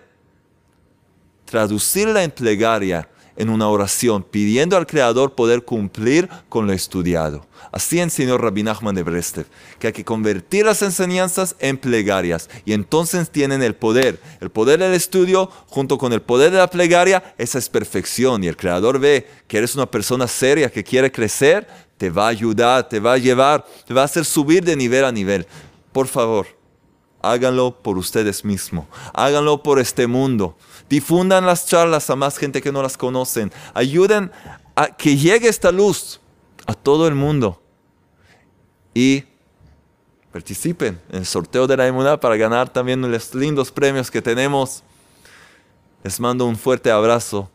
traducirla 1.45 2.23
en 2.23 2.31
plegaria 2.31 3.09
en 3.35 3.49
una 3.49 3.69
oración, 3.69 4.23
pidiendo 4.23 4.77
al 4.77 4.87
Creador 4.87 5.35
poder 5.35 5.63
cumplir 5.63 6.29
con 6.49 6.67
lo 6.67 6.73
estudiado. 6.73 7.45
Así 7.71 7.99
enseñó 7.99 8.37
Rabbi 8.37 8.63
Nachman 8.63 8.95
de 8.95 9.03
Brestev, 9.03 9.45
que 9.79 9.87
hay 9.87 9.93
que 9.93 10.05
convertir 10.05 10.65
las 10.65 10.81
enseñanzas 10.81 11.55
en 11.59 11.77
plegarias 11.77 12.49
y 12.65 12.73
entonces 12.73 13.29
tienen 13.29 13.61
el 13.63 13.75
poder. 13.75 14.19
El 14.41 14.49
poder 14.49 14.79
del 14.79 14.93
estudio 14.93 15.49
junto 15.67 15.97
con 15.97 16.11
el 16.13 16.21
poder 16.21 16.51
de 16.51 16.57
la 16.57 16.69
plegaria, 16.69 17.33
esa 17.37 17.59
es 17.59 17.69
perfección 17.69 18.43
y 18.43 18.47
el 18.47 18.57
Creador 18.57 18.99
ve 18.99 19.27
que 19.47 19.57
eres 19.57 19.75
una 19.75 19.89
persona 19.89 20.27
seria 20.27 20.71
que 20.71 20.83
quiere 20.83 21.11
crecer, 21.11 21.67
te 21.97 22.09
va 22.09 22.25
a 22.25 22.29
ayudar, 22.29 22.89
te 22.89 22.99
va 22.99 23.13
a 23.13 23.17
llevar, 23.17 23.65
te 23.85 23.93
va 23.93 24.01
a 24.01 24.05
hacer 24.05 24.25
subir 24.25 24.63
de 24.63 24.75
nivel 24.75 25.05
a 25.05 25.11
nivel. 25.11 25.45
Por 25.91 26.07
favor, 26.07 26.47
háganlo 27.21 27.81
por 27.81 27.97
ustedes 27.97 28.43
mismos, 28.43 28.87
háganlo 29.13 29.61
por 29.61 29.79
este 29.79 30.07
mundo. 30.07 30.57
Difundan 30.91 31.45
las 31.45 31.67
charlas 31.67 32.09
a 32.09 32.17
más 32.17 32.37
gente 32.37 32.61
que 32.61 32.69
no 32.69 32.83
las 32.83 32.97
conocen. 32.97 33.49
Ayuden 33.73 34.29
a 34.75 34.87
que 34.87 35.15
llegue 35.15 35.47
esta 35.47 35.71
luz 35.71 36.19
a 36.65 36.73
todo 36.73 37.07
el 37.07 37.15
mundo. 37.15 37.63
Y 38.93 39.23
participen 40.33 40.99
en 41.09 41.19
el 41.19 41.25
sorteo 41.25 41.65
de 41.65 41.77
la 41.77 41.87
inmunidad 41.87 42.19
para 42.19 42.35
ganar 42.35 42.67
también 42.67 43.09
los 43.09 43.33
lindos 43.33 43.71
premios 43.71 44.11
que 44.11 44.21
tenemos. 44.21 44.83
Les 46.03 46.19
mando 46.19 46.45
un 46.45 46.57
fuerte 46.57 46.91
abrazo 46.91 47.49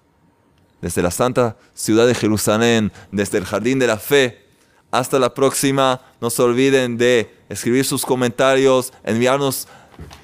desde 0.80 1.02
la 1.02 1.10
santa 1.10 1.58
ciudad 1.74 2.06
de 2.06 2.14
Jerusalén, 2.14 2.90
desde 3.12 3.36
el 3.36 3.44
jardín 3.44 3.78
de 3.78 3.86
la 3.86 3.98
fe. 3.98 4.46
Hasta 4.90 5.18
la 5.18 5.34
próxima. 5.34 6.00
No 6.22 6.30
se 6.30 6.40
olviden 6.40 6.96
de 6.96 7.36
escribir 7.50 7.84
sus 7.84 8.06
comentarios, 8.06 8.94
enviarnos 9.04 9.68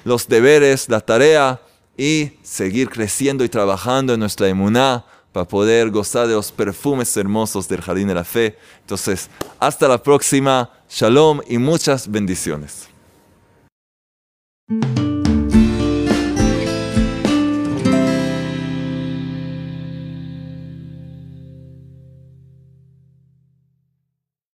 los 0.03 0.27
deberes, 0.27 0.89
la 0.89 0.99
tarea 0.99 1.61
y 1.97 2.31
seguir 2.41 2.89
creciendo 2.89 3.43
y 3.43 3.49
trabajando 3.49 4.13
en 4.13 4.19
nuestra 4.19 4.47
emuná 4.47 5.05
para 5.31 5.47
poder 5.47 5.89
gozar 5.89 6.27
de 6.27 6.33
los 6.33 6.51
perfumes 6.51 7.15
hermosos 7.17 7.67
del 7.67 7.81
jardín 7.81 8.07
de 8.07 8.15
la 8.15 8.23
fe. 8.23 8.57
Entonces, 8.81 9.29
hasta 9.59 9.87
la 9.87 10.01
próxima. 10.01 10.69
Shalom 10.89 11.41
y 11.47 11.57
muchas 11.57 12.09
bendiciones. 12.09 12.87